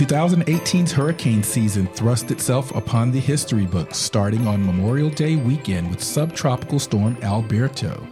2018's 0.00 0.92
hurricane 0.92 1.42
season 1.42 1.86
thrust 1.88 2.30
itself 2.30 2.74
upon 2.74 3.10
the 3.10 3.20
history 3.20 3.66
books 3.66 3.98
starting 3.98 4.46
on 4.46 4.64
Memorial 4.64 5.10
Day 5.10 5.36
weekend 5.36 5.90
with 5.90 6.02
subtropical 6.02 6.78
storm 6.78 7.18
Alberto. 7.20 8.06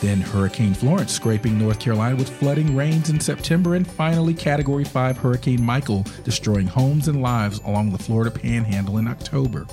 Then 0.00 0.20
Hurricane 0.20 0.72
Florence 0.72 1.12
scraping 1.12 1.58
North 1.58 1.80
Carolina 1.80 2.14
with 2.14 2.28
flooding 2.28 2.76
rains 2.76 3.10
in 3.10 3.18
September, 3.18 3.74
and 3.74 3.84
finally 3.84 4.34
Category 4.34 4.84
5 4.84 5.18
Hurricane 5.18 5.64
Michael 5.64 6.04
destroying 6.22 6.68
homes 6.68 7.08
and 7.08 7.20
lives 7.20 7.58
along 7.64 7.90
the 7.90 7.98
Florida 7.98 8.30
Panhandle 8.30 8.98
in 8.98 9.08
October. 9.08 9.66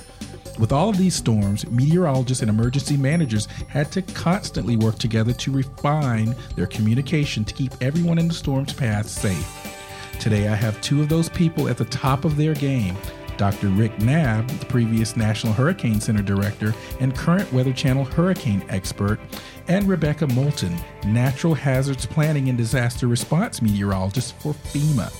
With 0.58 0.72
all 0.72 0.88
of 0.88 0.98
these 0.98 1.14
storms, 1.14 1.70
meteorologists 1.70 2.42
and 2.42 2.50
emergency 2.50 2.96
managers 2.96 3.46
had 3.68 3.92
to 3.92 4.02
constantly 4.02 4.76
work 4.76 4.98
together 4.98 5.32
to 5.32 5.52
refine 5.52 6.34
their 6.56 6.66
communication 6.66 7.44
to 7.44 7.54
keep 7.54 7.72
everyone 7.80 8.18
in 8.18 8.26
the 8.26 8.34
storm's 8.34 8.72
path 8.72 9.06
safe. 9.06 9.73
Today, 10.24 10.48
I 10.48 10.54
have 10.54 10.80
two 10.80 11.02
of 11.02 11.10
those 11.10 11.28
people 11.28 11.68
at 11.68 11.76
the 11.76 11.84
top 11.84 12.24
of 12.24 12.38
their 12.38 12.54
game 12.54 12.96
Dr. 13.36 13.68
Rick 13.68 13.98
Knabb, 13.98 14.48
the 14.58 14.64
previous 14.64 15.18
National 15.18 15.52
Hurricane 15.52 16.00
Center 16.00 16.22
director 16.22 16.72
and 16.98 17.14
current 17.14 17.52
Weather 17.52 17.74
Channel 17.74 18.04
hurricane 18.04 18.64
expert, 18.70 19.20
and 19.68 19.86
Rebecca 19.86 20.26
Moulton, 20.28 20.74
Natural 21.04 21.52
Hazards 21.52 22.06
Planning 22.06 22.48
and 22.48 22.56
Disaster 22.56 23.06
Response 23.06 23.60
Meteorologist 23.60 24.34
for 24.38 24.54
FEMA. 24.54 25.12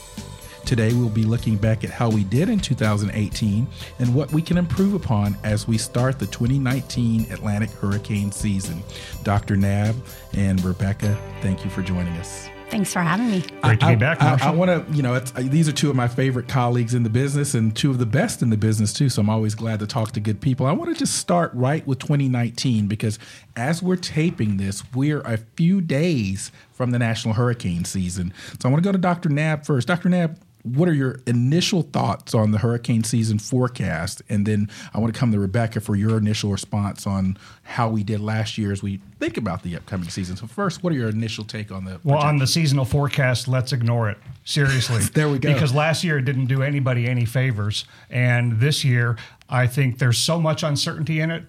Today, 0.65 0.95
we'll 0.95 1.11
be 1.11 1.25
looking 1.25 1.59
back 1.59 1.85
at 1.85 1.91
how 1.91 2.09
we 2.09 2.25
did 2.25 2.49
in 2.49 2.59
2018 2.59 3.67
and 3.99 4.15
what 4.15 4.33
we 4.33 4.41
can 4.41 4.57
improve 4.57 4.95
upon 4.95 5.37
as 5.45 5.69
we 5.69 5.77
start 5.77 6.19
the 6.19 6.27
2019 6.29 7.31
Atlantic 7.31 7.69
hurricane 7.73 8.33
season. 8.33 8.83
Dr. 9.23 9.57
Knabb 9.57 9.97
and 10.33 10.65
Rebecca, 10.65 11.15
thank 11.43 11.63
you 11.63 11.69
for 11.69 11.83
joining 11.83 12.15
us. 12.15 12.49
Thanks 12.75 12.93
for 12.93 13.03
having 13.03 13.31
me. 13.31 13.45
Great 13.63 13.79
to 13.79 13.87
be 13.87 13.95
back, 13.95 14.19
Marshall. 14.19 14.49
I, 14.49 14.51
I 14.51 14.55
want 14.57 14.69
to, 14.69 14.97
you 14.97 15.01
know, 15.01 15.15
uh, 15.15 15.21
these 15.37 15.69
are 15.69 15.73
two 15.73 15.91
of 15.91 15.95
my 15.95 16.09
favorite 16.09 16.49
colleagues 16.49 16.93
in 16.93 17.05
the 17.05 17.09
business 17.09 17.55
and 17.55 17.75
two 17.77 17.89
of 17.89 17.99
the 17.99 18.05
best 18.05 18.43
in 18.43 18.51
the 18.51 18.57
business 18.57 18.93
too. 18.93 19.09
So 19.09 19.23
I'm 19.23 19.31
always 19.31 19.55
glad 19.55 19.79
to 19.79 19.87
talk 19.87 20.11
to 20.11 20.19
good 20.19 20.41
people. 20.41 20.67
I 20.67 20.73
want 20.73 20.93
to 20.93 20.99
just 20.99 21.17
start 21.17 21.53
right 21.55 21.87
with 21.87 22.01
2019 22.01 22.89
because 22.89 23.21
as 23.55 23.81
we're 23.81 23.95
taping 23.95 24.57
this, 24.57 24.83
we're 24.93 25.21
a 25.21 25.37
few 25.55 25.81
days 25.81 26.51
from 26.73 26.91
the 26.91 26.99
national 26.99 27.35
hurricane 27.35 27.85
season. 27.85 28.35
So 28.61 28.69
I 28.69 28.73
want 28.73 28.83
to 28.83 28.89
go 28.89 28.91
to 28.91 28.99
Dr. 28.99 29.29
Knabb 29.29 29.65
first. 29.65 29.87
Dr. 29.87 30.09
Knabb, 30.09 30.37
what 30.65 30.89
are 30.89 30.95
your 30.95 31.21
initial 31.27 31.83
thoughts 31.83 32.35
on 32.35 32.51
the 32.51 32.59
hurricane 32.59 33.05
season 33.05 33.39
forecast? 33.39 34.23
And 34.31 34.47
then 34.47 34.71
I 34.95 34.99
want 34.99 35.13
to 35.13 35.19
come 35.19 35.31
to 35.31 35.39
Rebecca 35.39 35.79
for 35.81 35.95
your 35.95 36.17
initial 36.17 36.51
response 36.51 37.07
on 37.07 37.37
how 37.65 37.91
we 37.91 38.03
did 38.03 38.21
last 38.21 38.57
year 38.57 38.73
as 38.73 38.83
we 38.83 39.01
think 39.21 39.37
about 39.37 39.63
the 39.63 39.77
upcoming 39.77 40.09
season. 40.09 40.37
So 40.37 40.47
first, 40.47 40.83
what 40.83 40.93
are 40.95 40.97
your 40.97 41.11
initial 41.11 41.45
take 41.45 41.71
on 41.71 41.85
the 41.85 42.01
Well, 42.03 42.19
on 42.19 42.39
the 42.39 42.47
seasonal 42.47 42.87
forecast, 42.87 43.47
let's 43.47 43.75
ignore 43.75 44.09
it. 44.09 44.17
Seriously. 44.47 45.03
there 45.15 45.29
we 45.29 45.39
go. 45.39 45.53
Because 45.53 45.75
last 45.75 46.03
year 46.03 46.17
it 46.17 46.25
didn't 46.25 46.47
do 46.47 46.63
anybody 46.63 47.07
any 47.09 47.27
favors. 47.27 47.85
And 48.09 48.59
this 48.59 48.85
year, 48.85 49.19
I 49.51 49.67
think 49.67 49.99
there's 49.99 50.19
so 50.19 50.41
much 50.41 50.63
uncertainty 50.63 51.21
in 51.21 51.31
it 51.31 51.45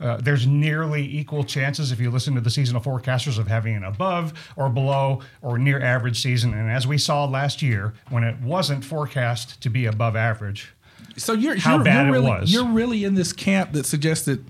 uh, 0.00 0.18
there's 0.18 0.46
nearly 0.46 1.02
equal 1.02 1.44
chances 1.44 1.92
if 1.92 2.00
you 2.00 2.10
listen 2.10 2.34
to 2.34 2.40
the 2.40 2.50
seasonal 2.50 2.82
forecasters 2.82 3.38
of 3.38 3.46
having 3.46 3.74
an 3.76 3.84
above 3.84 4.32
or 4.56 4.68
below 4.68 5.20
or 5.42 5.58
near 5.58 5.80
average 5.80 6.20
season. 6.22 6.52
And 6.52 6.70
as 6.70 6.86
we 6.86 6.98
saw 6.98 7.24
last 7.24 7.62
year, 7.62 7.94
when 8.10 8.24
it 8.24 8.38
wasn't 8.40 8.84
forecast 8.84 9.60
to 9.62 9.70
be 9.70 9.86
above 9.86 10.16
average, 10.16 10.72
so 11.16 11.32
you're 11.32 11.56
how 11.56 11.76
you're, 11.76 11.84
bad 11.84 12.06
you're 12.06 12.12
really, 12.12 12.26
it 12.26 12.40
was. 12.40 12.52
You're 12.52 12.68
really 12.68 13.04
in 13.04 13.14
this 13.14 13.32
camp 13.32 13.72
that 13.72 13.86
suggests 13.86 14.26
that 14.26 14.40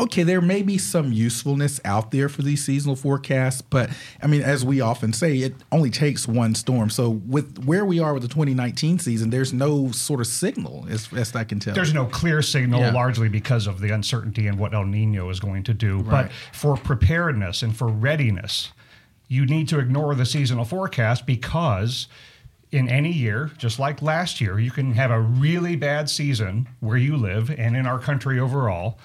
okay, 0.00 0.22
there 0.22 0.40
may 0.40 0.62
be 0.62 0.78
some 0.78 1.12
usefulness 1.12 1.80
out 1.84 2.10
there 2.12 2.28
for 2.28 2.42
these 2.42 2.64
seasonal 2.64 2.94
forecasts, 2.94 3.60
but 3.62 3.90
I 4.22 4.26
mean, 4.28 4.42
as 4.42 4.64
we 4.64 4.80
often 4.80 5.12
say, 5.12 5.38
it 5.38 5.54
only 5.72 5.90
takes 5.90 6.28
one 6.28 6.54
storm. 6.54 6.88
So 6.90 7.10
with 7.10 7.64
where 7.64 7.84
we 7.84 7.98
are 7.98 8.14
with 8.14 8.22
the 8.22 8.28
2019 8.28 9.00
season, 9.00 9.30
there's 9.30 9.52
no 9.52 9.90
sort 9.90 10.20
of 10.20 10.26
signal, 10.28 10.86
as 10.88 11.08
best 11.08 11.34
I 11.34 11.42
can 11.44 11.58
tell. 11.58 11.74
There's 11.74 11.94
no 11.94 12.06
clear 12.06 12.42
signal, 12.42 12.80
Yeah. 12.80 12.92
largely 12.92 13.28
because 13.28 13.66
of 13.66 13.80
the 13.80 13.90
uncertainty 13.90 14.46
and 14.46 14.58
what 14.58 14.72
El 14.72 14.84
Nino 14.84 15.30
is 15.30 15.40
going 15.40 15.64
to 15.64 15.74
do. 15.74 15.98
Right. 15.98 16.26
But 16.26 16.32
for 16.52 16.76
preparedness 16.76 17.62
and 17.62 17.76
for 17.76 17.88
readiness, 17.88 18.70
you 19.26 19.46
need 19.46 19.68
to 19.68 19.78
ignore 19.80 20.14
the 20.14 20.24
seasonal 20.24 20.64
forecast 20.64 21.26
because 21.26 22.06
in 22.70 22.88
any 22.88 23.10
year, 23.12 23.50
just 23.58 23.78
like 23.78 24.00
last 24.02 24.40
year, 24.40 24.58
you 24.58 24.70
can 24.70 24.92
have 24.92 25.10
a 25.10 25.20
really 25.20 25.74
bad 25.74 26.08
season 26.08 26.68
where 26.80 26.96
you 26.98 27.16
live 27.16 27.50
and 27.50 27.76
in 27.76 27.86
our 27.86 27.98
country 27.98 28.38
overall 28.38 28.98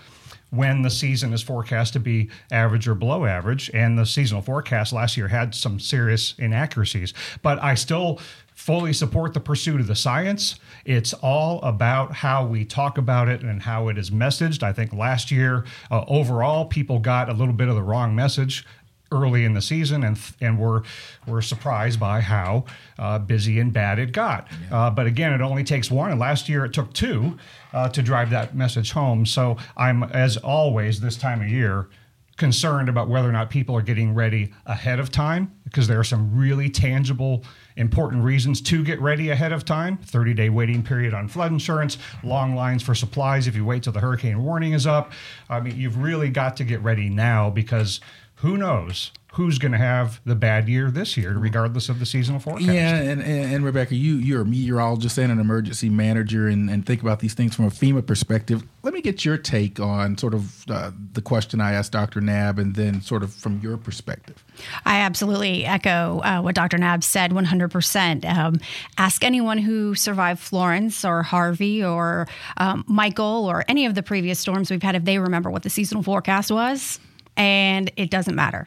when 0.54 0.82
the 0.84 0.90
season 0.90 1.34
is 1.34 1.42
forecast 1.42 1.94
to 1.94 2.00
be 2.00 2.30
average 2.52 2.88
or 2.88 2.96
below 2.96 3.26
average. 3.26 3.72
And 3.74 3.98
the 3.98 4.06
seasonal 4.06 4.42
forecast 4.42 4.94
last 4.94 5.18
year 5.18 5.28
had 5.28 5.56
some 5.56 5.80
serious 5.80 6.36
inaccuracies. 6.38 7.14
But 7.42 7.62
I 7.62 7.76
still 7.76 8.20
fully 8.54 8.94
support 8.94 9.34
the 9.34 9.40
pursuit 9.40 9.82
of 9.82 9.88
the 9.88 9.96
science. 9.96 10.60
It's 10.86 11.14
all 11.14 11.60
about 11.64 12.14
how 12.14 12.46
we 12.46 12.66
talk 12.66 12.98
about 12.98 13.28
it 13.28 13.42
and 13.42 13.62
how 13.62 13.88
it 13.88 13.98
is 13.98 14.12
messaged. 14.12 14.64
I 14.64 14.74
think 14.74 14.94
last 14.94 15.32
year, 15.32 15.66
uh, 15.90 16.06
overall, 16.08 16.66
people 16.66 17.00
got 17.00 17.30
a 17.30 17.34
little 17.34 17.54
bit 17.54 17.68
of 17.68 17.76
the 17.76 17.82
wrong 17.82 18.16
message 18.16 18.66
early 19.14 19.46
in 19.46 19.54
the 19.54 19.62
season 19.62 20.04
and 20.04 20.20
and 20.42 20.60
were 20.60 20.84
were 21.28 21.42
surprised 21.42 22.00
by 22.00 22.22
how 22.22 22.66
uh, 22.98 23.20
busy 23.20 23.60
and 23.60 23.72
bad 23.72 24.00
it 24.00 24.12
got. 24.12 24.48
Uh, 24.72 24.90
but 24.90 25.06
again, 25.06 25.34
it 25.34 25.42
only 25.42 25.64
takes 25.64 25.90
one, 25.92 26.12
and 26.12 26.20
last 26.20 26.50
year 26.50 26.66
it 26.66 26.74
took 26.74 26.92
two 26.94 27.38
uh, 27.74 27.90
to 27.90 28.02
drive 28.02 28.30
that 28.32 28.56
message 28.56 28.92
home. 28.92 29.26
So 29.26 29.58
I'm, 29.78 30.04
as 30.04 30.38
always, 30.38 31.00
this 31.00 31.18
time 31.18 31.42
of 31.42 31.50
year. 31.50 31.90
Concerned 32.36 32.90
about 32.90 33.10
whether 33.10 33.30
or 33.30 33.32
not 33.32 33.52
people 33.52 33.78
are 33.78 33.84
getting 33.84 34.16
ready 34.16 34.52
ahead 34.66 35.00
of 35.00 35.12
time 35.12 35.52
because 35.66 35.88
there 35.88 36.00
are 36.00 36.04
some 36.04 36.36
really 36.36 36.68
tangible, 36.68 37.44
important 37.76 38.24
reasons 38.24 38.60
to 38.60 38.84
get 38.84 39.00
ready 39.00 39.30
ahead 39.30 39.52
of 39.52 39.66
time 39.66 39.98
30 39.98 40.34
day 40.34 40.50
waiting 40.50 40.82
period 40.82 41.14
on 41.14 41.28
flood 41.28 41.52
insurance, 41.52 42.00
long 42.24 42.56
lines 42.56 42.82
for 42.82 42.96
supplies 42.96 43.46
if 43.46 43.56
you 43.56 43.64
wait 43.64 43.84
till 43.84 43.94
the 43.94 44.00
hurricane 44.00 44.44
warning 44.44 44.74
is 44.74 44.88
up. 44.88 45.12
I 45.48 45.60
mean, 45.60 45.80
you've 45.80 45.98
really 45.98 46.30
got 46.30 46.58
to 46.58 46.64
get 46.64 46.82
ready 46.82 47.08
now 47.08 47.52
because 47.52 48.02
who 48.44 48.58
knows 48.58 49.12
who's 49.34 49.58
going 49.58 49.72
to 49.72 49.78
have 49.80 50.22
the 50.26 50.36
bad 50.36 50.70
year 50.70 50.92
this 50.92 51.18
year, 51.18 51.34
regardless 51.36 51.90
of 51.90 51.98
the 52.00 52.06
seasonal 52.06 52.40
forecast. 52.40 52.68
Yeah, 52.68 52.98
and, 52.98 53.20
and, 53.22 53.54
and 53.54 53.66
Rebecca, 53.66 53.96
you 53.96 54.16
you're 54.16 54.42
a 54.42 54.46
meteorologist 54.46 55.18
and 55.18 55.32
an 55.32 55.40
emergency 55.40 55.90
manager, 55.90 56.48
and, 56.48 56.70
and 56.70 56.86
think 56.86 57.02
about 57.02 57.20
these 57.20 57.34
things 57.34 57.56
from 57.56 57.66
a 57.66 57.70
FEMA 57.70 58.06
perspective. 58.06 58.64
Let 58.84 58.94
me 58.94 59.02
get 59.02 59.24
your 59.24 59.38
take 59.38 59.80
on 59.80 60.18
sort 60.18 60.34
of 60.34 60.70
uh, 60.70 60.92
the 61.14 61.22
question 61.22 61.62
I 61.62 61.72
asked 61.72 61.94
Dr. 61.94 62.20
Knabb, 62.20 62.60
and 62.60 62.76
then 62.76 63.02
sort 63.02 63.24
of 63.24 63.34
from 63.34 63.60
your 63.62 63.78
perspective. 63.78 64.44
I 64.86 65.00
absolutely 65.00 65.66
echo 65.66 66.20
uh, 66.20 66.42
what 66.42 66.54
Dr. 66.54 66.78
Knabb 66.78 67.02
said 67.02 67.32
100%. 67.32 68.26
Um, 68.26 68.60
ask 68.98 69.24
anyone 69.24 69.58
who 69.58 69.96
survived 69.96 70.42
Florence 70.42 71.06
or 71.06 71.24
Harvey 71.24 71.84
or 71.84 72.28
um, 72.58 72.84
Michael 72.88 73.46
or 73.46 73.64
any 73.70 73.86
of 73.86 73.96
the 73.96 74.04
previous 74.04 74.38
storms 74.38 74.70
we've 74.70 74.84
had 74.84 74.96
if 74.96 75.06
they 75.06 75.18
remember 75.18 75.50
what 75.50 75.64
the 75.64 75.70
seasonal 75.70 76.04
forecast 76.04 76.52
was, 76.52 77.00
and 77.38 77.92
it 77.96 78.10
doesn't 78.10 78.36
matter. 78.36 78.66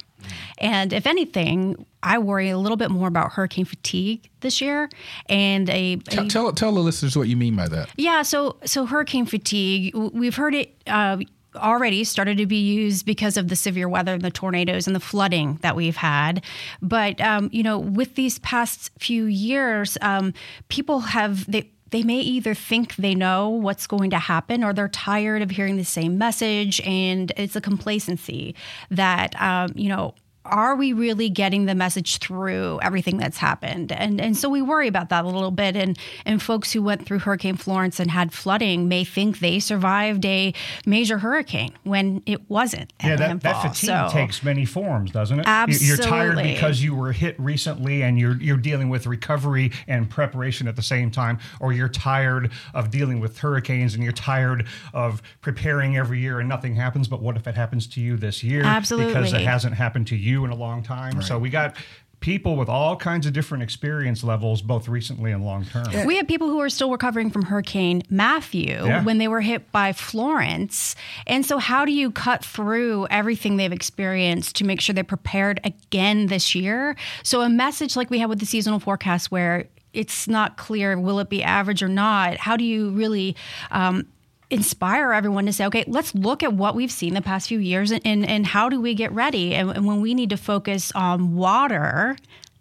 And 0.59 0.93
if 0.93 1.07
anything, 1.07 1.87
I 2.03 2.19
worry 2.19 2.49
a 2.51 2.59
little 2.59 2.77
bit 2.77 2.91
more 2.91 3.07
about 3.07 3.33
hurricane 3.33 3.65
fatigue 3.65 4.29
this 4.41 4.61
year 4.61 4.89
and 5.29 5.71
a, 5.71 5.97
Tell, 5.97 6.25
a 6.25 6.29
tell 6.29 6.53
tell 6.53 6.73
the 6.73 6.81
listeners 6.81 7.17
what 7.17 7.29
you 7.29 7.37
mean 7.37 7.55
by 7.55 7.69
that. 7.69 7.91
yeah, 7.97 8.23
so 8.23 8.57
so 8.65 8.87
hurricane 8.87 9.27
fatigue, 9.27 9.95
we've 9.95 10.35
heard 10.37 10.55
it 10.55 10.75
uh, 10.89 11.19
already 11.55 12.05
started 12.05 12.37
to 12.39 12.47
be 12.47 12.57
used 12.61 13.07
because 13.07 13.37
of 13.37 13.49
the 13.49 13.57
severe 13.57 13.89
weather 13.89 14.15
and 14.15 14.23
the 14.23 14.31
tornadoes 14.31 14.87
and 14.87 14.95
the 14.97 15.01
flooding 15.01 15.59
that 15.63 15.75
we've 15.77 15.97
had. 15.97 16.43
But 16.83 17.21
um, 17.21 17.49
you 17.53 17.63
know, 17.63 17.79
with 17.79 18.15
these 18.15 18.39
past 18.41 18.91
few 18.99 19.25
years, 19.27 19.97
um, 20.03 20.35
people 20.69 21.01
have 21.01 21.51
they. 21.51 21.71
They 21.91 22.03
may 22.03 22.19
either 22.21 22.55
think 22.55 22.97
they 22.97 23.15
know 23.15 23.49
what's 23.49 23.87
going 23.87 24.11
to 24.11 24.19
happen 24.19 24.65
or 24.65 24.73
they're 24.73 24.89
tired 24.89 25.43
of 25.43 25.51
hearing 25.51 25.77
the 25.77 25.85
same 25.85 26.19
message, 26.19 26.81
and 26.83 27.33
it's 27.37 27.57
a 27.57 27.61
complacency 27.61 28.55
that, 28.91 29.41
um, 29.41 29.71
you 29.75 29.89
know, 29.89 30.15
are 30.51 30.77
we 30.77 30.93
really 30.93 31.29
getting 31.29 31.67
the 31.67 31.75
message 31.75 32.19
through 32.19 32.81
everything 32.83 33.19
that's 33.19 33.39
happened? 33.39 33.93
And 33.93 34.21
and 34.21 34.37
so 34.37 34.49
we 34.49 34.63
worry 34.63 34.89
about 34.89 35.09
that 35.11 35.25
a 35.25 35.29
little 35.29 35.51
bit. 35.51 35.77
And 35.77 35.99
and 36.25 36.43
folks 36.43 36.73
who 36.73 36.83
went 36.83 37.07
through 37.07 37.21
Hurricane 37.21 37.57
Florence 37.57 38.01
and 38.01 38.11
had 38.11 38.33
flooding 38.33 38.89
may 38.89 39.05
think 39.05 39.41
they 39.41 39.59
survived 39.59 40.25
a 40.25 40.53
major 40.85 41.19
hurricane 41.19 41.73
when 41.85 42.23
it 42.27 42.49
wasn't. 42.51 42.93
Yeah, 43.03 43.17
that, 43.17 43.41
that 43.43 43.63
fatigue 43.63 43.89
so, 43.89 44.09
takes 44.11 44.43
many 44.43 44.65
forms, 44.65 45.11
doesn't 45.11 45.41
it? 45.41 45.47
Absolutely. 45.47 45.87
You're 45.87 45.97
tired 45.97 46.37
because 46.37 46.83
you 46.83 46.95
were 46.95 47.13
hit 47.13 47.39
recently 47.39 48.03
and 48.03 48.19
you're 48.19 48.37
you're 48.37 48.57
dealing 48.57 48.89
with 48.89 49.07
recovery 49.07 49.73
and 49.87 50.09
preparation 50.09 50.69
at 50.69 50.77
the 50.77 50.83
same 50.83 51.11
time, 51.11 51.39
or 51.61 51.73
you're 51.73 51.89
tired 51.89 52.51
of 52.75 52.91
dealing 52.91 53.21
with 53.21 53.39
hurricanes 53.39 53.95
and 53.95 54.03
you're 54.03 54.13
tired 54.13 54.67
of 54.93 55.23
preparing 55.41 55.97
every 55.97 56.21
year 56.21 56.41
and 56.41 56.49
nothing 56.49 56.75
happens. 56.75 57.09
But 57.09 57.21
what 57.21 57.37
if 57.37 57.47
it 57.47 57.55
happens 57.55 57.87
to 57.89 58.01
you 58.01 58.17
this 58.17 58.43
year? 58.43 58.63
Absolutely. 58.63 59.13
Because 59.13 59.33
it 59.33 59.43
hasn't 59.43 59.75
happened 59.75 60.07
to 60.09 60.17
you 60.17 60.36
in 60.45 60.51
a 60.51 60.57
long 60.57 60.83
time. 60.83 61.17
Right. 61.17 61.25
So 61.25 61.39
we 61.39 61.51
got 61.51 61.77
people 62.21 62.57
with 62.57 62.69
all 62.69 62.97
kinds 62.97 63.27
of 63.27 63.33
different 63.33 63.63
experience 63.63 64.25
levels, 64.25 64.63
both 64.63 64.89
recently 64.89 65.33
and 65.33 65.45
long 65.45 65.65
term. 65.65 65.87
Yeah. 65.93 66.07
We 66.07 66.17
have 66.17 66.27
people 66.27 66.49
who 66.49 66.61
are 66.61 66.71
still 66.71 66.91
recovering 66.91 67.31
from 67.31 67.43
Hurricane 67.43 68.03
Matthew 68.11 68.73
yeah. 68.73 69.05
when 69.05 69.19
they 69.19 69.29
were 69.29 69.41
hit 69.41 69.71
by 69.71 69.93
Florence. 69.93 70.97
And 71.27 71.45
so, 71.45 71.59
how 71.59 71.85
do 71.85 71.93
you 71.93 72.11
cut 72.11 72.45
through 72.45 73.07
everything 73.11 73.57
they've 73.57 73.73
experienced 73.73 74.57
to 74.57 74.65
make 74.65 74.81
sure 74.81 74.95
they're 74.95 75.05
prepared 75.05 75.61
again 75.65 76.27
this 76.27 76.55
year? 76.55 76.97
So, 77.23 77.43
a 77.43 77.49
message 77.49 77.97
like 77.97 78.11
we 78.11 78.19
have 78.19 78.31
with 78.31 78.41
the 78.41 78.47
seasonal 78.47 78.81
forecast, 78.81 79.31
where 79.31 79.69
it's 79.93 80.29
not 80.29 80.57
clear 80.57 80.99
will 80.99 81.21
it 81.21 81.31
be 81.31 81.43
average 81.43 81.83
or 81.83 81.89
not, 81.89 82.37
how 82.37 82.57
do 82.57 82.65
you 82.65 82.91
really 82.91 83.35
um, 83.71 84.07
inspire 84.51 85.13
everyone 85.13 85.47
to 85.47 85.53
say, 85.53 85.67
okay, 85.67 85.85
let's 85.87 86.15
look 86.15 86.43
at 86.43 86.53
what 86.53 86.75
we've 86.75 86.93
seen 86.93 87.15
the 87.15 87.23
past 87.23 87.49
few 87.49 87.59
years 87.59 87.91
and, 87.91 88.01
and, 88.05 88.27
and 88.27 88.47
how 88.47 88.69
do 88.69 88.81
we 88.81 88.95
get 88.95 89.13
ready? 89.13 89.55
And, 89.55 89.71
and, 89.71 89.87
when 89.87 90.01
we 90.01 90.15
need 90.15 90.31
to 90.31 90.37
focus 90.37 90.93
on 90.95 91.35
water, 91.35 92.17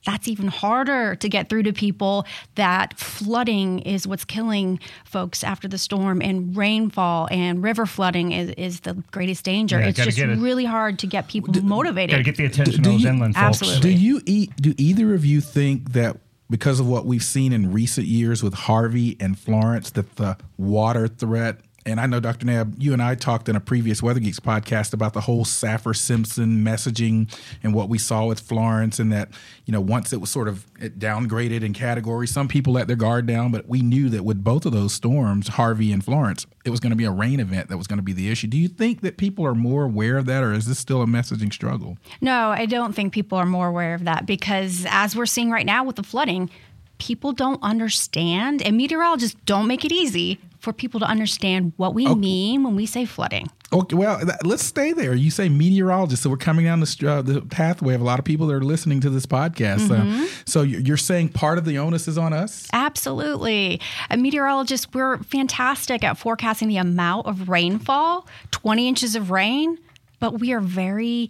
that's 0.05 0.27
even 0.27 0.47
harder 0.47 1.15
to 1.15 1.29
get 1.29 1.49
through 1.49 1.63
to 1.63 1.73
people 1.73 2.25
that 2.55 2.97
flooding 2.97 3.79
is 3.79 4.07
what's 4.07 4.25
killing 4.25 4.79
folks 5.03 5.43
after 5.43 5.67
the 5.67 5.77
storm 5.77 6.21
and 6.21 6.55
rainfall 6.55 7.27
and 7.31 7.63
river 7.63 7.85
flooding 7.85 8.31
is, 8.31 8.51
is 8.51 8.79
the 8.81 8.93
greatest 9.11 9.43
danger. 9.45 9.79
Yeah, 9.79 9.87
it's 9.87 10.03
just 10.03 10.19
really 10.19 10.65
hard 10.65 10.99
to 10.99 11.07
get 11.07 11.27
people 11.27 11.53
do, 11.53 11.61
motivated. 11.61 12.11
Got 12.11 12.17
to 12.17 12.23
get 12.23 12.37
the 12.37 12.45
attention 12.45 12.83
do, 12.83 12.89
of 12.89 12.93
those 12.95 13.03
you, 13.03 13.09
inland 13.09 13.35
folks. 13.35 13.61
Absolutely. 13.61 13.93
Do 13.93 13.99
you 13.99 14.21
eat, 14.25 14.55
do 14.57 14.73
either 14.77 15.13
of 15.13 15.25
you 15.25 15.41
think 15.41 15.93
that 15.93 16.17
because 16.49 16.79
of 16.79 16.87
what 16.87 17.05
we've 17.05 17.23
seen 17.23 17.51
in 17.51 17.71
recent 17.71 18.05
years 18.05 18.43
with 18.43 18.53
Harvey 18.53 19.17
and 19.19 19.37
Florence 19.37 19.89
that 19.91 20.17
the 20.17 20.37
water 20.57 21.07
threat 21.07 21.57
and 21.85 21.99
I 21.99 22.07
know, 22.07 22.19
Dr. 22.19 22.47
Knabb, 22.47 22.75
you 22.79 22.93
and 22.93 23.01
I 23.01 23.13
talked 23.13 23.47
in 23.47 23.55
a 23.55 23.59
previous 23.59 24.01
Weather 24.01 24.19
Geeks 24.19 24.39
podcast 24.39 24.91
about 24.91 25.13
the 25.13 25.21
whole 25.21 25.45
Saffir 25.45 25.95
Simpson 25.95 26.63
messaging 26.63 27.31
and 27.61 27.75
what 27.75 27.89
we 27.89 27.99
saw 27.99 28.25
with 28.25 28.39
Florence, 28.39 28.97
and 28.97 29.11
that, 29.11 29.29
you 29.65 29.71
know, 29.71 29.81
once 29.81 30.11
it 30.11 30.19
was 30.19 30.31
sort 30.31 30.47
of 30.47 30.65
downgraded 30.79 31.61
in 31.61 31.73
category, 31.73 32.25
some 32.25 32.47
people 32.47 32.73
let 32.73 32.87
their 32.87 32.95
guard 32.95 33.27
down, 33.27 33.51
but 33.51 33.67
we 33.67 33.81
knew 33.81 34.09
that 34.09 34.25
with 34.25 34.43
both 34.43 34.65
of 34.65 34.71
those 34.71 34.93
storms, 34.93 35.49
Harvey 35.49 35.91
and 35.91 36.03
Florence, 36.03 36.47
it 36.65 36.71
was 36.71 36.79
going 36.79 36.89
to 36.89 36.95
be 36.95 37.05
a 37.05 37.11
rain 37.11 37.39
event 37.39 37.69
that 37.69 37.77
was 37.77 37.85
going 37.85 37.99
to 37.99 38.03
be 38.03 38.13
the 38.13 38.31
issue. 38.31 38.47
Do 38.47 38.57
you 38.57 38.67
think 38.67 39.01
that 39.01 39.17
people 39.17 39.45
are 39.45 39.55
more 39.55 39.83
aware 39.83 40.17
of 40.17 40.25
that, 40.25 40.43
or 40.43 40.53
is 40.53 40.65
this 40.65 40.79
still 40.79 41.03
a 41.03 41.05
messaging 41.05 41.53
struggle? 41.53 41.99
No, 42.19 42.49
I 42.49 42.65
don't 42.65 42.93
think 42.93 43.13
people 43.13 43.37
are 43.37 43.45
more 43.45 43.67
aware 43.67 43.93
of 43.93 44.05
that 44.05 44.25
because 44.25 44.87
as 44.89 45.15
we're 45.15 45.27
seeing 45.27 45.51
right 45.51 45.65
now 45.65 45.83
with 45.83 45.97
the 45.97 46.03
flooding, 46.03 46.49
people 46.97 47.31
don't 47.31 47.61
understand, 47.61 48.63
and 48.63 48.75
meteorologists 48.75 49.39
don't 49.45 49.67
make 49.67 49.85
it 49.85 49.91
easy 49.91 50.39
for 50.65 50.73
people 50.73 50.99
to 50.99 51.05
understand 51.05 51.73
what 51.77 51.93
we 51.93 52.07
okay. 52.07 52.15
mean 52.15 52.63
when 52.63 52.75
we 52.75 52.87
say 52.87 53.05
flooding. 53.05 53.47
Okay, 53.71 53.95
well, 53.95 54.19
let's 54.43 54.63
stay 54.63 54.93
there. 54.93 55.13
You 55.13 55.29
say 55.29 55.47
meteorologist, 55.47 56.23
so 56.23 56.29
we're 56.29 56.37
coming 56.37 56.65
down 56.65 56.79
the, 56.79 57.07
uh, 57.07 57.21
the 57.21 57.41
pathway 57.41 57.93
of 57.93 58.01
a 58.01 58.03
lot 58.03 58.17
of 58.17 58.25
people 58.25 58.47
that 58.47 58.53
are 58.55 58.63
listening 58.63 58.99
to 59.01 59.11
this 59.11 59.27
podcast. 59.27 59.87
Mm-hmm. 59.87 60.23
Uh, 60.23 60.27
so 60.45 60.63
you're 60.63 60.97
saying 60.97 61.29
part 61.29 61.59
of 61.59 61.65
the 61.65 61.77
onus 61.77 62.07
is 62.07 62.17
on 62.17 62.33
us? 62.33 62.67
Absolutely. 62.73 63.79
A 64.09 64.17
meteorologist, 64.17 64.93
we're 64.95 65.19
fantastic 65.19 66.03
at 66.03 66.17
forecasting 66.17 66.67
the 66.67 66.77
amount 66.77 67.27
of 67.27 67.47
rainfall, 67.47 68.27
20 68.49 68.87
inches 68.87 69.15
of 69.15 69.29
rain, 69.29 69.77
but 70.19 70.39
we 70.39 70.51
are 70.51 70.61
very 70.61 71.29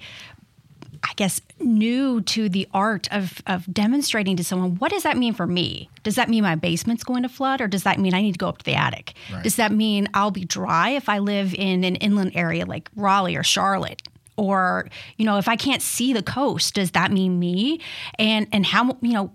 I 1.08 1.14
guess, 1.16 1.40
new 1.60 2.22
to 2.22 2.50
the 2.50 2.68
art 2.74 3.08
of, 3.12 3.42
of 3.46 3.72
demonstrating 3.72 4.36
to 4.38 4.44
someone 4.44 4.76
what 4.76 4.92
does 4.92 5.04
that 5.04 5.18
mean 5.18 5.34
for 5.34 5.46
me? 5.46 5.90
Does 6.04 6.16
that 6.16 6.30
mean 6.30 6.44
my 6.44 6.56
basement's 6.56 7.04
going 7.04 7.24
to 7.24 7.30
flood, 7.30 7.62
or 7.62 7.68
does 7.68 7.84
that 7.84 8.00
mean 8.00 8.16
I 8.16 8.22
need 8.22 8.32
to 8.32 8.40
go 8.40 8.48
up 8.48 8.58
to 8.60 8.66
the 8.66 8.74
attic? 8.74 9.14
Right. 9.32 9.44
Does 9.44 9.58
that 9.58 9.72
mean 9.72 10.10
I'll 10.16 10.32
be 10.32 10.46
dry 10.46 10.90
if 10.90 11.08
I 11.08 11.20
live 11.20 11.54
in 11.54 11.84
an 11.84 11.96
inland 11.98 12.32
area 12.34 12.66
like 12.66 12.90
Raleigh 12.96 13.36
or 13.36 13.44
Charlotte? 13.44 14.02
Or, 14.38 14.90
you 15.18 15.26
know, 15.26 15.38
if 15.38 15.48
I 15.48 15.56
can't 15.56 15.82
see 15.82 16.12
the 16.12 16.24
coast, 16.24 16.74
does 16.74 16.92
that 16.92 17.12
mean 17.12 17.40
me? 17.40 17.80
And 18.18 18.48
and 18.52 18.66
how 18.66 18.98
you 19.02 19.14
know 19.14 19.32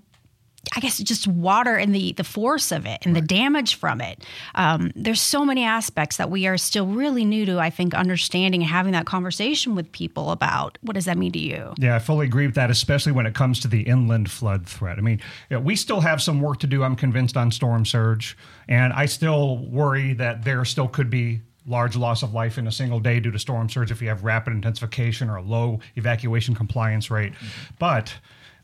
I 0.75 0.81
guess 0.81 0.99
just 0.99 1.27
water 1.27 1.77
and 1.77 1.95
the 1.95 2.13
the 2.13 2.25
force 2.25 2.73
of 2.73 2.87
it 2.87 3.05
and 3.05 3.15
right. 3.15 3.21
the 3.21 3.27
damage 3.27 3.75
from 3.75 4.01
it. 4.01 4.25
Um, 4.55 4.93
there's 4.95 5.21
so 5.21 5.45
many 5.45 5.65
aspects 5.65 6.17
that 6.19 6.31
we 6.31 6.47
are 6.47 6.57
still 6.57 6.87
really 6.87 7.25
new 7.25 7.45
to. 7.47 7.59
I 7.59 7.71
think 7.71 7.95
understanding 7.95 8.63
and 8.63 8.71
having 8.71 8.93
that 8.93 9.07
conversation 9.07 9.75
with 9.75 9.91
people 9.93 10.31
about 10.31 10.79
what 10.83 10.95
does 10.95 11.07
that 11.07 11.19
mean 11.19 11.33
to 11.33 11.39
you. 11.39 11.75
Yeah, 11.79 11.97
I 11.97 11.99
fully 11.99 12.27
agree 12.27 12.47
with 12.47 12.55
that, 12.55 12.71
especially 12.71 13.13
when 13.13 13.27
it 13.27 13.35
comes 13.35 13.61
to 13.61 13.69
the 13.69 13.83
inland 13.83 14.31
flood 14.31 14.67
threat. 14.67 14.99
I 14.99 15.01
mean, 15.01 15.21
you 15.49 15.57
know, 15.57 15.61
we 15.61 15.77
still 15.77 16.01
have 16.01 16.23
some 16.23 16.41
work 16.41 16.61
to 16.61 16.67
do. 16.67 16.83
I'm 16.83 16.97
convinced 16.97 17.37
on 17.37 17.51
storm 17.51 17.85
surge, 17.85 18.37
and 18.69 18.93
I 18.93 19.07
still 19.07 19.59
worry 19.59 20.15
that 20.15 20.45
there 20.45 20.65
still 20.65 20.89
could 20.89 21.11
be 21.11 21.41
large 21.67 21.97
loss 21.97 22.23
of 22.23 22.35
life 22.35 22.59
in 22.59 22.67
a 22.67 22.73
single 22.73 23.01
day 23.01 23.21
due 23.21 23.31
to 23.31 23.39
storm 23.39 23.69
surge 23.69 23.91
if 23.91 24.01
you 24.01 24.09
have 24.09 24.25
rapid 24.25 24.53
intensification 24.53 25.29
or 25.29 25.37
a 25.37 25.43
low 25.43 25.81
evacuation 25.97 26.55
compliance 26.55 27.11
rate. 27.11 27.33
Mm-hmm. 27.33 27.75
But 27.79 28.15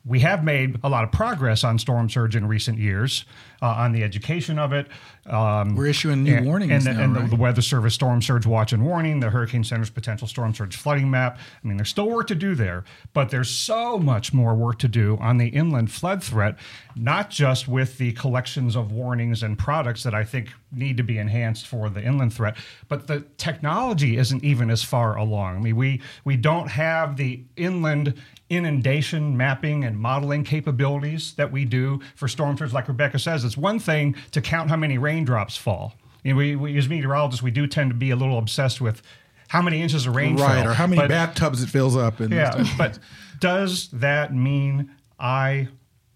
we 0.06 0.20
have 0.20 0.44
made 0.44 0.78
a 0.84 0.88
lot 0.88 1.04
of 1.04 1.10
progress 1.10 1.64
on 1.64 1.78
storm 1.78 2.08
surge 2.08 2.36
in 2.36 2.46
recent 2.46 2.78
years 2.78 3.24
uh, 3.60 3.66
on 3.66 3.92
the 3.92 4.04
education 4.04 4.58
of 4.58 4.72
it. 4.72 4.86
Um, 5.26 5.74
We're 5.74 5.86
issuing 5.86 6.22
new 6.22 6.36
and, 6.36 6.46
warnings 6.46 6.70
and, 6.70 6.82
the, 6.84 6.92
now, 6.92 7.04
and 7.04 7.14
right? 7.16 7.24
the, 7.24 7.30
the, 7.30 7.42
Weather 7.42 7.62
Service 7.62 7.94
storm 7.94 8.22
surge 8.22 8.46
watch 8.46 8.72
and 8.72 8.84
warning, 8.84 9.18
the 9.18 9.30
Hurricane 9.30 9.64
Center's 9.64 9.90
potential 9.90 10.28
storm 10.28 10.54
surge 10.54 10.76
flooding 10.76 11.10
map. 11.10 11.38
I 11.38 11.66
mean, 11.66 11.76
there's 11.76 11.88
still 11.88 12.08
work 12.08 12.28
to 12.28 12.36
do 12.36 12.54
there, 12.54 12.84
but 13.12 13.30
there's 13.30 13.50
so 13.50 13.98
much 13.98 14.32
more 14.32 14.54
work 14.54 14.78
to 14.80 14.88
do 14.88 15.18
on 15.20 15.38
the 15.38 15.48
inland 15.48 15.90
flood 15.90 16.22
threat, 16.22 16.56
not 16.94 17.30
just 17.30 17.66
with 17.66 17.98
the 17.98 18.12
collections 18.12 18.76
of 18.76 18.92
warnings 18.92 19.42
and 19.42 19.58
products 19.58 20.04
that 20.04 20.14
I 20.14 20.22
think 20.22 20.52
need 20.70 20.96
to 20.98 21.02
be 21.02 21.18
enhanced 21.18 21.66
for 21.66 21.90
the 21.90 22.02
inland 22.02 22.32
threat, 22.32 22.56
but 22.88 23.08
the 23.08 23.24
technology 23.38 24.16
isn't 24.16 24.44
even 24.44 24.70
as 24.70 24.84
far 24.84 25.16
along. 25.16 25.56
I 25.56 25.58
mean, 25.60 25.76
we 25.76 26.00
we 26.24 26.36
don't 26.36 26.68
have 26.68 27.16
the 27.16 27.42
inland 27.56 28.14
inundation 28.48 29.36
mapping 29.36 29.84
and 29.84 29.98
modeling 29.98 30.44
capabilities 30.44 31.34
that 31.34 31.50
we 31.50 31.64
do 31.64 32.00
for 32.14 32.28
storm 32.28 32.56
surge. 32.56 32.72
Like 32.72 32.88
Rebecca 32.88 33.18
says, 33.18 33.44
it's 33.44 33.56
one 33.56 33.78
thing 33.78 34.14
to 34.32 34.40
count 34.40 34.70
how 34.70 34.76
many 34.76 34.98
raindrops 34.98 35.56
fall. 35.56 35.94
You 36.22 36.32
know, 36.32 36.38
we, 36.38 36.56
we, 36.56 36.78
as 36.78 36.88
meteorologists, 36.88 37.42
we 37.42 37.50
do 37.50 37.66
tend 37.66 37.90
to 37.90 37.96
be 37.96 38.10
a 38.10 38.16
little 38.16 38.38
obsessed 38.38 38.80
with 38.80 39.02
how 39.48 39.62
many 39.62 39.80
inches 39.80 40.06
of 40.06 40.16
rain 40.16 40.36
right, 40.36 40.62
fell. 40.62 40.70
or 40.70 40.74
how 40.74 40.86
many 40.86 41.02
but, 41.02 41.08
bathtubs 41.08 41.62
it 41.62 41.68
fills 41.68 41.96
up. 41.96 42.20
And 42.20 42.32
yeah, 42.32 42.64
but 42.76 42.98
does 43.40 43.88
that 43.92 44.34
mean 44.34 44.90
I 45.18 45.68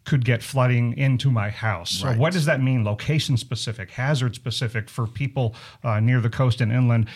could 0.05 0.25
get 0.25 0.43
flooding 0.43 0.97
into 0.97 1.31
my 1.31 1.51
house. 1.51 2.03
Right. 2.03 2.15
So 2.15 2.21
what 2.21 2.33
does 2.33 2.47
that 2.47 2.61
mean? 2.61 2.85
Location 2.85 3.37
specific, 3.37 3.93
hazard 3.93 4.35
specific 4.35 4.89
for 4.91 5.07
people 5.07 5.55
uh, 5.85 6.01
near 6.01 6.21
the 6.21 6.31
coast 6.31 6.61
and 6.61 6.73
inland. 6.73 7.07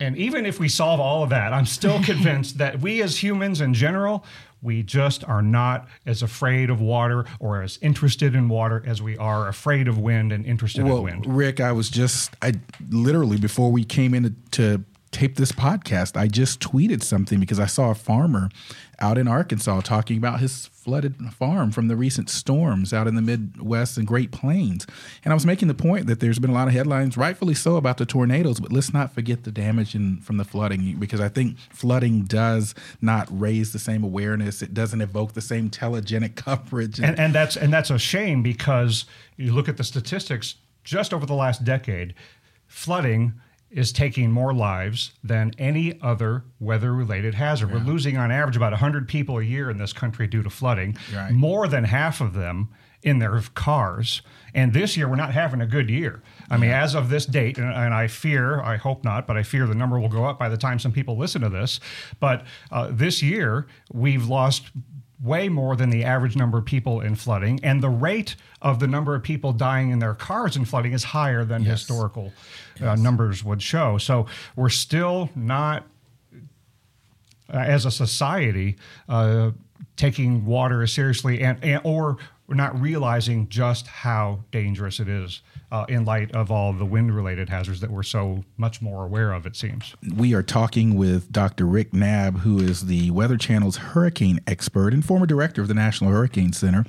And 0.00 0.16
even 0.16 0.44
if 0.46 0.60
we 0.60 0.68
solve 0.68 1.00
all 1.00 1.22
of 1.22 1.30
that, 1.30 1.52
I'm 1.52 1.66
still 1.66 2.02
convinced 2.04 2.58
that 2.58 2.80
we 2.80 3.02
as 3.02 3.22
humans 3.22 3.60
in 3.60 3.72
general, 3.72 4.24
we 4.62 4.82
just 4.82 5.24
are 5.24 5.42
not 5.42 5.88
as 6.06 6.22
afraid 6.22 6.70
of 6.70 6.80
water 6.80 7.24
or 7.38 7.62
as 7.62 7.78
interested 7.80 8.34
in 8.34 8.48
water 8.48 8.82
as 8.86 9.00
we 9.00 9.16
are 9.18 9.48
afraid 9.48 9.88
of 9.88 9.98
wind 9.98 10.32
and 10.32 10.44
interested 10.44 10.84
well, 10.84 10.98
in 10.98 11.04
wind. 11.04 11.26
Rick, 11.26 11.60
I 11.60 11.72
was 11.72 11.90
just, 11.90 12.34
I 12.42 12.54
literally, 12.90 13.36
before 13.38 13.70
we 13.70 13.84
came 13.84 14.14
in 14.14 14.24
to, 14.24 14.34
to 14.52 14.84
tape 15.10 15.36
this 15.36 15.52
podcast, 15.52 16.16
I 16.16 16.26
just 16.26 16.60
tweeted 16.60 17.02
something 17.02 17.40
because 17.40 17.60
I 17.60 17.66
saw 17.66 17.90
a 17.90 17.94
farmer 17.94 18.50
out 19.00 19.18
in 19.18 19.28
Arkansas 19.28 19.80
talking 19.82 20.16
about 20.16 20.40
his 20.40 20.66
flooded 20.66 21.16
farm 21.32 21.70
from 21.70 21.88
the 21.88 21.96
recent 21.96 22.28
storms 22.28 22.92
out 22.92 23.06
in 23.06 23.14
the 23.14 23.22
Midwest 23.22 23.96
and 23.96 24.06
Great 24.06 24.32
Plains. 24.32 24.86
And 25.24 25.32
I 25.32 25.34
was 25.34 25.46
making 25.46 25.68
the 25.68 25.74
point 25.74 26.06
that 26.06 26.20
there's 26.20 26.38
been 26.38 26.50
a 26.50 26.54
lot 26.54 26.66
of 26.66 26.74
headlines, 26.74 27.16
rightfully 27.16 27.54
so, 27.54 27.76
about 27.76 27.98
the 27.98 28.06
tornadoes, 28.06 28.58
but 28.58 28.72
let's 28.72 28.92
not 28.92 29.12
forget 29.14 29.44
the 29.44 29.52
damage 29.52 29.94
in, 29.94 30.20
from 30.20 30.36
the 30.36 30.44
flooding 30.44 30.96
because 30.98 31.20
I 31.20 31.28
think 31.28 31.58
flooding 31.70 32.24
does 32.24 32.74
not 33.00 33.28
raise 33.30 33.72
the 33.72 33.78
same 33.78 34.02
awareness. 34.02 34.62
It 34.62 34.74
doesn't 34.74 35.00
evoke 35.00 35.34
the 35.34 35.40
same 35.40 35.70
telegenic 35.70 36.34
coverage. 36.36 36.98
And, 36.98 37.18
and 37.18 37.34
that's 37.34 37.56
and 37.56 37.72
that's 37.72 37.90
a 37.90 37.98
shame 37.98 38.42
because 38.42 39.04
you 39.36 39.52
look 39.52 39.68
at 39.68 39.76
the 39.76 39.84
statistics 39.84 40.56
just 40.82 41.12
over 41.12 41.26
the 41.26 41.34
last 41.34 41.64
decade, 41.64 42.14
flooding 42.66 43.34
is 43.70 43.92
taking 43.92 44.30
more 44.30 44.54
lives 44.54 45.12
than 45.22 45.52
any 45.58 46.00
other 46.00 46.44
weather 46.58 46.92
related 46.94 47.34
hazard. 47.34 47.68
Yeah. 47.68 47.76
We're 47.76 47.84
losing 47.84 48.16
on 48.16 48.30
average 48.30 48.56
about 48.56 48.72
100 48.72 49.08
people 49.08 49.38
a 49.38 49.42
year 49.42 49.70
in 49.70 49.78
this 49.78 49.92
country 49.92 50.26
due 50.26 50.42
to 50.42 50.50
flooding, 50.50 50.96
right. 51.14 51.30
more 51.30 51.68
than 51.68 51.84
half 51.84 52.20
of 52.20 52.34
them 52.34 52.70
in 53.02 53.18
their 53.18 53.40
cars. 53.54 54.22
And 54.54 54.72
this 54.72 54.96
year, 54.96 55.08
we're 55.08 55.16
not 55.16 55.32
having 55.32 55.60
a 55.60 55.66
good 55.66 55.88
year. 55.90 56.22
I 56.50 56.56
mean, 56.56 56.70
as 56.70 56.94
of 56.94 57.10
this 57.10 57.26
date, 57.26 57.58
and, 57.58 57.72
and, 57.72 57.94
I 57.94 58.08
fear, 58.08 58.60
I 58.60 58.76
hope 58.76 59.04
not, 59.04 59.26
but 59.26 59.36
I 59.36 59.42
fear 59.42 59.66
the 59.66 59.74
number 59.74 60.00
will 60.00 60.08
go 60.08 60.24
up 60.24 60.38
by 60.38 60.48
the 60.48 60.56
time 60.56 60.78
some 60.78 60.92
people 60.92 61.16
listen 61.16 61.42
to 61.42 61.48
this. 61.48 61.78
But 62.18 62.44
uh, 62.72 62.88
this 62.90 63.22
year, 63.22 63.66
we've 63.92 64.26
lost 64.26 64.70
way 65.22 65.48
more 65.48 65.76
than 65.76 65.90
the 65.90 66.04
average 66.04 66.36
number 66.36 66.58
of 66.58 66.64
people 66.64 67.00
in 67.00 67.14
flooding, 67.14 67.60
and 67.62 67.82
the 67.82 67.88
rate 67.88 68.36
of 68.62 68.80
the 68.80 68.86
number 68.86 69.14
of 69.14 69.22
people 69.22 69.52
dying 69.52 69.90
in 69.90 69.98
their 69.98 70.14
cars 70.14 70.56
in 70.56 70.64
flooding 70.64 70.92
is 70.92 71.04
higher 71.04 71.44
than 71.44 71.62
yes. 71.62 71.80
historical 71.80 72.32
uh, 72.82 72.94
numbers 72.94 73.44
would 73.44 73.62
show. 73.62 73.98
So 73.98 74.26
we're 74.56 74.68
still 74.68 75.30
not, 75.34 75.86
uh, 77.52 77.58
as 77.58 77.84
a 77.84 77.90
society, 77.90 78.76
uh, 79.08 79.52
taking 79.96 80.44
water 80.44 80.82
as 80.82 80.92
seriously, 80.92 81.42
and, 81.42 81.62
and 81.62 81.80
or 81.84 82.18
we're 82.46 82.54
not 82.54 82.80
realizing 82.80 83.48
just 83.48 83.86
how 83.86 84.40
dangerous 84.50 85.00
it 85.00 85.08
is 85.08 85.42
uh, 85.70 85.84
in 85.88 86.04
light 86.04 86.34
of 86.34 86.50
all 86.50 86.72
the 86.72 86.84
wind 86.84 87.14
related 87.14 87.48
hazards 87.48 87.80
that 87.80 87.90
we're 87.90 88.02
so 88.02 88.44
much 88.56 88.80
more 88.80 89.04
aware 89.04 89.32
of, 89.32 89.46
it 89.46 89.54
seems. 89.54 89.94
We 90.16 90.34
are 90.34 90.42
talking 90.42 90.96
with 90.96 91.30
Dr. 91.30 91.66
Rick 91.66 91.92
Knabb, 91.92 92.38
who 92.38 92.58
is 92.58 92.86
the 92.86 93.10
Weather 93.10 93.36
Channel's 93.36 93.76
hurricane 93.76 94.40
expert 94.46 94.94
and 94.94 95.04
former 95.04 95.26
director 95.26 95.60
of 95.60 95.68
the 95.68 95.74
National 95.74 96.10
Hurricane 96.10 96.52
Center, 96.52 96.84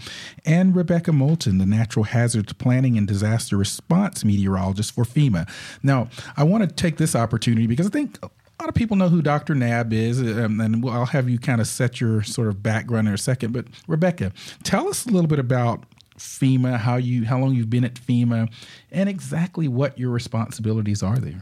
and 0.45 0.75
Rebecca 0.75 1.11
Moulton, 1.11 1.57
the 1.57 1.65
Natural 1.65 2.05
Hazards 2.05 2.53
Planning 2.53 2.97
and 2.97 3.07
Disaster 3.07 3.57
Response 3.57 4.23
Meteorologist 4.23 4.93
for 4.93 5.03
FEMA. 5.03 5.49
Now, 5.83 6.09
I 6.37 6.43
want 6.43 6.67
to 6.67 6.73
take 6.73 6.97
this 6.97 7.15
opportunity 7.15 7.67
because 7.67 7.87
I 7.87 7.89
think 7.89 8.17
a 8.23 8.63
lot 8.63 8.69
of 8.69 8.75
people 8.75 8.97
know 8.97 9.09
who 9.09 9.21
Dr. 9.21 9.55
Knabb 9.55 9.93
is, 9.93 10.21
um, 10.21 10.59
and 10.59 10.87
I'll 10.87 11.05
have 11.07 11.29
you 11.29 11.39
kind 11.39 11.61
of 11.61 11.67
set 11.67 12.01
your 12.01 12.23
sort 12.23 12.47
of 12.47 12.61
background 12.61 13.07
in 13.07 13.13
a 13.13 13.17
second. 13.17 13.53
But 13.53 13.65
Rebecca, 13.87 14.31
tell 14.63 14.87
us 14.89 15.05
a 15.05 15.09
little 15.09 15.29
bit 15.29 15.39
about 15.39 15.85
FEMA, 16.19 16.77
how 16.77 16.97
you 16.97 17.25
how 17.25 17.39
long 17.39 17.55
you've 17.55 17.69
been 17.69 17.83
at 17.83 17.95
FEMA, 17.95 18.51
and 18.91 19.09
exactly 19.09 19.67
what 19.67 19.97
your 19.97 20.11
responsibilities 20.11 21.01
are 21.03 21.17
there. 21.17 21.41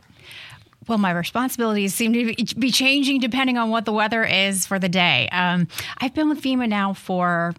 Well, 0.87 0.97
my 0.97 1.11
responsibilities 1.11 1.93
seem 1.93 2.13
to 2.13 2.55
be 2.57 2.71
changing 2.71 3.19
depending 3.19 3.57
on 3.57 3.69
what 3.69 3.85
the 3.85 3.91
weather 3.91 4.23
is 4.23 4.65
for 4.65 4.79
the 4.79 4.87
day. 4.87 5.27
Um, 5.31 5.67
I've 5.97 6.13
been 6.13 6.29
with 6.29 6.41
FEMA 6.41 6.69
now 6.69 6.93
for 6.93 7.53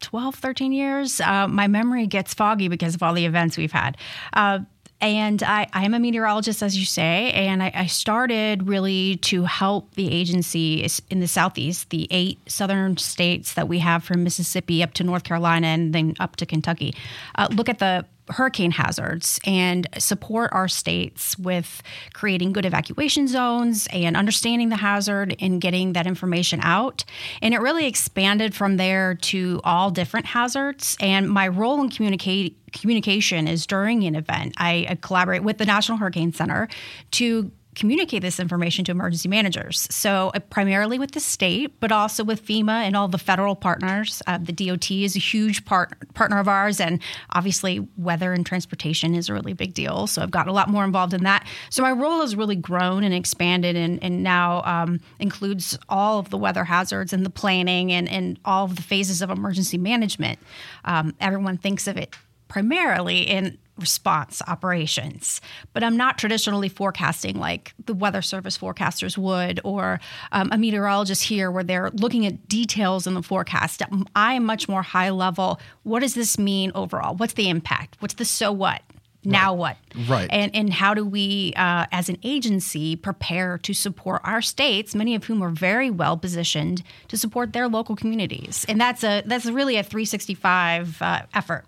12, 0.00 0.36
13 0.36 0.72
years. 0.72 1.20
Uh, 1.20 1.48
my 1.48 1.66
memory 1.66 2.06
gets 2.06 2.34
foggy 2.34 2.68
because 2.68 2.94
of 2.94 3.02
all 3.02 3.14
the 3.14 3.26
events 3.26 3.56
we've 3.56 3.72
had. 3.72 3.96
Uh, 4.32 4.60
and 5.00 5.42
I, 5.42 5.68
I 5.72 5.84
am 5.84 5.94
a 5.94 6.00
meteorologist, 6.00 6.62
as 6.62 6.76
you 6.76 6.84
say, 6.84 7.32
and 7.32 7.62
I, 7.62 7.70
I, 7.72 7.86
started 7.86 8.66
really 8.66 9.16
to 9.18 9.44
help 9.44 9.94
the 9.94 10.10
agency 10.10 10.86
in 11.08 11.20
the 11.20 11.28
Southeast, 11.28 11.90
the 11.90 12.08
eight 12.10 12.38
southern 12.50 12.96
states 12.96 13.54
that 13.54 13.68
we 13.68 13.78
have 13.78 14.02
from 14.02 14.24
Mississippi 14.24 14.82
up 14.82 14.94
to 14.94 15.04
North 15.04 15.22
Carolina 15.22 15.68
and 15.68 15.94
then 15.94 16.14
up 16.18 16.34
to 16.36 16.46
Kentucky, 16.46 16.94
uh, 17.36 17.46
look 17.52 17.68
at 17.68 17.78
the 17.78 18.04
hurricane 18.30 18.70
hazards 18.70 19.40
and 19.44 19.86
support 19.98 20.50
our 20.52 20.68
states 20.68 21.38
with 21.38 21.82
creating 22.12 22.52
good 22.52 22.64
evacuation 22.64 23.26
zones 23.28 23.88
and 23.92 24.16
understanding 24.16 24.68
the 24.68 24.76
hazard 24.76 25.36
and 25.40 25.60
getting 25.60 25.92
that 25.94 26.06
information 26.06 26.60
out. 26.62 27.04
And 27.42 27.54
it 27.54 27.60
really 27.60 27.86
expanded 27.86 28.54
from 28.54 28.76
there 28.76 29.14
to 29.14 29.60
all 29.64 29.90
different 29.90 30.26
hazards. 30.26 30.96
And 31.00 31.28
my 31.28 31.48
role 31.48 31.80
in 31.80 31.90
communicate, 31.90 32.56
communication 32.72 33.48
is 33.48 33.66
during 33.66 34.04
an 34.04 34.14
event. 34.14 34.54
I, 34.58 34.86
I 34.88 34.94
collaborate 34.96 35.42
with 35.42 35.58
the 35.58 35.66
National 35.66 35.98
Hurricane 35.98 36.32
Center 36.32 36.68
to 37.12 37.50
communicate 37.78 38.22
this 38.22 38.40
information 38.40 38.84
to 38.84 38.90
emergency 38.90 39.28
managers. 39.28 39.86
So, 39.90 40.32
uh, 40.34 40.40
primarily 40.40 40.98
with 40.98 41.12
the 41.12 41.20
state, 41.20 41.78
but 41.78 41.92
also 41.92 42.24
with 42.24 42.44
FEMA 42.44 42.82
and 42.82 42.96
all 42.96 43.06
the 43.06 43.18
federal 43.18 43.54
partners. 43.54 44.20
Uh, 44.26 44.38
the 44.38 44.52
DOT 44.52 44.90
is 44.90 45.14
a 45.14 45.20
huge 45.20 45.64
part, 45.64 45.92
partner 46.14 46.40
of 46.40 46.48
ours, 46.48 46.80
and 46.80 47.00
obviously, 47.30 47.86
weather 47.96 48.32
and 48.32 48.44
transportation 48.44 49.14
is 49.14 49.28
a 49.28 49.32
really 49.32 49.52
big 49.52 49.74
deal. 49.74 50.08
So, 50.08 50.22
I've 50.22 50.30
gotten 50.32 50.50
a 50.50 50.54
lot 50.54 50.68
more 50.68 50.84
involved 50.84 51.14
in 51.14 51.22
that. 51.22 51.46
So, 51.70 51.82
my 51.82 51.92
role 51.92 52.20
has 52.20 52.34
really 52.34 52.56
grown 52.56 53.04
and 53.04 53.14
expanded 53.14 53.76
and, 53.76 54.02
and 54.02 54.24
now 54.24 54.62
um, 54.64 55.00
includes 55.20 55.78
all 55.88 56.18
of 56.18 56.30
the 56.30 56.38
weather 56.38 56.64
hazards 56.64 57.12
and 57.12 57.24
the 57.24 57.30
planning 57.30 57.92
and, 57.92 58.08
and 58.08 58.40
all 58.44 58.64
of 58.64 58.74
the 58.74 58.82
phases 58.82 59.22
of 59.22 59.30
emergency 59.30 59.78
management. 59.78 60.40
Um, 60.84 61.14
everyone 61.20 61.56
thinks 61.56 61.86
of 61.86 61.96
it 61.96 62.14
primarily 62.48 63.20
in 63.20 63.58
response 63.78 64.42
operations. 64.46 65.40
But 65.72 65.84
I'm 65.84 65.96
not 65.96 66.18
traditionally 66.18 66.68
forecasting 66.68 67.38
like 67.38 67.74
the 67.86 67.94
Weather 67.94 68.22
Service 68.22 68.58
forecasters 68.58 69.16
would, 69.16 69.60
or 69.64 70.00
um, 70.32 70.50
a 70.52 70.58
meteorologist 70.58 71.24
here 71.24 71.50
where 71.50 71.64
they're 71.64 71.90
looking 71.90 72.26
at 72.26 72.48
details 72.48 73.06
in 73.06 73.14
the 73.14 73.22
forecast. 73.22 73.82
I 74.14 74.34
am 74.34 74.44
much 74.44 74.68
more 74.68 74.82
high 74.82 75.10
level. 75.10 75.60
What 75.84 76.00
does 76.00 76.14
this 76.14 76.38
mean 76.38 76.72
overall? 76.74 77.14
What's 77.14 77.34
the 77.34 77.48
impact? 77.48 77.96
What's 78.00 78.14
the 78.14 78.24
so 78.24 78.52
what? 78.52 78.82
Now 79.24 79.50
right. 79.50 79.76
what? 79.94 80.08
Right. 80.08 80.28
And 80.30 80.54
and 80.54 80.72
how 80.72 80.94
do 80.94 81.04
we, 81.04 81.52
uh, 81.56 81.86
as 81.90 82.08
an 82.08 82.18
agency, 82.22 82.94
prepare 82.94 83.58
to 83.58 83.74
support 83.74 84.22
our 84.24 84.40
states, 84.40 84.94
many 84.94 85.14
of 85.14 85.24
whom 85.24 85.42
are 85.42 85.50
very 85.50 85.90
well 85.90 86.16
positioned 86.16 86.82
to 87.08 87.16
support 87.16 87.52
their 87.52 87.68
local 87.68 87.96
communities? 87.96 88.64
And 88.68 88.80
that's 88.80 89.02
a 89.02 89.22
that's 89.26 89.46
really 89.46 89.76
a 89.76 89.82
365 89.82 91.02
uh, 91.02 91.22
effort. 91.34 91.64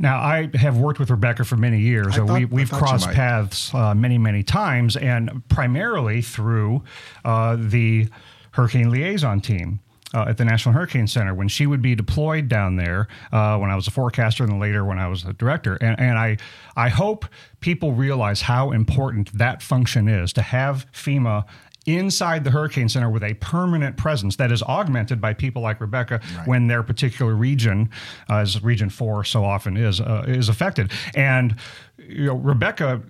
Now, 0.00 0.18
I 0.18 0.50
have 0.54 0.76
worked 0.76 0.98
with 0.98 1.10
Rebecca 1.10 1.44
for 1.44 1.56
many 1.56 1.78
years. 1.78 2.16
Thought, 2.16 2.28
we, 2.28 2.44
we've 2.46 2.70
crossed 2.70 3.10
paths 3.10 3.72
uh, 3.72 3.94
many, 3.94 4.18
many 4.18 4.42
times, 4.42 4.96
and 4.96 5.46
primarily 5.48 6.20
through 6.20 6.82
uh, 7.24 7.56
the 7.58 8.08
Hurricane 8.52 8.90
Liaison 8.90 9.40
Team. 9.40 9.80
Uh, 10.12 10.26
at 10.28 10.36
the 10.36 10.44
National 10.44 10.72
Hurricane 10.72 11.08
Center 11.08 11.34
when 11.34 11.48
she 11.48 11.66
would 11.66 11.82
be 11.82 11.96
deployed 11.96 12.46
down 12.46 12.76
there 12.76 13.08
uh, 13.32 13.58
when 13.58 13.68
I 13.68 13.74
was 13.74 13.88
a 13.88 13.90
forecaster 13.90 14.44
and 14.44 14.52
then 14.52 14.60
later 14.60 14.84
when 14.84 14.96
I 14.96 15.08
was 15.08 15.24
a 15.24 15.32
director. 15.32 15.74
And, 15.80 15.98
and 15.98 16.16
I, 16.16 16.36
I 16.76 16.88
hope 16.88 17.26
people 17.58 17.90
realize 17.90 18.42
how 18.42 18.70
important 18.70 19.36
that 19.36 19.60
function 19.60 20.06
is 20.06 20.32
to 20.34 20.42
have 20.42 20.86
FEMA 20.92 21.46
inside 21.86 22.44
the 22.44 22.50
Hurricane 22.50 22.88
Center 22.88 23.10
with 23.10 23.22
a 23.22 23.34
permanent 23.34 23.96
presence 23.96 24.36
that 24.36 24.50
is 24.50 24.62
augmented 24.62 25.20
by 25.20 25.34
people 25.34 25.62
like 25.62 25.80
Rebecca 25.80 26.20
right. 26.36 26.48
when 26.48 26.66
their 26.66 26.82
particular 26.82 27.34
region, 27.34 27.90
uh, 28.30 28.38
as 28.38 28.62
Region 28.62 28.90
Four 28.90 29.24
so 29.24 29.44
often 29.44 29.76
is, 29.76 30.00
uh, 30.00 30.24
is 30.26 30.48
affected. 30.48 30.90
And 31.14 31.56
you 31.98 32.26
know, 32.26 32.34
Rebecca 32.34 33.02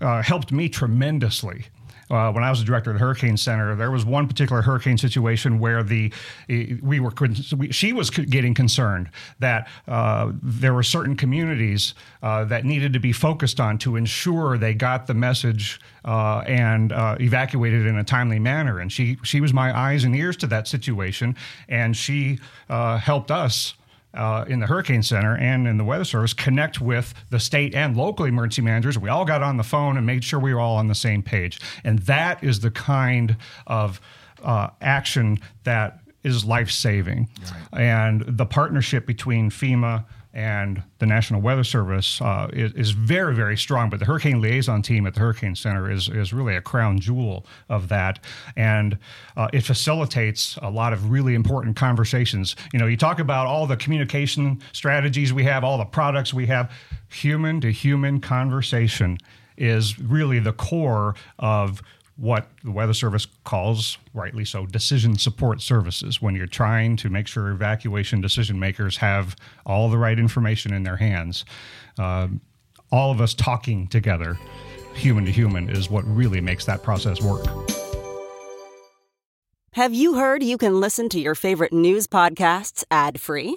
uh, 0.00 0.22
helped 0.22 0.52
me 0.52 0.68
tremendously 0.68 1.66
uh, 2.12 2.30
when 2.30 2.44
I 2.44 2.50
was 2.50 2.60
the 2.60 2.66
director 2.66 2.90
of 2.90 2.98
the 2.98 3.04
Hurricane 3.04 3.36
Center, 3.36 3.74
there 3.74 3.90
was 3.90 4.04
one 4.04 4.28
particular 4.28 4.62
hurricane 4.62 4.98
situation 4.98 5.58
where 5.58 5.82
the 5.82 6.12
we 6.48 7.00
were 7.00 7.12
we, 7.56 7.72
she 7.72 7.92
was 7.92 8.10
getting 8.10 8.54
concerned 8.54 9.08
that 9.38 9.68
uh, 9.88 10.32
there 10.42 10.74
were 10.74 10.82
certain 10.82 11.16
communities 11.16 11.94
uh, 12.22 12.44
that 12.44 12.64
needed 12.64 12.92
to 12.92 13.00
be 13.00 13.12
focused 13.12 13.58
on 13.60 13.78
to 13.78 13.96
ensure 13.96 14.58
they 14.58 14.74
got 14.74 15.06
the 15.06 15.14
message 15.14 15.80
uh, 16.04 16.40
and 16.40 16.92
uh, 16.92 17.16
evacuated 17.20 17.86
in 17.86 17.96
a 17.96 18.04
timely 18.04 18.38
manner. 18.38 18.78
And 18.78 18.92
she 18.92 19.18
she 19.22 19.40
was 19.40 19.52
my 19.52 19.76
eyes 19.76 20.04
and 20.04 20.14
ears 20.14 20.36
to 20.38 20.46
that 20.48 20.68
situation, 20.68 21.34
and 21.68 21.96
she 21.96 22.38
uh, 22.68 22.98
helped 22.98 23.30
us 23.30 23.74
uh, 24.14 24.44
in 24.48 24.60
the 24.60 24.66
Hurricane 24.66 25.02
Center 25.02 25.36
and 25.36 25.66
in 25.66 25.78
the 25.78 25.84
Weather 25.84 26.04
Service 26.04 26.32
connect 26.32 26.80
with 26.80 27.14
the 27.30 27.40
state 27.40 27.74
and 27.74 27.96
local 27.96 28.24
emergency 28.24 28.62
managers. 28.62 28.98
We 28.98 29.08
all 29.08 29.24
got 29.24 29.42
on 29.42 29.56
the 29.56 29.62
phone 29.62 29.96
and 29.96 30.06
made 30.06 30.24
sure 30.24 30.38
we 30.38 30.52
were 30.52 30.60
all 30.60 30.76
on 30.76 30.88
the 30.88 30.94
same 30.94 31.22
page. 31.22 31.60
And 31.84 32.00
that 32.00 32.42
is 32.42 32.60
the 32.60 32.70
kind 32.70 33.36
of 33.66 34.00
uh, 34.42 34.70
action 34.80 35.38
that 35.64 36.00
is 36.22 36.44
life 36.44 36.70
saving. 36.70 37.28
Right. 37.72 37.80
And 37.80 38.24
the 38.26 38.46
partnership 38.46 39.06
between 39.06 39.50
FEMA, 39.50 40.04
and 40.34 40.82
the 40.98 41.06
National 41.06 41.40
Weather 41.40 41.64
Service 41.64 42.20
uh, 42.20 42.48
is, 42.52 42.72
is, 42.72 42.90
very, 42.92 43.34
very 43.34 43.56
strong. 43.56 43.90
But 43.90 44.00
the 44.00 44.06
Hurricane 44.06 44.40
Liaison 44.40 44.80
Team 44.80 45.06
at 45.06 45.14
the 45.14 45.20
Hurricane 45.20 45.54
Center 45.54 45.90
is, 45.90 46.08
is 46.08 46.32
really 46.32 46.56
a 46.56 46.62
crown 46.62 46.98
jewel 47.00 47.44
of 47.68 47.88
that. 47.88 48.18
And 48.56 48.98
uh, 49.36 49.48
it 49.52 49.60
facilitates 49.60 50.58
a 50.62 50.70
lot 50.70 50.94
of 50.94 51.10
really 51.10 51.34
important 51.34 51.76
conversations. 51.76 52.56
You 52.72 52.78
know, 52.78 52.86
you 52.86 52.96
talk 52.96 53.18
about 53.18 53.46
all 53.46 53.66
the 53.66 53.76
communication 53.76 54.62
strategies 54.72 55.32
we 55.32 55.44
have, 55.44 55.64
all 55.64 55.76
the 55.76 55.84
products 55.84 56.32
we 56.32 56.46
have, 56.46 56.72
human 57.08 57.60
to 57.60 57.70
human 57.70 58.20
conversation 58.20 59.18
is 59.58 59.98
really 59.98 60.38
the 60.38 60.52
core 60.52 61.14
of 61.38 61.82
what 62.16 62.48
the 62.62 62.70
Weather 62.70 62.94
Service 62.94 63.26
calls, 63.44 63.98
rightly 64.14 64.44
so, 64.44 64.66
decision 64.66 65.18
support 65.18 65.60
services. 65.60 66.20
When 66.20 66.34
you're 66.34 66.46
trying 66.46 66.96
to 66.98 67.08
make 67.08 67.26
sure 67.26 67.50
evacuation 67.50 68.20
decision 68.20 68.58
makers 68.58 68.98
have 68.98 69.36
all 69.64 69.90
the 69.90 69.98
right 69.98 70.18
information 70.18 70.72
in 70.72 70.82
their 70.82 70.96
hands, 70.96 71.44
uh, 71.98 72.28
all 72.90 73.10
of 73.10 73.20
us 73.20 73.34
talking 73.34 73.88
together, 73.88 74.38
human 74.94 75.24
to 75.24 75.32
human, 75.32 75.70
is 75.70 75.90
what 75.90 76.04
really 76.04 76.40
makes 76.40 76.64
that 76.66 76.82
process 76.82 77.20
work. 77.22 77.46
Have 79.72 79.94
you 79.94 80.14
heard 80.14 80.42
you 80.42 80.58
can 80.58 80.80
listen 80.80 81.08
to 81.08 81.18
your 81.18 81.34
favorite 81.34 81.72
news 81.72 82.06
podcasts 82.06 82.84
ad 82.90 83.18
free? 83.18 83.56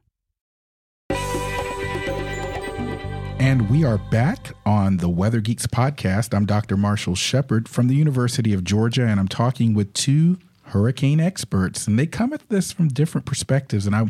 And 3.41 3.71
we 3.71 3.83
are 3.83 3.97
back 3.97 4.53
on 4.67 4.97
the 4.97 5.09
Weather 5.09 5.41
Geeks 5.41 5.65
podcast. 5.65 6.31
I'm 6.31 6.45
Dr. 6.45 6.77
Marshall 6.77 7.15
Shepard 7.15 7.67
from 7.67 7.87
the 7.87 7.95
University 7.95 8.53
of 8.53 8.63
Georgia, 8.63 9.07
and 9.07 9.19
I'm 9.19 9.27
talking 9.27 9.73
with 9.73 9.91
two 9.95 10.37
hurricane 10.65 11.19
experts, 11.19 11.87
and 11.87 11.97
they 11.97 12.05
come 12.05 12.33
at 12.33 12.47
this 12.49 12.71
from 12.71 12.89
different 12.89 13.25
perspectives. 13.25 13.87
And 13.87 13.95
I, 13.95 14.05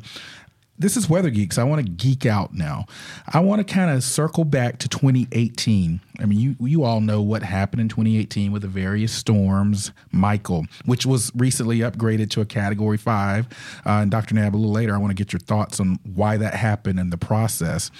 this 0.77 0.97
is 0.97 1.09
Weather 1.09 1.29
Geeks. 1.29 1.57
I 1.57 1.63
want 1.63 1.81
to 1.81 1.89
geek 1.89 2.25
out 2.25 2.53
now. 2.53 2.87
I 3.25 3.39
want 3.39 3.65
to 3.65 3.73
kind 3.73 3.89
of 3.89 4.03
circle 4.03 4.43
back 4.43 4.79
to 4.79 4.89
2018. 4.89 6.01
I 6.19 6.25
mean, 6.25 6.37
you 6.37 6.55
you 6.59 6.83
all 6.83 6.99
know 6.99 7.21
what 7.21 7.41
happened 7.41 7.79
in 7.79 7.87
2018 7.87 8.51
with 8.51 8.63
the 8.63 8.67
various 8.67 9.13
storms. 9.13 9.93
Michael, 10.11 10.65
which 10.83 11.05
was 11.05 11.31
recently 11.35 11.77
upgraded 11.79 12.31
to 12.31 12.41
a 12.41 12.45
Category 12.45 12.97
Five, 12.97 13.47
uh, 13.85 14.01
and 14.01 14.11
Dr. 14.11 14.35
Knabb, 14.35 14.53
a 14.53 14.57
little 14.57 14.73
later. 14.73 14.93
I 14.93 14.97
want 14.97 15.11
to 15.11 15.15
get 15.15 15.31
your 15.31 15.39
thoughts 15.39 15.79
on 15.79 15.99
why 16.03 16.35
that 16.35 16.53
happened 16.53 16.99
and 16.99 17.13
the 17.13 17.17
process 17.17 17.91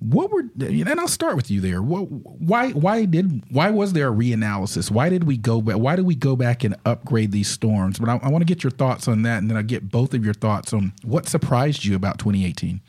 what 0.00 0.30
were 0.30 0.44
and 0.60 1.00
I'll 1.00 1.08
start 1.08 1.34
with 1.34 1.50
you 1.50 1.60
there. 1.60 1.82
What, 1.82 2.02
why 2.02 2.70
why 2.70 3.04
did 3.04 3.42
why 3.50 3.70
was 3.70 3.92
there 3.92 4.08
a 4.08 4.12
reanalysis? 4.12 4.90
Why 4.90 5.08
did 5.08 5.24
we 5.24 5.36
go 5.36 5.60
back? 5.60 5.76
Why 5.76 5.96
did 5.96 6.06
we 6.06 6.14
go 6.14 6.36
back 6.36 6.62
and 6.62 6.76
upgrade 6.84 7.32
these 7.32 7.48
storms? 7.48 7.98
But 7.98 8.08
I, 8.08 8.20
I 8.22 8.28
want 8.28 8.42
to 8.42 8.46
get 8.46 8.62
your 8.62 8.70
thoughts 8.70 9.08
on 9.08 9.22
that, 9.22 9.38
and 9.38 9.50
then 9.50 9.56
I 9.56 9.62
get 9.62 9.90
both 9.90 10.14
of 10.14 10.24
your 10.24 10.34
thoughts 10.34 10.72
on 10.72 10.92
what 11.02 11.28
surprised 11.28 11.84
you 11.84 11.96
about 11.96 12.18
2018. 12.18 12.80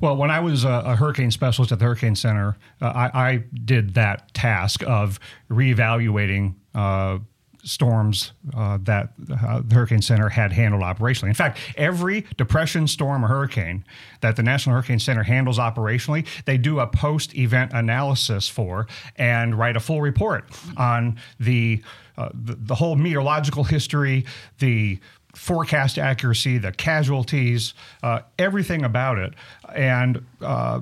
Well, 0.00 0.16
when 0.16 0.30
I 0.30 0.38
was 0.38 0.64
a, 0.64 0.82
a 0.86 0.96
hurricane 0.96 1.32
specialist 1.32 1.72
at 1.72 1.80
the 1.80 1.84
Hurricane 1.84 2.14
Center, 2.14 2.56
uh, 2.80 2.86
I, 2.86 3.10
I, 3.28 3.44
did 3.64 3.94
that 3.94 4.32
task 4.32 4.82
of 4.86 5.18
reevaluating. 5.50 6.54
Uh, 6.74 7.18
storms 7.64 8.32
uh, 8.56 8.78
that 8.82 9.12
uh, 9.30 9.62
the 9.64 9.74
Hurricane 9.74 10.02
Center 10.02 10.28
had 10.28 10.52
handled 10.52 10.82
operationally. 10.82 11.28
In 11.28 11.34
fact, 11.34 11.58
every 11.76 12.24
depression, 12.36 12.86
storm, 12.86 13.24
or 13.24 13.28
hurricane 13.28 13.84
that 14.20 14.36
the 14.36 14.42
National 14.42 14.74
Hurricane 14.74 14.98
Center 14.98 15.22
handles 15.22 15.58
operationally, 15.58 16.26
they 16.44 16.56
do 16.56 16.80
a 16.80 16.86
post 16.86 17.34
event 17.36 17.72
analysis 17.74 18.48
for 18.48 18.86
and 19.16 19.58
write 19.58 19.76
a 19.76 19.80
full 19.80 20.00
report 20.00 20.44
on 20.76 21.18
the, 21.40 21.82
uh, 22.16 22.28
the, 22.32 22.54
the 22.54 22.74
whole 22.74 22.96
meteorological 22.96 23.64
history, 23.64 24.24
the 24.58 24.98
forecast 25.34 25.98
accuracy, 25.98 26.58
the 26.58 26.72
casualties, 26.72 27.74
uh, 28.02 28.20
everything 28.38 28.84
about 28.84 29.18
it. 29.18 29.34
And 29.74 30.24
uh, 30.40 30.80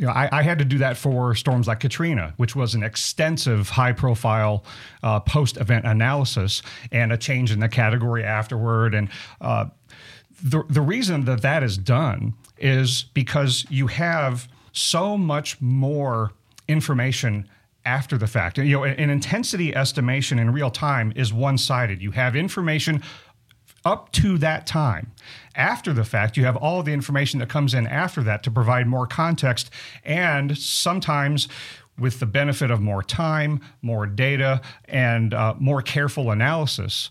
you 0.00 0.06
know, 0.06 0.12
I, 0.12 0.30
I, 0.32 0.42
had 0.42 0.58
to 0.60 0.64
do 0.64 0.78
that 0.78 0.96
for 0.96 1.34
storms 1.34 1.68
like 1.68 1.80
Katrina, 1.80 2.32
which 2.38 2.56
was 2.56 2.74
an 2.74 2.82
extensive, 2.82 3.68
high-profile 3.68 4.64
uh, 5.02 5.20
post-event 5.20 5.84
analysis 5.84 6.62
and 6.90 7.12
a 7.12 7.18
change 7.18 7.52
in 7.52 7.60
the 7.60 7.68
category 7.68 8.24
afterward. 8.24 8.94
And 8.94 9.10
uh, 9.42 9.66
the 10.42 10.62
the 10.70 10.80
reason 10.80 11.26
that 11.26 11.42
that 11.42 11.62
is 11.62 11.76
done 11.76 12.32
is 12.56 13.04
because 13.12 13.66
you 13.68 13.88
have 13.88 14.48
so 14.72 15.18
much 15.18 15.60
more 15.60 16.32
information 16.66 17.46
after 17.84 18.16
the 18.16 18.26
fact. 18.26 18.56
You 18.56 18.78
know, 18.78 18.84
an 18.84 19.10
intensity 19.10 19.76
estimation 19.76 20.38
in 20.38 20.50
real 20.50 20.70
time 20.70 21.12
is 21.14 21.30
one-sided. 21.30 22.00
You 22.00 22.12
have 22.12 22.36
information 22.36 23.02
up 23.84 24.12
to 24.12 24.38
that 24.38 24.66
time. 24.66 25.12
After 25.54 25.92
the 25.92 26.04
fact, 26.04 26.36
you 26.36 26.44
have 26.44 26.56
all 26.56 26.82
the 26.82 26.92
information 26.92 27.40
that 27.40 27.48
comes 27.48 27.74
in 27.74 27.86
after 27.86 28.22
that 28.22 28.42
to 28.44 28.50
provide 28.50 28.86
more 28.86 29.06
context 29.06 29.70
and 30.04 30.56
sometimes 30.56 31.48
with 31.98 32.18
the 32.18 32.26
benefit 32.26 32.70
of 32.70 32.80
more 32.80 33.02
time, 33.02 33.60
more 33.82 34.06
data, 34.06 34.62
and 34.86 35.34
uh, 35.34 35.54
more 35.58 35.82
careful 35.82 36.30
analysis 36.30 37.10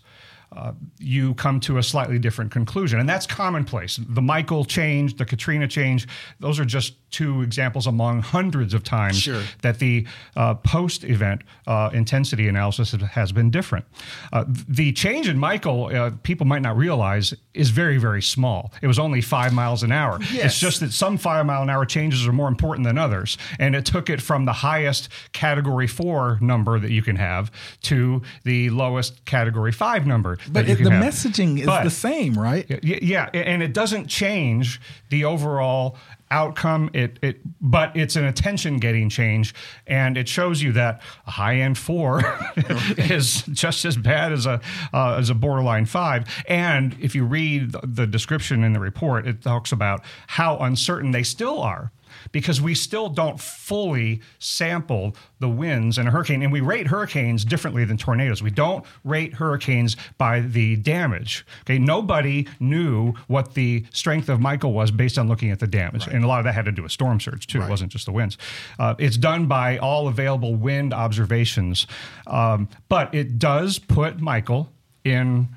uh, 0.52 0.72
you 0.98 1.34
come 1.34 1.60
to 1.60 1.78
a 1.78 1.82
slightly 1.82 2.18
different 2.18 2.50
conclusion. 2.50 2.98
And 2.98 3.08
that's 3.08 3.26
commonplace. 3.26 4.00
The 4.02 4.22
Michael 4.22 4.64
change, 4.64 5.16
the 5.16 5.24
Katrina 5.24 5.68
change, 5.68 6.08
those 6.40 6.58
are 6.58 6.64
just 6.64 6.94
two 7.10 7.42
examples 7.42 7.86
among 7.86 8.22
hundreds 8.22 8.74
of 8.74 8.82
times 8.82 9.20
sure. 9.20 9.42
that 9.62 9.78
the 9.78 10.06
uh, 10.36 10.54
post 10.54 11.04
event 11.04 11.42
uh, 11.66 11.90
intensity 11.92 12.48
analysis 12.48 12.92
has 12.92 13.32
been 13.32 13.50
different. 13.50 13.84
Uh, 14.32 14.44
the 14.68 14.92
change 14.92 15.28
in 15.28 15.38
Michael, 15.38 15.86
uh, 15.86 16.10
people 16.22 16.46
might 16.46 16.62
not 16.62 16.76
realize, 16.76 17.34
is 17.54 17.70
very, 17.70 17.98
very 17.98 18.22
small. 18.22 18.72
It 18.82 18.86
was 18.86 18.98
only 18.98 19.20
five 19.20 19.52
miles 19.52 19.82
an 19.82 19.92
hour. 19.92 20.18
Yes. 20.32 20.46
It's 20.46 20.60
just 20.60 20.80
that 20.80 20.92
some 20.92 21.18
five 21.18 21.44
mile 21.46 21.62
an 21.62 21.70
hour 21.70 21.84
changes 21.84 22.26
are 22.26 22.32
more 22.32 22.48
important 22.48 22.86
than 22.86 22.98
others. 22.98 23.36
And 23.58 23.74
it 23.74 23.84
took 23.84 24.08
it 24.08 24.22
from 24.22 24.44
the 24.44 24.52
highest 24.52 25.08
category 25.32 25.86
four 25.86 26.38
number 26.40 26.78
that 26.78 26.90
you 26.90 27.02
can 27.02 27.16
have 27.16 27.50
to 27.82 28.22
the 28.44 28.70
lowest 28.70 29.24
category 29.24 29.72
five 29.72 30.06
number 30.06 30.38
but 30.50 30.68
it, 30.68 30.82
the 30.82 30.90
have. 30.90 31.02
messaging 31.02 31.58
is 31.58 31.66
but, 31.66 31.84
the 31.84 31.90
same, 31.90 32.34
right? 32.34 32.66
Yeah, 32.82 33.28
and 33.32 33.62
it 33.62 33.72
doesn't 33.72 34.06
change 34.06 34.80
the 35.08 35.24
overall 35.24 35.96
outcome. 36.30 36.90
It 36.92 37.18
it 37.22 37.40
but 37.60 37.96
it's 37.96 38.16
an 38.16 38.24
attention 38.24 38.78
getting 38.78 39.08
change 39.08 39.54
and 39.86 40.16
it 40.16 40.28
shows 40.28 40.62
you 40.62 40.72
that 40.72 41.02
a 41.26 41.30
high 41.32 41.56
end 41.56 41.78
4 41.78 42.22
is 42.98 43.42
just 43.42 43.84
as 43.84 43.96
bad 43.96 44.32
as 44.32 44.46
a 44.46 44.60
uh, 44.92 45.16
as 45.18 45.30
a 45.30 45.34
borderline 45.34 45.86
5 45.86 46.44
and 46.48 46.96
if 47.00 47.14
you 47.14 47.24
read 47.24 47.74
the 47.82 48.06
description 48.06 48.64
in 48.64 48.72
the 48.72 48.80
report 48.80 49.26
it 49.26 49.42
talks 49.42 49.72
about 49.72 50.02
how 50.28 50.56
uncertain 50.58 51.10
they 51.10 51.22
still 51.22 51.60
are 51.60 51.92
because 52.32 52.60
we 52.60 52.74
still 52.74 53.08
don't 53.08 53.40
fully 53.40 54.20
sample 54.38 55.16
the 55.38 55.48
winds 55.48 55.98
in 55.98 56.06
a 56.06 56.10
hurricane. 56.10 56.42
And 56.42 56.52
we 56.52 56.60
rate 56.60 56.86
hurricanes 56.86 57.44
differently 57.44 57.84
than 57.84 57.96
tornadoes. 57.96 58.42
We 58.42 58.50
don't 58.50 58.84
rate 59.04 59.34
hurricanes 59.34 59.96
by 60.18 60.40
the 60.40 60.76
damage. 60.76 61.46
Okay, 61.62 61.78
nobody 61.78 62.46
knew 62.58 63.14
what 63.26 63.54
the 63.54 63.84
strength 63.92 64.28
of 64.28 64.40
Michael 64.40 64.72
was 64.72 64.90
based 64.90 65.18
on 65.18 65.28
looking 65.28 65.50
at 65.50 65.60
the 65.60 65.66
damage. 65.66 66.06
Right. 66.06 66.16
And 66.16 66.24
a 66.24 66.28
lot 66.28 66.38
of 66.38 66.44
that 66.44 66.54
had 66.54 66.66
to 66.66 66.72
do 66.72 66.82
with 66.82 66.92
storm 66.92 67.20
surge, 67.20 67.46
too. 67.46 67.60
Right. 67.60 67.66
It 67.66 67.70
wasn't 67.70 67.92
just 67.92 68.06
the 68.06 68.12
winds. 68.12 68.36
Uh, 68.78 68.94
it's 68.98 69.16
done 69.16 69.46
by 69.46 69.78
all 69.78 70.08
available 70.08 70.54
wind 70.54 70.92
observations. 70.92 71.86
Um, 72.26 72.68
but 72.88 73.14
it 73.14 73.38
does 73.38 73.78
put 73.78 74.20
Michael 74.20 74.70
in 75.04 75.48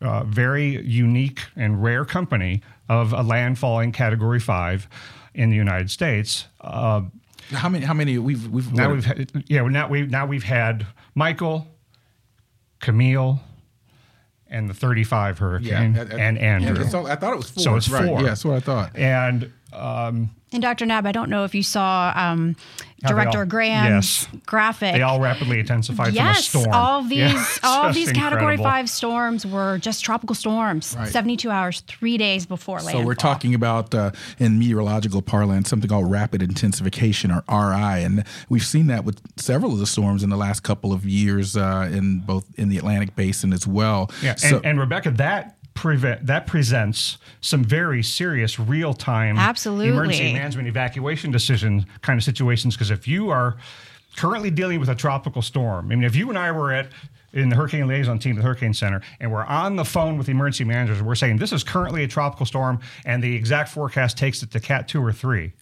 uh, 0.00 0.24
very 0.24 0.82
unique 0.82 1.40
and 1.56 1.82
rare 1.82 2.04
company 2.04 2.62
of 2.88 3.12
a 3.12 3.22
landfalling 3.22 3.94
category 3.94 4.40
five 4.40 4.88
in 5.34 5.50
the 5.50 5.56
United 5.56 5.90
States. 5.90 6.46
Uh, 6.60 7.02
how 7.50 7.68
many? 7.68 7.84
How 7.84 7.94
many? 7.94 8.18
We've 8.18 8.48
we've 8.48 8.72
now 8.72 8.92
we've 8.92 9.04
had, 9.04 9.30
yeah 9.46 9.62
now 9.62 9.88
we 9.88 10.02
now 10.06 10.26
we've 10.26 10.44
had 10.44 10.86
Michael, 11.14 11.66
Camille, 12.80 13.40
and 14.48 14.70
the 14.70 14.74
35 14.74 15.38
hurricane 15.38 15.94
yeah, 15.94 16.16
and 16.16 16.38
Andrew. 16.38 16.84
So 16.84 17.06
I 17.06 17.16
thought 17.16 17.34
it 17.34 17.36
was 17.36 17.50
four. 17.50 17.62
So 17.62 17.76
it's 17.76 17.88
right. 17.90 18.06
four. 18.06 18.20
Yeah, 18.20 18.28
that's 18.28 18.44
what 18.44 18.56
I 18.56 18.60
thought. 18.60 18.96
And 18.96 19.52
um, 19.72 20.30
and 20.52 20.62
Dr. 20.62 20.86
Knabb, 20.86 21.06
I 21.06 21.12
don't 21.12 21.28
know 21.28 21.44
if 21.44 21.54
you 21.54 21.62
saw 21.62 22.12
um, 22.14 22.56
Director 23.08 23.40
all, 23.40 23.46
Graham's 23.46 24.28
yes. 24.32 24.42
graphic. 24.46 24.94
They 24.94 25.02
all 25.02 25.20
rapidly 25.20 25.60
intensified 25.60 26.14
yes, 26.14 26.46
from 26.46 26.60
a 26.60 26.62
storm. 26.62 26.74
all 26.74 27.02
these 27.08 27.18
yeah, 27.18 27.44
all 27.62 27.92
these 27.92 28.12
Category 28.12 28.56
Five 28.56 28.88
storms 28.88 29.46
were 29.46 29.78
just 29.78 30.04
tropical 30.04 30.34
storms. 30.34 30.94
Right. 30.96 31.08
Seventy-two 31.08 31.50
hours, 31.50 31.80
three 31.82 32.18
days 32.18 32.46
before 32.46 32.78
landfall. 32.78 33.02
So 33.02 33.06
we're 33.06 33.14
talking 33.14 33.54
about 33.54 33.94
uh, 33.94 34.12
in 34.38 34.58
meteorological 34.58 35.22
parlance 35.22 35.68
something 35.68 35.88
called 35.88 36.10
rapid 36.10 36.42
intensification 36.42 37.30
or 37.30 37.42
RI, 37.48 38.04
and 38.04 38.24
we've 38.48 38.66
seen 38.66 38.86
that 38.88 39.04
with 39.04 39.20
several 39.36 39.72
of 39.72 39.78
the 39.78 39.86
storms 39.86 40.22
in 40.22 40.30
the 40.30 40.36
last 40.36 40.62
couple 40.62 40.92
of 40.92 41.04
years 41.04 41.56
uh, 41.56 41.88
in 41.92 42.20
both 42.20 42.46
in 42.58 42.68
the 42.68 42.78
Atlantic 42.78 43.14
Basin 43.16 43.52
as 43.52 43.66
well. 43.66 44.10
Yeah, 44.22 44.34
so, 44.36 44.56
and, 44.56 44.66
and 44.66 44.80
Rebecca, 44.80 45.10
that 45.12 45.56
prevent 45.74 46.26
that 46.26 46.46
presents 46.46 47.18
some 47.40 47.64
very 47.64 48.02
serious 48.02 48.58
real 48.58 48.94
time 48.94 49.36
absolutely. 49.38 49.88
emergency 49.88 50.32
management 50.32 50.68
evacuation 50.68 51.30
decision 51.30 51.84
kind 52.00 52.16
of 52.16 52.24
situations 52.24 52.74
because 52.74 52.90
if 52.90 53.06
you 53.08 53.30
are 53.30 53.56
currently 54.16 54.50
dealing 54.50 54.78
with 54.78 54.88
a 54.88 54.94
tropical 54.94 55.42
storm 55.42 55.86
I 55.86 55.96
mean 55.96 56.04
if 56.04 56.14
you 56.14 56.28
and 56.28 56.38
I 56.38 56.52
were 56.52 56.72
at 56.72 56.88
in 57.32 57.48
the 57.48 57.56
hurricane 57.56 57.88
liaison 57.88 58.20
team 58.20 58.32
at 58.32 58.36
the 58.36 58.42
hurricane 58.42 58.72
center 58.72 59.02
and 59.18 59.32
we're 59.32 59.44
on 59.44 59.74
the 59.74 59.84
phone 59.84 60.16
with 60.16 60.26
the 60.26 60.32
emergency 60.32 60.64
managers 60.64 61.02
we're 61.02 61.16
saying 61.16 61.38
this 61.38 61.52
is 61.52 61.64
currently 61.64 62.04
a 62.04 62.08
tropical 62.08 62.46
storm 62.46 62.78
and 63.04 63.22
the 63.22 63.34
exact 63.34 63.68
forecast 63.68 64.16
takes 64.16 64.42
it 64.42 64.52
to 64.52 64.60
cat 64.60 64.86
2 64.86 65.04
or 65.04 65.12
3 65.12 65.52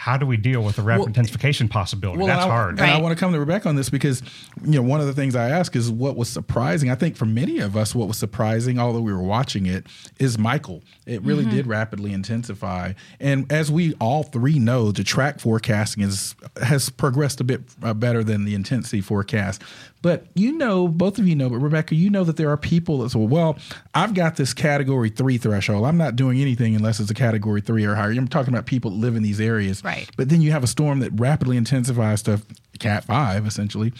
how 0.00 0.16
do 0.16 0.24
we 0.24 0.38
deal 0.38 0.62
with 0.62 0.76
the 0.76 0.82
rapid 0.82 1.00
well, 1.00 1.06
intensification 1.08 1.68
possibility? 1.68 2.20
Well, 2.20 2.26
That's 2.26 2.42
and 2.42 2.50
I, 2.50 2.54
hard. 2.54 2.70
And 2.70 2.80
right. 2.80 2.94
I 2.94 3.00
want 3.02 3.14
to 3.14 3.20
come 3.20 3.34
to 3.34 3.38
Rebecca 3.38 3.68
on 3.68 3.76
this 3.76 3.90
because, 3.90 4.22
you 4.64 4.76
know, 4.76 4.82
one 4.82 4.98
of 4.98 5.06
the 5.06 5.12
things 5.12 5.36
I 5.36 5.50
ask 5.50 5.76
is 5.76 5.90
what 5.90 6.16
was 6.16 6.30
surprising. 6.30 6.90
I 6.90 6.94
think 6.94 7.16
for 7.16 7.26
many 7.26 7.58
of 7.58 7.76
us, 7.76 7.94
what 7.94 8.08
was 8.08 8.16
surprising, 8.16 8.78
although 8.78 9.02
we 9.02 9.12
were 9.12 9.22
watching 9.22 9.66
it, 9.66 9.86
is 10.18 10.38
Michael. 10.38 10.82
It 11.04 11.20
really 11.20 11.44
mm-hmm. 11.44 11.54
did 11.54 11.66
rapidly 11.66 12.14
intensify. 12.14 12.94
And 13.20 13.52
as 13.52 13.70
we 13.70 13.92
all 14.00 14.22
three 14.22 14.58
know, 14.58 14.90
the 14.90 15.04
track 15.04 15.38
forecasting 15.38 16.02
is 16.02 16.34
has 16.62 16.88
progressed 16.88 17.42
a 17.42 17.44
bit 17.44 17.60
uh, 17.82 17.92
better 17.92 18.24
than 18.24 18.46
the 18.46 18.54
intensity 18.54 19.02
forecast. 19.02 19.60
But 20.02 20.26
you 20.34 20.52
know, 20.52 20.88
both 20.88 21.18
of 21.18 21.28
you 21.28 21.36
know, 21.36 21.50
but 21.50 21.58
Rebecca, 21.58 21.94
you 21.94 22.10
know 22.10 22.24
that 22.24 22.36
there 22.36 22.50
are 22.50 22.56
people 22.56 22.98
that 22.98 23.10
say, 23.10 23.18
well, 23.18 23.58
I've 23.94 24.14
got 24.14 24.36
this 24.36 24.54
category 24.54 25.10
three 25.10 25.38
threshold. 25.38 25.84
I'm 25.84 25.98
not 25.98 26.16
doing 26.16 26.40
anything 26.40 26.74
unless 26.74 27.00
it's 27.00 27.10
a 27.10 27.14
category 27.14 27.60
three 27.60 27.84
or 27.84 27.94
higher. 27.94 28.10
I'm 28.10 28.28
talking 28.28 28.52
about 28.52 28.66
people 28.66 28.90
that 28.90 28.96
live 28.96 29.16
in 29.16 29.22
these 29.22 29.40
areas. 29.40 29.84
Right. 29.84 30.08
But 30.16 30.28
then 30.28 30.40
you 30.40 30.52
have 30.52 30.64
a 30.64 30.68
storm 30.68 31.00
that 31.00 31.12
rapidly 31.18 31.56
intensifies 31.56 32.22
to 32.22 32.42
cat 32.78 33.04
five, 33.04 33.46
essentially. 33.46 33.92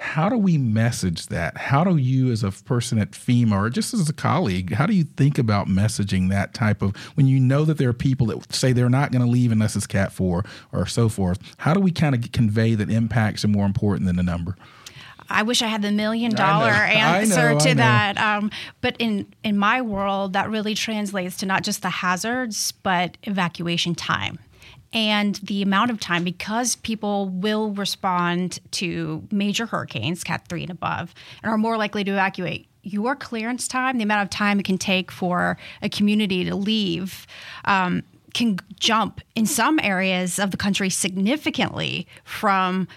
How 0.00 0.28
do 0.28 0.36
we 0.36 0.58
message 0.58 1.26
that? 1.26 1.56
How 1.56 1.82
do 1.82 1.96
you, 1.96 2.30
as 2.30 2.44
a 2.44 2.52
person 2.52 3.00
at 3.00 3.10
FEMA 3.12 3.52
or 3.52 3.68
just 3.68 3.92
as 3.92 4.08
a 4.08 4.12
colleague, 4.12 4.74
how 4.74 4.86
do 4.86 4.94
you 4.94 5.02
think 5.02 5.38
about 5.38 5.66
messaging 5.66 6.28
that 6.30 6.54
type 6.54 6.82
of 6.82 6.94
when 7.16 7.26
you 7.26 7.40
know 7.40 7.64
that 7.64 7.78
there 7.78 7.88
are 7.88 7.94
people 7.94 8.28
that 8.28 8.52
say 8.54 8.72
they're 8.72 8.88
not 8.88 9.10
going 9.10 9.24
to 9.24 9.28
leave 9.28 9.50
unless 9.50 9.74
it's 9.74 9.88
Cat 9.88 10.12
4 10.12 10.44
or 10.72 10.86
so 10.86 11.08
forth? 11.08 11.40
How 11.58 11.74
do 11.74 11.80
we 11.80 11.90
kind 11.90 12.14
of 12.14 12.30
convey 12.30 12.76
that 12.76 12.90
impacts 12.90 13.44
are 13.44 13.48
more 13.48 13.66
important 13.66 14.06
than 14.06 14.14
the 14.14 14.22
number? 14.22 14.56
I 15.28 15.42
wish 15.42 15.62
I 15.62 15.66
had 15.66 15.82
the 15.82 15.92
million 15.92 16.32
dollar 16.32 16.70
answer 16.70 17.52
know, 17.52 17.58
to 17.60 17.74
that. 17.76 18.18
Um, 18.18 18.50
but 18.80 18.96
in 18.98 19.26
in 19.44 19.58
my 19.58 19.82
world, 19.82 20.32
that 20.32 20.50
really 20.50 20.74
translates 20.74 21.36
to 21.38 21.46
not 21.46 21.62
just 21.62 21.82
the 21.82 21.90
hazards, 21.90 22.72
but 22.72 23.16
evacuation 23.24 23.94
time 23.94 24.38
and 24.92 25.36
the 25.36 25.62
amount 25.62 25.90
of 25.90 26.00
time 26.00 26.24
because 26.24 26.76
people 26.76 27.28
will 27.28 27.72
respond 27.72 28.58
to 28.72 29.26
major 29.30 29.66
hurricanes, 29.66 30.24
Cat 30.24 30.46
3 30.48 30.62
and 30.62 30.70
above, 30.70 31.14
and 31.42 31.52
are 31.52 31.58
more 31.58 31.76
likely 31.76 32.04
to 32.04 32.10
evacuate. 32.10 32.66
Your 32.82 33.14
clearance 33.14 33.68
time, 33.68 33.98
the 33.98 34.04
amount 34.04 34.22
of 34.22 34.30
time 34.30 34.58
it 34.60 34.64
can 34.64 34.78
take 34.78 35.10
for 35.10 35.58
a 35.82 35.90
community 35.90 36.44
to 36.44 36.54
leave, 36.54 37.26
um, 37.66 38.02
can 38.32 38.58
jump 38.78 39.20
in 39.34 39.44
some 39.44 39.78
areas 39.82 40.38
of 40.38 40.52
the 40.52 40.56
country 40.56 40.88
significantly 40.88 42.06
from 42.24 42.88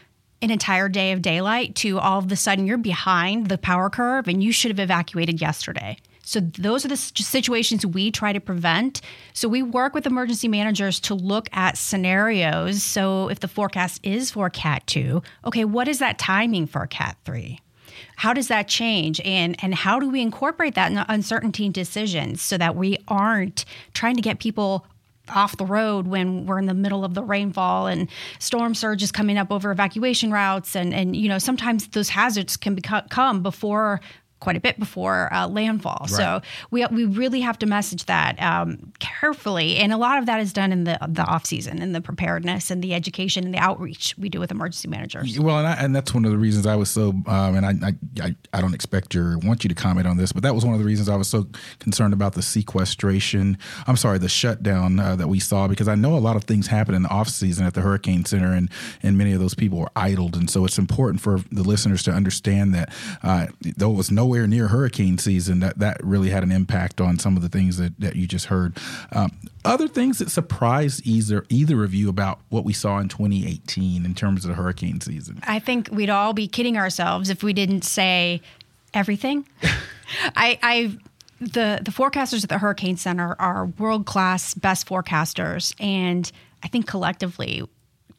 an 0.42 0.52
entire 0.52 0.90
day 0.90 1.12
of 1.12 1.22
daylight 1.22 1.76
to 1.76 2.00
all 2.00 2.20
of 2.20 2.32
a 2.32 2.36
sudden 2.36 2.66
you're 2.66 2.78
behind 2.78 3.48
the 3.48 3.58
power 3.58 3.90
curve 3.90 4.28
and 4.28 4.44
you 4.44 4.52
should 4.52 4.72
have 4.72 4.80
evacuated 4.80 5.40
yesterday. 5.42 5.98
So 6.24 6.40
those 6.40 6.86
are 6.86 6.88
the 6.88 6.98
situations 6.98 7.86
we 7.86 8.12
try 8.12 8.32
to 8.32 8.40
prevent. 8.40 9.02
So 9.34 9.50
we 9.50 9.62
work 9.62 9.94
with 9.94 10.06
emergency 10.06 10.48
managers 10.48 11.00
to 11.02 11.16
look 11.16 11.50
at 11.52 11.78
scenarios. 11.78 12.84
So 12.84 13.30
if 13.30 13.40
the 13.40 13.48
forecast 13.48 14.00
is 14.04 14.32
for 14.32 14.50
Cat 14.50 14.86
2, 14.88 15.22
okay, 15.46 15.66
what 15.66 15.88
is 15.88 16.00
that 16.00 16.20
timing 16.20 16.68
for 16.68 16.86
Cat 16.88 17.18
3? 17.26 17.60
How 18.16 18.34
does 18.34 18.48
that 18.48 18.68
change? 18.68 19.20
And 19.26 19.56
and 19.64 19.76
how 19.76 20.00
do 20.00 20.10
we 20.10 20.22
incorporate 20.22 20.76
that 20.76 20.92
in 20.92 20.98
uncertainty 20.98 21.70
decisions 21.70 22.42
so 22.42 22.58
that 22.58 22.76
we 22.76 22.98
aren't 23.08 23.66
trying 23.94 24.16
to 24.16 24.22
get 24.22 24.40
people 24.40 24.86
off 25.30 25.58
the 25.58 25.66
road 25.66 26.08
when 26.08 26.46
we're 26.46 26.60
in 26.60 26.66
the 26.66 26.74
middle 26.74 27.06
of 27.06 27.14
the 27.14 27.24
rainfall 27.24 27.88
and 27.88 28.10
storm 28.40 28.76
surge 28.76 29.04
is 29.04 29.12
coming 29.12 29.38
up 29.38 29.52
over 29.52 29.72
evacuation 29.72 30.32
routes. 30.32 30.76
And 30.76 30.94
and 30.94 31.16
you 31.16 31.30
know 31.30 31.38
sometimes 31.38 31.88
those 31.90 32.10
hazards 32.10 32.58
can 32.58 32.76
become 32.76 33.42
before 33.42 34.02
quite 34.42 34.58
a 34.58 34.60
bit 34.60 34.78
before 34.78 35.34
uh, 35.34 35.48
landfall. 35.48 36.00
Right. 36.02 36.10
So 36.10 36.42
we 36.70 36.86
we 36.88 37.06
really 37.06 37.40
have 37.40 37.58
to 37.60 37.66
message 37.66 38.06
that 38.06 38.42
um, 38.42 38.92
carefully, 39.00 39.78
and 39.78 39.94
a 39.94 39.98
lot 39.98 40.18
of 40.18 40.26
that 40.26 40.42
is 40.42 40.52
done 40.52 40.74
in 40.74 40.84
the 40.84 41.00
the 41.08 41.24
off 41.24 41.46
season, 41.46 41.82
and 41.82 41.96
the 41.96 42.02
preparedness, 42.02 42.70
and 42.70 42.84
the 42.84 42.94
education, 42.94 43.46
and 43.46 43.54
the 43.54 43.60
outreach 43.60 44.16
we 44.18 44.28
do 44.28 44.40
with 44.40 44.52
emergency 44.52 44.90
managers. 44.90 45.40
Well, 45.40 45.60
and, 45.60 45.68
I, 45.68 45.74
and 45.74 45.96
that's 45.96 46.14
one 46.14 46.26
of 46.26 46.32
the 46.32 46.38
reasons 46.38 46.68
I 46.68 46.76
was 46.76 46.90
so, 46.90 47.10
um, 47.28 47.56
and 47.56 47.66
I, 47.66 47.94
I 48.22 48.36
I 48.52 48.62
don't 48.62 48.74
expect 48.74 49.14
your 49.14 49.38
want 49.40 49.64
you 49.64 49.70
to 49.70 49.76
comment 49.76 50.08
on 50.08 50.18
this, 50.18 50.34
but 50.34 50.44
that 50.44 50.54
was 50.54 50.66
one 50.66 50.74
of 50.74 50.80
the 50.80 50.86
reasons 50.86 51.08
I 51.08 51.16
was 51.16 51.30
so 51.30 51.48
concerned 51.80 52.14
about 52.14 52.34
the 52.34 52.42
sequestration. 52.42 53.58
I'm 53.88 53.98
sorry, 53.98 54.18
the 54.18 54.30
shutdown 54.30 55.00
uh, 55.00 55.16
that 55.16 55.30
we 55.30 55.40
saw 55.40 55.68
because 55.68 55.88
I 55.88 55.96
know 55.96 56.18
a 56.18 56.20
lot 56.20 56.36
of 56.36 56.44
things 56.44 56.68
happen 56.68 56.96
in 56.96 57.04
the 57.04 57.10
off 57.10 57.30
season 57.30 57.66
at 57.66 57.76
the 57.76 57.82
Hurricane 57.82 58.26
Center, 58.26 58.54
and 58.54 58.70
and 59.04 59.18
many 59.18 59.34
of 59.34 59.40
those 59.40 59.54
people 59.54 59.78
were 59.78 59.92
idled, 59.96 60.36
and 60.36 60.50
so 60.50 60.66
it's 60.66 60.80
important 60.80 61.22
for 61.22 61.40
the 61.52 61.64
listeners 61.64 62.04
to 62.04 62.12
understand 62.12 62.74
that 62.74 62.92
uh, 63.22 63.48
there 63.62 63.90
was 63.90 64.10
no 64.10 64.31
nowhere 64.32 64.48
near 64.48 64.70
hurricane 64.70 65.18
season, 65.18 65.60
that 65.60 65.78
that 65.80 66.02
really 66.04 66.30
had 66.30 66.42
an 66.42 66.52
impact 66.52 67.02
on 67.02 67.20
some 67.20 67.36
of 67.36 67.44
the 67.44 67.50
things 67.50 67.78
that, 67.78 68.00
that 68.00 68.16
you 68.16 68.26
just 68.26 68.46
heard. 68.46 68.78
Um, 69.12 69.32
other 69.66 69.90
things 69.90 70.20
that 70.20 70.32
surprised 70.32 71.06
either 71.06 71.46
either 71.50 71.84
of 71.84 71.94
you 71.94 72.08
about 72.08 72.40
what 72.50 72.64
we 72.64 72.72
saw 72.72 73.00
in 73.00 73.10
2018 73.10 74.06
in 74.06 74.16
terms 74.16 74.46
of 74.46 74.50
the 74.50 74.56
hurricane 74.56 75.02
season? 75.02 75.40
I 75.44 75.60
think 75.60 75.90
we'd 75.92 76.10
all 76.10 76.32
be 76.32 76.48
kidding 76.48 76.78
ourselves 76.78 77.30
if 77.30 77.44
we 77.44 77.52
didn't 77.52 77.84
say 77.84 78.42
everything. 78.94 79.46
I, 80.36 80.58
I 80.64 80.98
the 81.40 81.82
the 81.84 81.92
forecasters 81.92 82.44
at 82.44 82.50
the 82.50 82.60
Hurricane 82.60 82.96
Center 82.96 83.36
are 83.38 83.66
world 83.66 84.06
class, 84.06 84.54
best 84.54 84.88
forecasters, 84.88 85.76
and 85.78 86.32
I 86.64 86.70
think 86.70 86.88
collectively, 86.88 87.64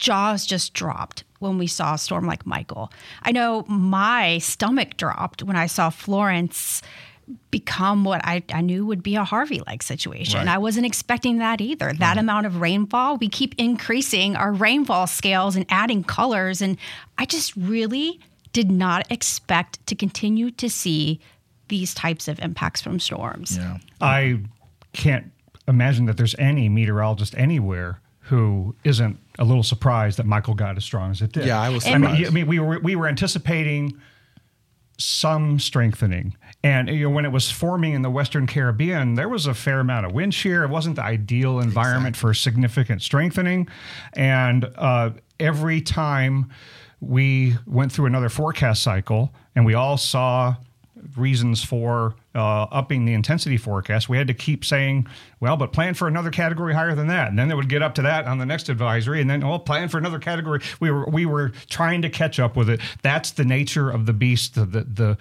jaws 0.03 0.45
just 0.45 0.75
dropped 0.75 1.23
when 1.38 1.59
we 1.59 1.67
saw 1.67 1.95
a 1.95 1.99
storm 1.99 2.27
like 2.27 2.45
Michael. 2.45 2.93
I 3.23 3.31
know 3.31 3.65
my 3.69 4.38
stomach 4.38 4.97
dropped 4.97 5.43
when 5.43 5.57
I 5.57 5.67
saw 5.67 5.91
Florence 5.91 6.83
become 7.53 8.03
what 8.03 8.21
I, 8.25 8.43
I 8.53 8.62
knew 8.62 8.85
would 8.85 9.03
be 9.03 9.15
a 9.15 9.23
Harvey 9.23 9.62
like 9.65 9.83
situation. 9.83 10.41
Right. 10.41 10.49
I 10.49 10.59
wasn't 10.59 10.87
expecting 10.87 11.38
that 11.38 11.61
either. 11.61 11.93
That 11.93 12.17
mm-hmm. 12.17 12.19
amount 12.19 12.47
of 12.47 12.61
rainfall, 12.61 13.17
we 13.17 13.29
keep 13.29 13.55
increasing 13.59 14.35
our 14.35 14.53
rainfall 14.53 15.07
scales 15.07 15.55
and 15.55 15.65
adding 15.69 16.03
colors. 16.03 16.61
And 16.61 16.77
I 17.17 17.25
just 17.25 17.55
really 17.55 18.19
did 18.53 18.71
not 18.71 19.11
expect 19.11 19.87
to 19.87 19.95
continue 19.95 20.51
to 20.51 20.69
see 20.69 21.21
these 21.69 21.95
types 21.95 22.27
of 22.27 22.41
impacts 22.41 22.83
from 22.83 22.99
storms. 22.99 23.57
Yeah. 23.57 23.79
I 24.01 24.41
can't 24.93 25.31
imagine 25.69 26.07
that 26.07 26.17
there's 26.17 26.35
any 26.38 26.69
meteorologist 26.69 27.37
anywhere 27.38 28.01
who 28.19 28.75
isn't 28.85 29.19
a 29.38 29.45
little 29.45 29.62
surprised 29.62 30.18
that 30.18 30.27
Michael 30.27 30.55
got 30.55 30.77
as 30.77 30.85
strong 30.85 31.11
as 31.11 31.23
it 31.23 31.33
did. 31.33 31.47
Yeah, 31.47 31.61
I 31.61 31.71
was. 31.71 31.85
Surprised. 31.85 32.05
I 32.05 32.12
mean, 32.12 32.27
I 32.27 32.31
mean, 32.31 32.47
we 32.47 32.59
were 32.59 32.79
we 32.81 32.97
were 32.97 33.07
anticipating 33.07 34.01
some 34.99 35.59
strengthening, 35.59 36.37
and 36.62 36.88
you 36.88 37.05
know, 37.05 37.11
when 37.11 37.25
it 37.25 37.33
was 37.33 37.51
forming 37.51 37.95
in 37.95 38.03
the 38.03 38.11
Western 38.11 38.47
Caribbean, 38.47 39.14
there 39.14 39.29
was 39.29 39.47
a 39.47 39.55
fair 39.55 39.81
amount 39.81 40.07
of 40.07 40.12
wind 40.12 40.35
shear. 40.35 40.64
It 40.64 40.71
wasn't 40.71 40.97
the 40.97 41.03
ideal 41.03 41.61
environment 41.61 42.14
exactly. 42.14 42.31
for 42.31 42.35
significant 42.35 43.03
strengthening, 43.03 43.68
and 44.14 44.71
uh, 44.77 45.11
every 45.40 45.81
time 45.81 46.51
we 47.01 47.57
went 47.66 47.90
through 47.90 48.07
another 48.07 48.29
forecast 48.29 48.83
cycle, 48.83 49.33
and 49.57 49.66
we 49.66 49.75
all 49.75 49.97
saw 49.97 50.57
reasons 51.16 51.64
for 51.64 52.14
uh, 52.35 52.62
upping 52.71 53.05
the 53.05 53.12
intensity 53.12 53.57
forecast, 53.57 54.09
we 54.09 54.16
had 54.16 54.27
to 54.27 54.35
keep 54.35 54.64
saying, 54.64 55.07
well, 55.40 55.57
but 55.57 55.73
plan 55.73 55.95
for 55.95 56.09
another 56.09 56.31
category 56.31 56.75
higher 56.75 56.95
than 56.95 57.09
that. 57.09 57.29
And 57.29 57.38
then 57.38 57.49
they 57.49 57.55
would 57.55 57.68
get 57.68 57.83
up 57.83 57.95
to 57.97 58.03
that 58.03 58.27
on 58.27 58.38
the 58.38 58.47
next 58.47 58.68
advisory, 58.68 59.21
and 59.21 59.29
then, 59.29 59.42
oh, 59.42 59.59
plan 59.59 59.88
for 59.88 59.99
another 59.99 60.18
category. 60.18 60.62
We 60.81 60.90
were 60.90 61.07
we 61.07 61.27
were 61.27 61.51
trying 61.68 62.03
to 62.03 62.11
catch 62.11 62.38
up 62.38 62.57
with 62.57 62.71
it. 62.71 62.81
That's 63.03 63.33
the 63.33 63.45
nature 63.45 63.90
of 63.90 64.07
the 64.07 64.12
beast. 64.12 64.55
The 64.55 64.64
the 64.64 64.85
the, 64.85 65.18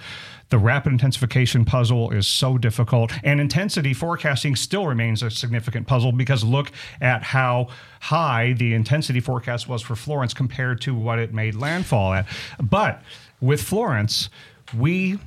the 0.49 0.57
rapid 0.57 0.91
intensification 0.93 1.65
puzzle 1.65 2.11
is 2.11 2.27
so 2.27 2.57
difficult, 2.57 3.11
and 3.23 3.41
intensity 3.41 3.93
forecasting 3.93 4.55
still 4.55 4.87
remains 4.87 5.23
a 5.23 5.29
significant 5.29 5.87
puzzle 5.87 6.11
because 6.11 6.43
look 6.43 6.71
at 7.01 7.23
how 7.23 7.67
high 8.01 8.53
the 8.53 8.73
intensity 8.73 9.19
forecast 9.19 9.67
was 9.67 9.81
for 9.81 9.95
Florence 9.95 10.33
compared 10.33 10.81
to 10.81 10.95
what 10.95 11.19
it 11.19 11.33
made 11.33 11.55
landfall 11.55 12.13
at. 12.13 12.25
But 12.61 13.01
with 13.39 13.61
Florence, 13.61 14.29
we 14.77 15.19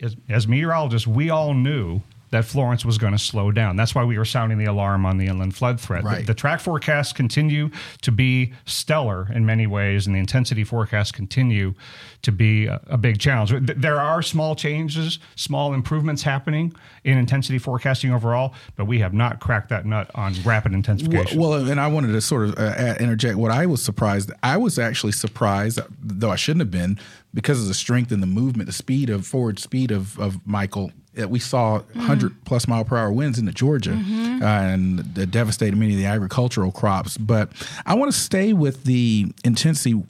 as, 0.00 0.16
as 0.28 0.48
meteorologists, 0.48 1.06
we 1.06 1.30
all 1.30 1.54
knew 1.54 2.00
that 2.30 2.44
Florence 2.44 2.84
was 2.84 2.98
going 2.98 3.12
to 3.12 3.18
slow 3.18 3.50
down. 3.50 3.76
That's 3.76 3.94
why 3.94 4.04
we 4.04 4.16
were 4.16 4.24
sounding 4.24 4.58
the 4.58 4.66
alarm 4.66 5.04
on 5.04 5.18
the 5.18 5.26
inland 5.26 5.54
flood 5.54 5.80
threat. 5.80 6.04
Right. 6.04 6.20
The, 6.20 6.26
the, 6.26 6.34
track 6.34 6.60
forecasts 6.60 7.12
continue 7.12 7.70
to 8.02 8.12
be 8.12 8.52
stellar 8.66 9.28
in 9.32 9.44
many 9.44 9.66
ways, 9.66 10.06
and 10.06 10.14
the 10.14 10.20
intensity 10.20 10.64
forecasts 10.64 11.12
continue 11.12 11.74
to 12.22 12.32
be 12.32 12.66
a, 12.66 12.80
a 12.86 12.96
big 12.96 13.18
challenge. 13.18 13.52
There 13.76 14.00
are 14.00 14.22
small 14.22 14.54
changes, 14.54 15.18
small 15.36 15.74
improvements 15.74 16.22
happening 16.22 16.72
in 17.04 17.18
intensity 17.18 17.58
forecasting 17.58 18.12
overall, 18.12 18.54
but 18.76 18.84
we 18.84 19.00
have 19.00 19.12
not 19.12 19.40
cracked 19.40 19.68
that 19.70 19.84
nut 19.84 20.10
on 20.14 20.34
rapid 20.44 20.72
intensification. 20.72 21.38
Well, 21.40 21.50
well 21.50 21.70
and 21.70 21.80
I 21.80 21.88
wanted 21.88 22.12
to 22.12 22.20
sort 22.20 22.48
of 22.48 22.58
uh, 22.58 22.94
interject 23.00 23.36
what 23.36 23.50
I 23.50 23.66
was 23.66 23.82
surprised. 23.82 24.30
I 24.42 24.56
was 24.56 24.78
actually 24.78 25.12
surprised, 25.12 25.80
though 26.00 26.30
I 26.30 26.36
shouldn't 26.36 26.60
have 26.60 26.70
been, 26.70 26.98
because 27.34 27.60
of 27.60 27.68
the 27.68 27.74
strength 27.74 28.12
and 28.12 28.22
the 28.22 28.26
movement, 28.26 28.66
the 28.66 28.72
speed 28.72 29.10
of 29.10 29.26
forward 29.26 29.58
speed 29.58 29.90
of, 29.90 30.18
of 30.18 30.46
Michael, 30.46 30.92
we 31.28 31.38
saw 31.38 31.80
100 31.94 32.32
mm. 32.32 32.36
plus 32.44 32.66
mile 32.66 32.84
per 32.84 32.96
hour 32.96 33.12
winds 33.12 33.38
into 33.38 33.52
Georgia 33.52 33.90
mm-hmm. 33.90 34.42
uh, 34.42 34.46
and 34.46 35.30
devastated 35.30 35.76
many 35.76 35.92
of 35.92 35.98
the 35.98 36.06
agricultural 36.06 36.72
crops. 36.72 37.18
But 37.18 37.50
I 37.84 37.94
want 37.94 38.12
to 38.12 38.18
stay 38.18 38.52
with 38.52 38.84
the 38.84 39.32
intensity. 39.44 40.02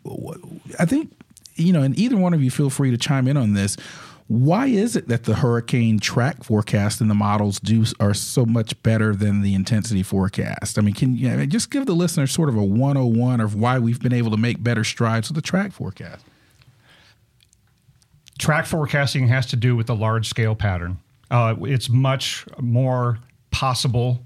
I 0.78 0.84
think, 0.84 1.10
you 1.56 1.72
know, 1.72 1.82
and 1.82 1.98
either 1.98 2.16
one 2.16 2.34
of 2.34 2.42
you 2.42 2.50
feel 2.50 2.70
free 2.70 2.90
to 2.90 2.96
chime 2.96 3.26
in 3.26 3.36
on 3.36 3.54
this. 3.54 3.76
Why 4.28 4.66
is 4.66 4.94
it 4.94 5.08
that 5.08 5.24
the 5.24 5.34
hurricane 5.34 5.98
track 5.98 6.44
forecast 6.44 7.00
and 7.00 7.10
the 7.10 7.16
models 7.16 7.58
do 7.58 7.84
are 7.98 8.14
so 8.14 8.46
much 8.46 8.80
better 8.84 9.12
than 9.12 9.42
the 9.42 9.54
intensity 9.54 10.04
forecast? 10.04 10.78
I 10.78 10.82
mean, 10.82 10.94
can 10.94 11.16
you 11.16 11.46
just 11.48 11.68
give 11.72 11.86
the 11.86 11.94
listener 11.94 12.28
sort 12.28 12.48
of 12.48 12.54
a 12.54 12.62
101 12.62 13.40
of 13.40 13.56
why 13.56 13.80
we've 13.80 14.00
been 14.00 14.12
able 14.12 14.30
to 14.30 14.36
make 14.36 14.62
better 14.62 14.84
strides 14.84 15.28
with 15.28 15.34
the 15.34 15.42
track 15.42 15.72
forecast? 15.72 16.24
Track 18.40 18.64
forecasting 18.64 19.28
has 19.28 19.44
to 19.46 19.56
do 19.56 19.76
with 19.76 19.86
the 19.86 19.94
large 19.94 20.26
scale 20.26 20.54
pattern. 20.54 20.98
Uh, 21.30 21.54
it's 21.60 21.90
much 21.90 22.46
more 22.58 23.18
possible 23.50 24.24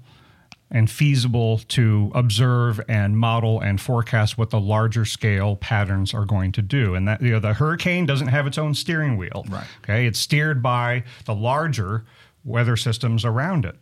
and 0.71 0.89
feasible 0.89 1.59
to 1.67 2.11
observe 2.15 2.79
and 2.87 3.17
model 3.17 3.59
and 3.59 3.79
forecast 3.79 4.37
what 4.37 4.51
the 4.51 4.59
larger 4.59 5.03
scale 5.03 5.57
patterns 5.57 6.13
are 6.13 6.23
going 6.23 6.53
to 6.53 6.61
do. 6.61 6.95
And 6.95 7.07
that 7.09 7.21
you 7.21 7.31
know 7.31 7.39
the 7.39 7.53
hurricane 7.53 8.05
doesn't 8.05 8.29
have 8.29 8.47
its 8.47 8.57
own 8.57 8.73
steering 8.73 9.17
wheel. 9.17 9.45
Right. 9.49 9.67
Okay. 9.83 10.07
It's 10.07 10.19
steered 10.19 10.63
by 10.63 11.03
the 11.25 11.35
larger 11.35 12.05
weather 12.45 12.77
systems 12.77 13.25
around 13.25 13.65
it. 13.65 13.75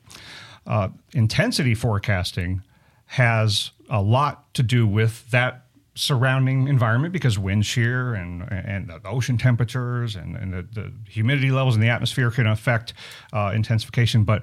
Uh, 0.65 0.89
intensity 1.13 1.76
forecasting 1.76 2.63
has 3.06 3.69
a 3.88 4.02
lot 4.02 4.52
to 4.56 4.63
do 4.63 4.88
with 4.88 5.30
that 5.30 5.62
surrounding 5.95 6.67
environment 6.67 7.13
because 7.13 7.38
wind 7.38 7.65
shear 7.65 8.15
and 8.15 8.41
and 8.51 8.88
the 8.89 8.99
ocean 9.08 9.38
temperatures 9.38 10.15
and, 10.15 10.36
and 10.36 10.53
the, 10.53 10.62
the 10.73 10.91
humidity 11.08 11.51
levels 11.51 11.75
in 11.75 11.82
the 11.82 11.89
atmosphere 11.89 12.32
can 12.32 12.47
affect 12.47 12.93
uh, 13.32 13.51
intensification, 13.53 14.23
but 14.23 14.41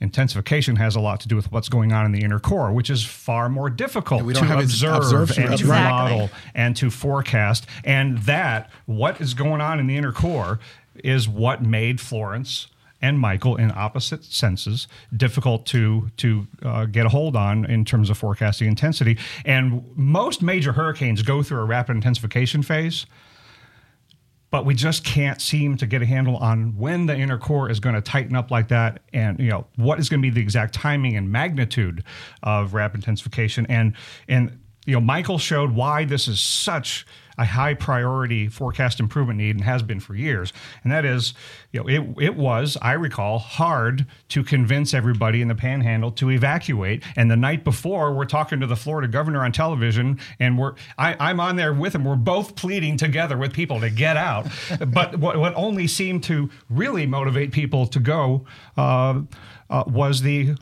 intensification 0.00 0.76
has 0.76 0.96
a 0.96 1.00
lot 1.00 1.20
to 1.20 1.28
do 1.28 1.36
with 1.36 1.50
what's 1.50 1.68
going 1.68 1.92
on 1.92 2.04
in 2.04 2.12
the 2.12 2.22
inner 2.22 2.38
core, 2.38 2.72
which 2.72 2.90
is 2.90 3.04
far 3.04 3.48
more 3.48 3.70
difficult 3.70 4.22
we 4.22 4.34
to 4.34 4.44
have 4.44 4.60
observe 4.60 5.30
and 5.38 5.50
right. 5.50 5.58
to 5.58 5.64
Exactly. 5.64 6.16
model 6.16 6.30
and 6.54 6.76
to 6.76 6.90
forecast. 6.90 7.66
And 7.84 8.18
that, 8.18 8.70
what 8.86 9.20
is 9.20 9.34
going 9.34 9.60
on 9.60 9.80
in 9.80 9.86
the 9.86 9.96
inner 9.96 10.12
core, 10.12 10.60
is 11.02 11.28
what 11.28 11.62
made 11.62 12.00
Florence 12.00 12.68
and 13.04 13.20
Michael, 13.20 13.56
in 13.56 13.70
opposite 13.70 14.24
senses, 14.24 14.88
difficult 15.14 15.66
to 15.66 16.10
to 16.16 16.46
uh, 16.62 16.86
get 16.86 17.04
a 17.04 17.10
hold 17.10 17.36
on 17.36 17.66
in 17.66 17.84
terms 17.84 18.08
of 18.08 18.16
forecasting 18.16 18.66
intensity. 18.66 19.18
And 19.44 19.84
most 19.94 20.42
major 20.42 20.72
hurricanes 20.72 21.20
go 21.22 21.42
through 21.42 21.60
a 21.60 21.64
rapid 21.64 21.96
intensification 21.96 22.62
phase 22.62 23.06
but 24.50 24.64
we 24.64 24.72
just 24.72 25.02
can't 25.02 25.40
seem 25.42 25.76
to 25.76 25.84
get 25.84 26.00
a 26.00 26.06
handle 26.06 26.36
on 26.36 26.76
when 26.76 27.06
the 27.06 27.16
inner 27.16 27.36
core 27.36 27.68
is 27.68 27.80
going 27.80 27.96
to 27.96 28.00
tighten 28.00 28.36
up 28.36 28.52
like 28.52 28.68
that 28.68 29.00
and 29.12 29.40
you 29.40 29.48
know 29.48 29.66
what 29.74 29.98
is 29.98 30.08
going 30.08 30.20
to 30.20 30.22
be 30.22 30.30
the 30.30 30.40
exact 30.40 30.72
timing 30.72 31.16
and 31.16 31.28
magnitude 31.28 32.04
of 32.44 32.72
rapid 32.72 32.98
intensification 32.98 33.66
and 33.66 33.94
and 34.28 34.56
you 34.86 34.94
know 34.94 35.00
michael 35.00 35.38
showed 35.38 35.72
why 35.72 36.04
this 36.04 36.28
is 36.28 36.38
such 36.38 37.04
a 37.38 37.44
high 37.44 37.74
priority 37.74 38.48
forecast 38.48 39.00
improvement 39.00 39.38
need 39.38 39.56
and 39.56 39.64
has 39.64 39.82
been 39.82 40.00
for 40.00 40.14
years. 40.14 40.52
And 40.82 40.92
that 40.92 41.04
is 41.04 41.34
you 41.72 41.80
know 41.80 41.88
it, 41.88 42.24
it 42.24 42.36
was 42.36 42.76
i 42.82 42.92
recall 42.92 43.38
hard 43.38 44.06
to 44.28 44.44
convince 44.44 44.94
everybody 44.94 45.42
in 45.42 45.48
the 45.48 45.54
panhandle 45.54 46.10
to 46.12 46.30
evacuate. 46.30 47.02
And 47.16 47.30
the 47.30 47.36
night 47.36 47.64
before 47.64 48.12
we're 48.14 48.24
talking 48.24 48.60
to 48.60 48.66
the 48.66 48.76
florida 48.76 49.08
governor 49.08 49.44
on 49.44 49.52
television 49.52 50.18
and 50.38 50.58
we're 50.58 50.74
I, 50.98 51.16
i'm 51.18 51.40
on 51.40 51.56
there 51.56 51.72
with 51.72 51.94
him. 51.94 52.04
We're 52.04 52.16
both 52.16 52.56
pleading 52.56 52.96
together 52.96 53.36
with 53.36 53.52
people 53.52 53.80
to 53.80 53.90
get 53.90 54.16
out. 54.16 54.46
But 54.94 55.18
what, 55.18 55.38
what 55.38 55.54
only 55.56 55.86
seemed 55.86 56.24
to 56.24 56.50
really 56.68 57.06
motivate 57.06 57.52
people 57.52 57.86
to 57.86 58.00
go 58.00 58.44
uh, 58.76 59.22
uh, 59.70 59.84
was 59.86 60.22
the 60.22 60.56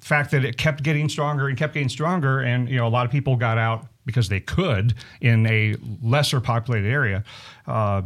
fact 0.00 0.30
that 0.32 0.44
it 0.44 0.56
kept 0.56 0.82
getting 0.82 1.08
stronger 1.08 1.48
and 1.48 1.56
kept 1.56 1.74
getting 1.74 1.88
stronger. 1.88 2.40
And 2.40 2.68
you 2.68 2.76
know 2.76 2.86
a 2.86 2.88
lot 2.88 3.06
of 3.06 3.12
people 3.12 3.36
got 3.36 3.58
out 3.58 3.86
because 4.08 4.30
they 4.30 4.40
could 4.40 4.94
in 5.20 5.46
a 5.46 5.76
lesser 6.02 6.40
populated 6.40 6.88
area 6.88 7.22
uh, 7.66 8.00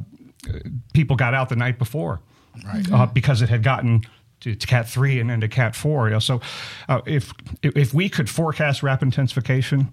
people 0.93 1.15
got 1.15 1.33
out 1.33 1.49
the 1.49 1.57
night 1.57 1.79
before 1.79 2.21
Right. 2.67 2.91
uh, 2.93 3.07
because 3.07 3.41
it 3.41 3.49
had 3.49 3.62
gotten 3.62 4.03
to, 4.41 4.55
to 4.55 4.67
cat 4.67 4.87
3 4.88 5.21
and 5.21 5.31
then 5.31 5.41
to 5.41 5.49
cat 5.49 5.75
4 5.77 6.09
you 6.09 6.12
know, 6.12 6.19
so 6.19 6.41
uh, 6.88 7.01
if 7.07 7.33
if 7.62 7.95
we 7.95 8.09
could 8.11 8.29
forecast 8.29 8.83
rapid 8.83 9.07
intensification 9.07 9.91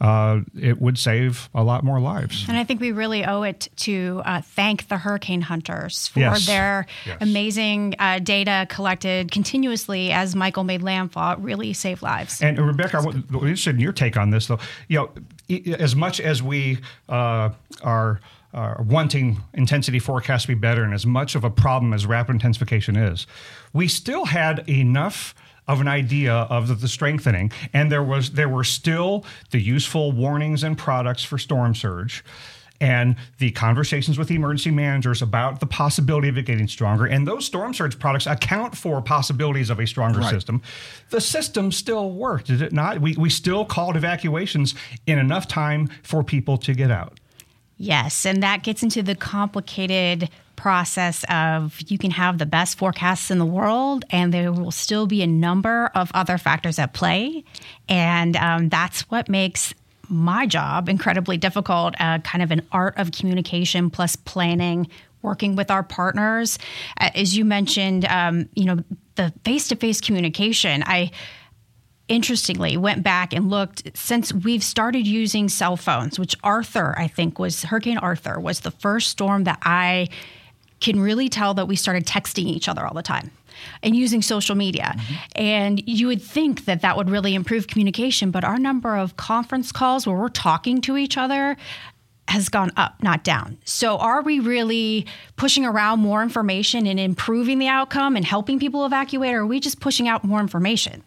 uh, 0.00 0.40
it 0.58 0.80
would 0.80 0.98
save 0.98 1.50
a 1.54 1.62
lot 1.62 1.84
more 1.84 2.00
lives 2.00 2.46
And 2.48 2.56
I 2.56 2.64
think 2.64 2.80
we 2.80 2.90
really 2.92 3.24
owe 3.24 3.42
it 3.42 3.68
to 3.78 4.22
uh, 4.24 4.40
thank 4.40 4.88
the 4.88 4.96
hurricane 4.96 5.42
hunters 5.42 6.08
for 6.08 6.20
Yes. 6.20 6.46
their 6.46 6.86
Yes. 7.06 7.18
amazing 7.20 7.94
uh, 7.98 8.18
data 8.18 8.66
collected 8.70 9.30
continuously 9.30 10.10
as 10.12 10.34
Michael 10.34 10.64
made 10.64 10.82
landfall. 10.82 11.34
It 11.34 11.38
really 11.40 11.72
saved 11.72 12.02
lives. 12.02 12.40
And 12.40 12.58
Rebecca, 12.58 12.98
I'm 12.98 13.06
I'm 13.08 13.34
interested 13.34 13.74
in 13.74 13.80
your 13.80 13.92
take 13.92 14.16
on 14.16 14.30
this, 14.30 14.46
though. 14.46 14.58
You 14.88 14.98
know, 15.48 15.74
as 15.78 15.94
much 15.94 16.20
as 16.20 16.42
we 16.42 16.78
uh, 17.08 17.50
are. 17.82 18.20
Uh, 18.52 18.74
wanting 18.84 19.40
intensity 19.54 20.00
forecasts 20.00 20.42
to 20.42 20.48
be 20.48 20.54
better, 20.54 20.82
and 20.82 20.92
as 20.92 21.06
much 21.06 21.36
of 21.36 21.44
a 21.44 21.50
problem 21.50 21.92
as 21.92 22.04
rapid 22.04 22.32
intensification 22.32 22.96
is, 22.96 23.24
we 23.72 23.86
still 23.86 24.24
had 24.24 24.68
enough 24.68 25.36
of 25.70 25.80
an 25.80 25.88
idea 25.88 26.32
of 26.32 26.68
the, 26.68 26.74
the 26.74 26.88
strengthening, 26.88 27.52
and 27.72 27.90
there 27.90 28.02
was 28.02 28.32
there 28.32 28.48
were 28.48 28.64
still 28.64 29.24
the 29.50 29.60
useful 29.60 30.10
warnings 30.12 30.64
and 30.64 30.76
products 30.76 31.22
for 31.24 31.38
storm 31.38 31.74
surge 31.74 32.24
and 32.82 33.16
the 33.38 33.50
conversations 33.50 34.18
with 34.18 34.28
the 34.28 34.34
emergency 34.34 34.70
managers 34.70 35.20
about 35.20 35.60
the 35.60 35.66
possibility 35.66 36.28
of 36.30 36.38
it 36.38 36.46
getting 36.46 36.66
stronger. 36.66 37.04
And 37.04 37.28
those 37.28 37.44
storm 37.44 37.74
surge 37.74 37.98
products 37.98 38.26
account 38.26 38.74
for 38.74 39.02
possibilities 39.02 39.68
of 39.68 39.78
a 39.78 39.86
stronger 39.86 40.20
Right. 40.20 40.30
system. 40.30 40.62
The 41.10 41.20
system 41.20 41.72
still 41.72 42.10
worked, 42.10 42.46
did 42.46 42.62
it 42.62 42.72
not? 42.72 43.02
We, 43.02 43.14
we 43.18 43.28
still 43.28 43.66
called 43.66 43.96
evacuations 43.96 44.74
in 45.06 45.18
enough 45.18 45.46
time 45.46 45.90
for 46.02 46.24
people 46.24 46.56
to 46.56 46.72
get 46.72 46.90
out. 46.90 47.19
Yes, 47.82 48.26
and 48.26 48.42
that 48.42 48.62
gets 48.62 48.82
into 48.82 49.02
the 49.02 49.14
complicated 49.14 50.28
process 50.54 51.24
of 51.30 51.80
you 51.88 51.96
can 51.96 52.10
have 52.10 52.36
the 52.36 52.44
best 52.44 52.76
forecasts 52.76 53.30
in 53.30 53.38
the 53.38 53.46
world, 53.46 54.04
and 54.10 54.34
there 54.34 54.52
will 54.52 54.70
still 54.70 55.06
be 55.06 55.22
a 55.22 55.26
number 55.26 55.90
of 55.94 56.10
other 56.12 56.36
factors 56.36 56.78
at 56.78 56.92
play. 56.92 57.42
And 57.88 58.36
um, 58.36 58.68
that's 58.68 59.08
what 59.10 59.30
makes 59.30 59.72
my 60.10 60.44
job 60.44 60.90
incredibly 60.90 61.38
difficult 61.38 61.94
uh, 61.98 62.18
kind 62.18 62.42
of 62.42 62.50
an 62.50 62.66
art 62.70 62.98
of 62.98 63.12
communication 63.12 63.88
plus 63.88 64.14
planning. 64.14 64.86
Working 65.22 65.56
with 65.56 65.70
our 65.70 65.82
partners, 65.82 66.58
Uh, 66.98 67.10
as 67.14 67.36
you 67.36 67.46
mentioned, 67.46 68.04
um, 68.06 68.48
you 68.54 68.66
know 68.66 68.84
the 69.14 69.32
face-to-face 69.44 70.00
communication. 70.02 70.82
I 70.86 71.10
interestingly 72.10 72.76
went 72.76 73.02
back 73.02 73.32
and 73.32 73.48
looked 73.48 73.96
since 73.96 74.32
we've 74.32 74.64
started 74.64 75.06
using 75.06 75.48
cell 75.48 75.76
phones 75.76 76.18
which 76.18 76.34
arthur 76.42 76.94
i 76.98 77.06
think 77.06 77.38
was 77.38 77.62
hurricane 77.62 77.98
arthur 77.98 78.38
was 78.38 78.60
the 78.60 78.70
first 78.72 79.08
storm 79.08 79.44
that 79.44 79.58
i 79.62 80.08
can 80.80 81.00
really 81.00 81.28
tell 81.28 81.54
that 81.54 81.68
we 81.68 81.76
started 81.76 82.04
texting 82.06 82.46
each 82.46 82.68
other 82.68 82.84
all 82.84 82.94
the 82.94 83.02
time 83.02 83.30
and 83.82 83.94
using 83.94 84.22
social 84.22 84.56
media 84.56 84.94
mm-hmm. 84.96 85.14
and 85.36 85.88
you 85.88 86.08
would 86.08 86.20
think 86.20 86.64
that 86.64 86.82
that 86.82 86.96
would 86.96 87.08
really 87.08 87.34
improve 87.34 87.68
communication 87.68 88.32
but 88.32 88.42
our 88.42 88.58
number 88.58 88.96
of 88.96 89.16
conference 89.16 89.70
calls 89.70 90.04
where 90.04 90.16
we're 90.16 90.28
talking 90.28 90.80
to 90.80 90.96
each 90.96 91.16
other 91.16 91.56
has 92.28 92.48
gone 92.48 92.70
up, 92.76 93.02
not 93.02 93.24
down. 93.24 93.58
So, 93.64 93.98
are 93.98 94.22
we 94.22 94.38
really 94.38 95.04
pushing 95.34 95.66
around 95.66 95.98
more 95.98 96.22
information 96.22 96.86
and 96.86 96.98
improving 97.00 97.58
the 97.58 97.66
outcome 97.66 98.14
and 98.14 98.24
helping 98.24 98.60
people 98.60 98.86
evacuate, 98.86 99.34
or 99.34 99.40
are 99.40 99.46
we 99.46 99.58
just 99.58 99.80
pushing 99.80 100.06
out 100.06 100.22
more 100.22 100.38
information? 100.38 101.02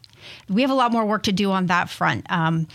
We 0.49 0.61
have 0.61 0.71
a 0.71 0.75
lot 0.75 0.91
more 0.91 1.05
work 1.05 1.23
to 1.23 1.31
do 1.31 1.51
on 1.51 1.67
that 1.67 1.89
front. 1.89 2.25
Um, 2.29 2.67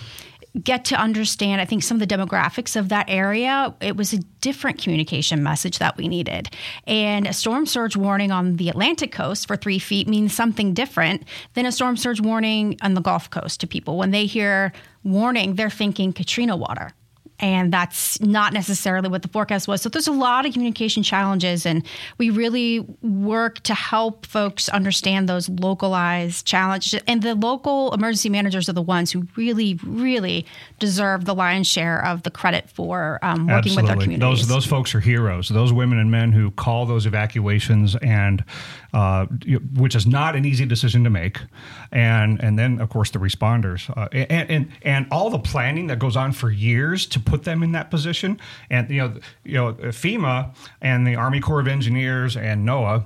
get 0.63 0.85
to 0.87 0.97
understand, 0.97 1.61
I 1.61 1.65
think, 1.65 1.83
some 1.83 2.01
of 2.01 2.07
the 2.07 2.15
demographics 2.15 2.77
of 2.77 2.89
that 2.89 3.07
area. 3.09 3.75
It 3.81 3.97
was 3.97 4.13
a 4.13 4.19
different 4.41 4.81
communication 4.83 5.43
message 5.43 5.79
that 5.79 5.97
we 5.97 6.09
needed. 6.09 6.51
And 6.87 7.27
a 7.27 7.33
storm 7.33 7.67
surge 7.67 7.97
warning 7.97 8.33
on 8.33 8.57
the 8.57 8.69
Atlantic 8.69 9.13
coast 9.13 9.47
for 9.47 9.57
three 9.57 9.79
feet 9.79 10.09
means 10.09 10.35
something 10.35 10.75
different 10.75 11.25
than 11.55 11.67
a 11.67 11.73
storm 11.73 11.97
surge 11.97 12.21
warning 12.21 12.77
on 12.83 12.95
the 12.95 13.01
Gulf 13.01 13.31
Coast 13.31 13.61
to 13.61 13.67
people. 13.67 13.99
When 13.99 14.11
they 14.11 14.27
hear 14.27 14.73
warning, 15.05 15.55
they're 15.55 15.71
thinking 15.71 16.13
Katrina 16.13 16.57
water 16.57 16.93
and 17.41 17.73
that's 17.73 18.21
not 18.21 18.53
necessarily 18.53 19.09
what 19.09 19.23
the 19.23 19.29
forecast 19.29 19.69
was. 19.69 19.83
So 19.83 19.89
there's 19.89 20.09
a 20.09 20.13
lot 20.13 20.47
of 20.47 20.53
communication 20.53 21.03
challenges, 21.03 21.65
and 21.65 21.85
we 22.19 22.31
really 22.31 22.81
work 23.03 23.61
to 23.61 23.75
help 23.75 24.27
folks 24.27 24.69
understand 24.69 25.29
those 25.29 25.49
localized 25.49 26.47
challenges. 26.47 27.01
And 27.07 27.23
the 27.23 27.35
local 27.35 27.93
emergency 27.95 28.29
managers 28.29 28.69
are 28.69 28.73
the 28.73 28.83
ones 28.83 29.11
who 29.13 29.27
really, 29.37 29.79
really 29.85 30.47
deserve 30.79 31.25
the 31.25 31.35
lion's 31.35 31.67
share 31.67 32.05
of 32.05 32.23
the 32.23 32.31
credit 32.31 32.69
for 32.71 33.19
um, 33.23 33.47
working 33.47 33.75
with 33.77 33.87
their 33.87 33.95
communities. 33.95 34.21
Those 34.21 34.49
those 34.49 34.67
folks 34.67 34.95
are 34.95 35.01
heroes. 35.01 35.49
Those 35.49 35.73
women 35.73 35.99
and 35.99 36.11
men 36.11 36.33
who 36.33 36.51
call 36.51 36.87
those 36.87 37.07
evacuations, 37.07 37.97
and 37.97 38.45
uh, 38.93 39.27
which 39.75 39.95
is 39.95 40.07
not 40.07 40.35
an 40.35 40.45
easy 40.45 40.65
decision 40.65 41.05
to 41.05 41.11
make, 41.11 41.41
and 41.93 42.43
and 42.43 42.59
then 42.59 42.81
of 42.81 42.89
course 42.89 43.11
the 43.11 43.19
responders, 43.19 43.91
uh, 43.97 44.09
and, 44.13 44.51
and 44.51 44.73
and 44.83 45.07
all 45.11 45.31
the 45.31 45.39
planning 45.39 45.89
that 45.89 45.99
goes 45.99 46.17
on 46.17 46.33
for 46.33 46.51
years 46.51 47.07
to 47.07 47.21
put 47.21 47.45
them 47.45 47.63
in 47.63 47.73
that 47.73 47.91
position, 47.91 48.41
and 48.71 48.89
you 48.91 48.99
know 48.99 49.15
you 49.45 49.55
know 49.55 49.73
FEMA 49.75 50.55
and 50.81 51.07
the 51.07 51.17
Army 51.17 51.41
Corps 51.41 51.61
of 51.61 51.69
Engineers 51.69 52.37
and 52.37 52.67
NOAA. 52.67 53.05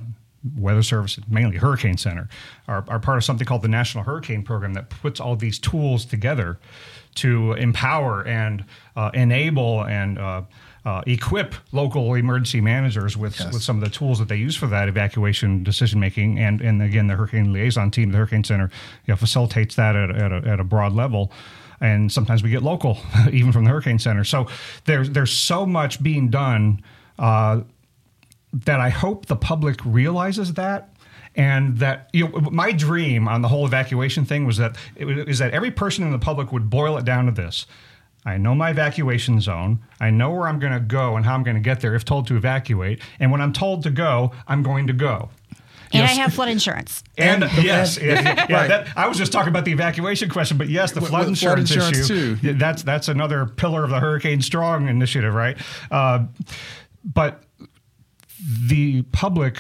Weather 0.57 0.83
Service, 0.83 1.21
mainly 1.29 1.57
Hurricane 1.57 1.97
Center, 1.97 2.29
are, 2.66 2.85
are 2.88 2.99
part 2.99 3.16
of 3.16 3.23
something 3.23 3.47
called 3.47 3.62
the 3.62 3.68
National 3.68 4.03
Hurricane 4.03 4.42
Program 4.42 4.75
that 4.75 4.90
puts 4.90 5.21
all 5.21 5.37
these 5.37 5.57
tools 5.57 6.05
together 6.05 6.59
to 7.14 7.53
empower 7.53 8.27
and 8.27 8.64
uh, 8.97 9.12
enable 9.14 9.85
and 9.85 10.18
uh, 10.85 11.03
equip 11.07 11.55
local 11.71 12.14
emergency 12.14 12.61
managers 12.61 13.16
with 13.16 13.38
Yes. 13.38 13.53
with 13.53 13.62
some 13.62 13.77
of 13.77 13.85
the 13.85 13.90
tools 13.90 14.18
that 14.18 14.29
they 14.29 14.37
use 14.37 14.57
for 14.57 14.66
that 14.66 14.88
evacuation 14.88 15.62
decision 15.62 16.01
making, 16.01 16.38
and 16.38 16.61
and 16.61 16.83
again 16.83 17.07
the 17.07 17.14
hurricane 17.14 17.53
liaison 17.53 17.90
team, 17.90 18.11
the 18.11 18.18
Hurricane 18.18 18.45
Center, 18.45 18.71
you 19.07 19.12
know, 19.12 19.16
facilitates 19.16 19.77
that 19.77 19.95
at, 19.95 20.11
at, 20.11 20.33
a, 20.33 20.49
at 20.49 20.61
a 20.61 20.64
broad 20.64 20.92
level. 20.92 21.31
And 21.81 22.12
sometimes 22.12 22.42
we 22.45 22.51
get 22.51 22.62
local, 22.62 22.99
even 23.33 23.53
from 23.53 23.64
the 23.64 23.71
Hurricane 23.71 23.99
Center. 23.99 24.25
So 24.25 24.47
there's 24.85 25.11
there's 25.11 25.33
so 25.33 25.66
much 25.66 26.03
being 26.03 26.31
done 26.31 26.81
uh, 27.18 27.61
that 28.53 28.81
I 28.81 28.88
hope 28.90 29.27
the 29.27 29.37
public 29.37 29.79
realizes 29.85 30.55
that. 30.55 30.88
And 31.35 31.79
that 31.79 32.11
you 32.12 32.29
know, 32.29 32.40
my 32.51 32.73
dream 32.73 33.27
on 33.27 33.40
the 33.40 33.49
whole 33.49 33.64
evacuation 33.64 34.27
thing 34.27 34.45
was 34.45 34.59
that 34.59 34.77
it 34.97 35.07
was, 35.07 35.16
is 35.27 35.38
that 35.38 35.53
every 35.55 35.71
person 35.71 36.05
in 36.05 36.12
the 36.12 36.18
public 36.18 36.53
would 36.53 36.68
boil 36.68 36.99
it 36.99 37.07
down 37.07 37.25
to 37.25 37.33
this: 37.33 37.64
I 38.24 38.37
know 38.38 38.54
my 38.54 38.70
evacuation 38.70 39.40
zone. 39.40 39.80
I 40.00 40.11
know 40.11 40.30
where 40.30 40.46
I'm 40.48 40.58
going 40.61 40.72
to 40.72 40.80
go 40.80 41.16
and 41.16 41.24
how 41.26 41.35
I'm 41.35 41.42
going 41.42 41.56
to 41.56 41.61
get 41.62 41.80
there 41.80 41.94
if 41.94 42.04
told 42.04 42.26
to 42.28 42.37
evacuate. 42.37 43.00
And 43.18 43.32
when 43.32 43.40
I'm 43.40 43.52
told 43.52 43.82
to 43.82 43.90
go, 43.90 44.30
I'm 44.46 44.62
going 44.62 44.87
to 44.87 44.92
go. 44.92 45.30
And 45.94 46.00
know, 46.06 46.11
I 46.11 46.14
have 46.14 46.32
flood 46.32 46.48
insurance. 46.48 47.02
and, 47.18 47.44
And- 47.44 47.64
yes, 47.64 47.98
and- 47.98 48.06
yeah, 48.06 48.46
yeah, 48.48 48.56
right. 48.56 48.68
that, 48.68 48.88
I 48.96 49.08
was 49.08 49.18
just 49.18 49.30
talking 49.32 49.48
about 49.50 49.64
the 49.66 49.72
evacuation 49.72 50.30
question, 50.30 50.56
but 50.56 50.68
yes, 50.70 50.92
the 50.92 51.00
With- 51.00 51.11
flood 51.11 51.28
with 51.28 51.38
flood 51.38 51.58
insurance, 51.58 51.98
insurance 51.98 52.11
issue. 52.11 52.37
too. 52.37 52.52
That's 52.54 52.82
that's 52.82 53.08
another 53.08 53.44
pillar 53.44 53.85
of 53.85 53.90
the 53.90 54.00
Hurricane 54.00 54.40
Strong 54.40 54.88
initiative, 54.88 55.35
right? 55.35 55.58
Uh, 55.90 56.26
but 57.04 57.42
the 58.66 59.02
public 59.12 59.58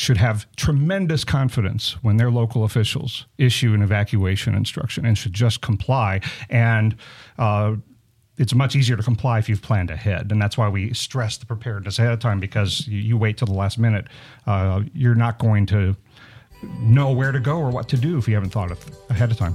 should 0.00 0.16
have 0.16 0.46
tremendous 0.56 1.24
confidence 1.24 2.02
when 2.02 2.16
their 2.16 2.30
local 2.30 2.64
officials 2.64 3.26
issue 3.36 3.74
an 3.74 3.82
evacuation 3.82 4.54
instruction 4.54 5.04
and 5.04 5.18
should 5.18 5.34
just 5.34 5.60
comply. 5.60 6.22
And 6.48 6.96
uh, 7.38 7.74
it's 8.38 8.54
much 8.54 8.74
easier 8.74 8.96
to 8.96 9.02
comply 9.02 9.40
if 9.40 9.46
you've 9.46 9.60
planned 9.60 9.90
ahead. 9.90 10.32
And 10.32 10.40
that's 10.40 10.56
why 10.56 10.70
we 10.70 10.94
stress 10.94 11.36
the 11.36 11.44
preparedness 11.44 11.98
ahead 11.98 12.14
of 12.14 12.18
time 12.18 12.40
because 12.40 12.88
you, 12.88 12.98
you 12.98 13.18
wait 13.18 13.36
till 13.36 13.46
the 13.46 13.52
last 13.52 13.78
minute. 13.78 14.06
Uh, 14.46 14.84
you're 14.94 15.14
not 15.14 15.38
going 15.38 15.66
to 15.66 15.94
know 16.78 17.12
where 17.12 17.30
to 17.30 17.40
go 17.40 17.58
or 17.58 17.68
what 17.68 17.86
to 17.90 17.98
do 17.98 18.16
if 18.16 18.26
you 18.26 18.32
haven't 18.32 18.50
thought 18.50 18.70
of 18.70 18.82
ahead 19.10 19.30
of 19.30 19.36
time. 19.36 19.54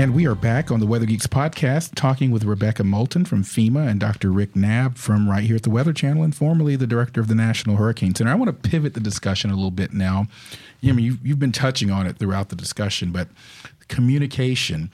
And 0.00 0.14
we 0.14 0.26
are 0.26 0.34
back 0.34 0.70
on 0.70 0.80
the 0.80 0.86
Weather 0.86 1.04
Geeks 1.04 1.26
podcast 1.26 1.94
talking 1.94 2.30
with 2.30 2.44
Rebecca 2.44 2.82
Moulton 2.82 3.26
from 3.26 3.44
FEMA 3.44 3.86
and 3.86 4.00
Dr. 4.00 4.32
Rick 4.32 4.54
Knabb 4.54 4.96
from 4.96 5.28
right 5.28 5.44
here 5.44 5.56
at 5.56 5.62
the 5.62 5.68
Weather 5.68 5.92
Channel 5.92 6.22
and 6.22 6.34
formerly 6.34 6.74
the 6.74 6.86
director 6.86 7.20
of 7.20 7.28
the 7.28 7.34
National 7.34 7.76
Hurricane 7.76 8.14
Center. 8.14 8.30
I 8.30 8.34
want 8.34 8.46
to 8.46 8.70
pivot 8.70 8.94
the 8.94 9.00
discussion 9.00 9.50
a 9.50 9.54
little 9.54 9.70
bit 9.70 9.92
now. 9.92 10.26
You 10.80 10.94
know, 10.94 10.98
you've, 11.00 11.26
you've 11.26 11.38
been 11.38 11.52
touching 11.52 11.90
on 11.90 12.06
it 12.06 12.16
throughout 12.16 12.48
the 12.48 12.56
discussion, 12.56 13.12
but 13.12 13.28
communication. 13.88 14.90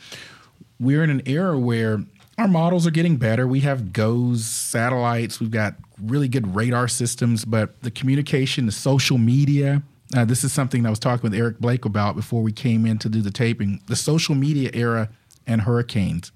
We're 0.80 1.04
in 1.04 1.10
an 1.10 1.22
era 1.24 1.56
where 1.56 2.00
our 2.36 2.48
models 2.48 2.84
are 2.84 2.90
getting 2.90 3.16
better. 3.16 3.46
We 3.46 3.60
have 3.60 3.92
GOES 3.92 4.44
satellites, 4.44 5.38
we've 5.38 5.52
got 5.52 5.76
really 6.02 6.26
good 6.26 6.56
radar 6.56 6.88
systems, 6.88 7.44
but 7.44 7.80
the 7.82 7.92
communication, 7.92 8.66
the 8.66 8.72
social 8.72 9.18
media, 9.18 9.84
uh, 10.14 10.24
this 10.24 10.44
is 10.44 10.52
something 10.52 10.86
I 10.86 10.90
was 10.90 10.98
talking 10.98 11.22
with 11.22 11.34
Eric 11.34 11.58
Blake 11.58 11.84
about 11.84 12.14
before 12.14 12.42
we 12.42 12.52
came 12.52 12.86
in 12.86 12.98
to 12.98 13.08
do 13.08 13.20
the 13.22 13.30
taping. 13.30 13.80
The 13.86 13.96
social 13.96 14.34
media 14.34 14.70
era 14.72 15.08
and 15.46 15.62
hurricanes. 15.62 16.32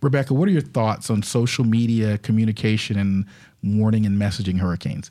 Rebecca, 0.00 0.32
what 0.32 0.48
are 0.48 0.52
your 0.52 0.62
thoughts 0.62 1.10
on 1.10 1.22
social 1.22 1.64
media 1.64 2.18
communication 2.18 2.98
and 2.98 3.26
warning 3.62 4.06
and 4.06 4.18
messaging 4.18 4.58
hurricanes? 4.58 5.10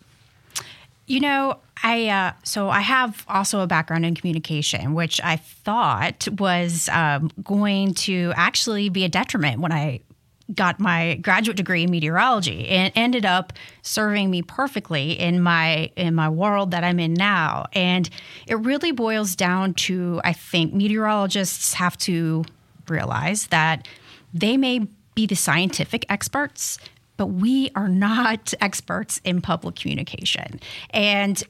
You 1.06 1.20
know, 1.20 1.60
I 1.84 2.08
uh, 2.08 2.34
so 2.44 2.70
I 2.70 2.82
have 2.82 3.26
also 3.28 3.62
a 3.62 3.68
background 3.68 4.06
in 4.06 4.16
communication, 4.16 4.94
which 4.94 5.20
I 5.24 5.38
thought 5.38 6.28
was 6.38 6.88
um, 6.90 7.32
going 7.44 7.96
to 7.96 8.32
actually 8.36 8.90
be 8.90 9.04
a 9.06 9.10
detriment 9.10 9.60
when 9.60 9.72
I 9.72 10.02
got 10.54 10.80
my 10.80 11.16
graduate 11.16 11.58
degree 11.58 11.84
in 11.84 11.92
meteorology 11.92 12.68
and 12.70 12.92
ended 12.96 13.26
up 13.26 13.54
serving 13.82 14.30
me 14.32 14.42
perfectly 14.42 15.12
in 15.12 15.42
my 15.42 15.92
in 15.96 16.16
my 16.16 16.30
world 16.30 16.72
that 16.72 16.84
I'm 16.84 17.00
in 17.00 17.14
now. 17.14 17.66
And 17.74 18.10
it 18.48 18.56
really 18.56 18.92
boils 18.92 19.36
down 19.36 19.74
to 19.76 20.22
I 20.24 20.34
think 20.34 20.74
meteorologists 20.74 21.74
have 21.76 21.98
to 22.00 22.46
realize 22.88 23.48
that 23.48 23.88
they 24.34 24.58
may 24.58 24.88
be 25.16 25.26
the 25.26 25.36
scientific 25.36 26.06
experts, 26.10 26.80
but 27.18 27.28
we 27.28 27.70
are 27.76 27.90
not 27.90 28.54
experts 28.62 29.22
in 29.24 29.42
public 29.42 29.76
communication. 29.76 30.60
And 30.92 31.44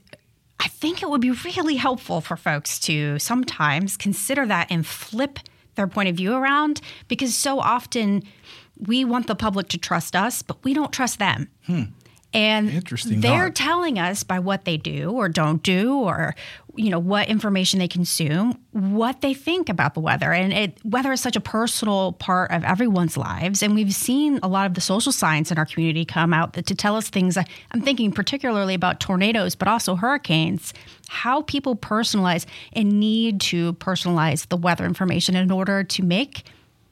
I 0.59 0.67
think 0.67 1.01
it 1.01 1.09
would 1.09 1.21
be 1.21 1.31
really 1.31 1.77
helpful 1.77 2.19
for 2.19 2.35
folks 2.35 2.79
to 2.79 3.17
sometimes 3.17 3.95
consider 3.95 4.45
that 4.47 4.67
and 4.69 4.85
flip 4.85 5.39
their 5.75 5.87
point 5.87 6.09
of 6.09 6.15
view 6.15 6.33
around 6.33 6.81
because 7.07 7.33
so 7.33 7.59
often 7.59 8.23
we 8.79 9.05
want 9.05 9.27
the 9.27 9.35
public 9.35 9.67
to 9.69 9.77
trust 9.77 10.15
us, 10.15 10.41
but 10.41 10.63
we 10.63 10.73
don't 10.73 10.91
trust 10.91 11.19
them. 11.19 11.49
Hmm. 11.65 11.83
And 12.31 12.69
Interesting 12.69 13.21
they're 13.21 13.47
thought. 13.47 13.55
telling 13.55 13.97
us 13.97 14.23
by 14.23 14.37
what 14.37 14.65
they 14.65 14.77
do 14.77 15.11
or 15.11 15.29
don't 15.29 15.63
do 15.63 15.95
or 15.95 16.35
you 16.75 16.91
know 16.91 16.99
what 16.99 17.27
information 17.27 17.79
they 17.79 17.87
consume 17.87 18.57
what 18.71 19.21
they 19.21 19.33
think 19.33 19.67
about 19.67 19.95
the 19.95 19.99
weather 19.99 20.31
and 20.31 20.53
it, 20.53 20.77
weather 20.85 21.11
is 21.11 21.19
such 21.21 21.35
a 21.35 21.41
personal 21.41 22.13
part 22.13 22.51
of 22.51 22.63
everyone's 22.63 23.17
lives 23.17 23.63
and 23.63 23.73
we've 23.73 23.95
seen 23.95 24.39
a 24.43 24.47
lot 24.47 24.67
of 24.67 24.75
the 24.75 24.81
social 24.81 25.11
science 25.11 25.51
in 25.51 25.57
our 25.57 25.65
community 25.65 26.05
come 26.05 26.31
out 26.31 26.53
that, 26.53 26.67
to 26.67 26.75
tell 26.75 26.95
us 26.95 27.09
things 27.09 27.35
i'm 27.35 27.81
thinking 27.81 28.11
particularly 28.11 28.75
about 28.75 28.99
tornadoes 28.99 29.55
but 29.55 29.67
also 29.67 29.95
hurricanes 29.95 30.71
how 31.07 31.41
people 31.41 31.75
personalize 31.75 32.45
and 32.73 32.99
need 32.99 33.41
to 33.41 33.73
personalize 33.73 34.47
the 34.49 34.57
weather 34.57 34.85
information 34.85 35.35
in 35.35 35.49
order 35.49 35.83
to 35.83 36.03
make 36.03 36.43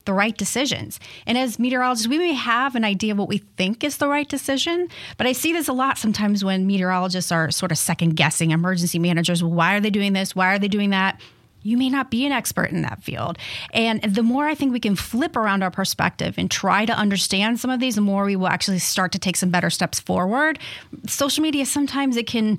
the 0.08 0.14
right 0.14 0.36
decisions. 0.36 1.00
And 1.28 1.38
as 1.38 1.60
meteorologists, 1.60 2.08
we 2.08 2.18
may 2.18 2.34
have 2.34 2.76
an 2.76 2.84
idea 2.84 3.12
of 3.12 3.20
what 3.20 3.28
we 3.28 3.40
think 3.58 3.84
is 3.84 3.98
the 3.98 4.08
right 4.08 4.28
decision, 4.28 4.88
but 5.18 5.28
I 5.28 5.34
see 5.34 5.54
this 5.54 5.68
a 5.68 5.74
lot 5.74 6.00
sometimes 6.00 6.44
when 6.44 6.66
meteorologists 6.66 7.32
are 7.32 7.52
sort 7.52 7.72
of 7.72 7.78
second 7.78 8.16
guessing 8.16 8.50
emergency 8.50 8.98
managers. 8.98 9.44
Why 9.44 9.76
are 9.76 9.80
they 9.80 9.92
doing 9.92 10.14
this? 10.14 10.36
Why 10.36 10.56
are 10.56 10.58
they 10.58 10.68
doing 10.68 10.90
that? 10.90 11.22
You 11.64 11.76
may 11.76 11.90
not 11.90 12.10
be 12.10 12.26
an 12.26 12.32
expert 12.32 12.72
in 12.72 12.82
that 12.84 13.04
field. 13.04 13.38
And 13.74 14.02
the 14.02 14.24
more 14.24 14.48
I 14.48 14.56
think 14.56 14.72
we 14.72 14.80
can 14.80 14.96
flip 14.96 15.36
around 15.36 15.64
our 15.64 15.72
perspective 15.72 16.36
and 16.38 16.50
try 16.50 16.86
to 16.86 16.94
understand 16.94 17.60
some 17.60 17.70
of 17.70 17.82
these, 17.82 17.96
the 17.96 18.02
more 18.02 18.24
we 18.24 18.38
will 18.38 18.48
actually 18.48 18.80
start 18.80 19.12
to 19.12 19.20
take 19.20 19.36
some 19.36 19.50
better 19.50 19.70
steps 19.70 20.00
forward. 20.00 20.60
Social 21.08 21.42
media, 21.44 21.66
sometimes 21.66 22.16
it 22.16 22.26
can 22.26 22.58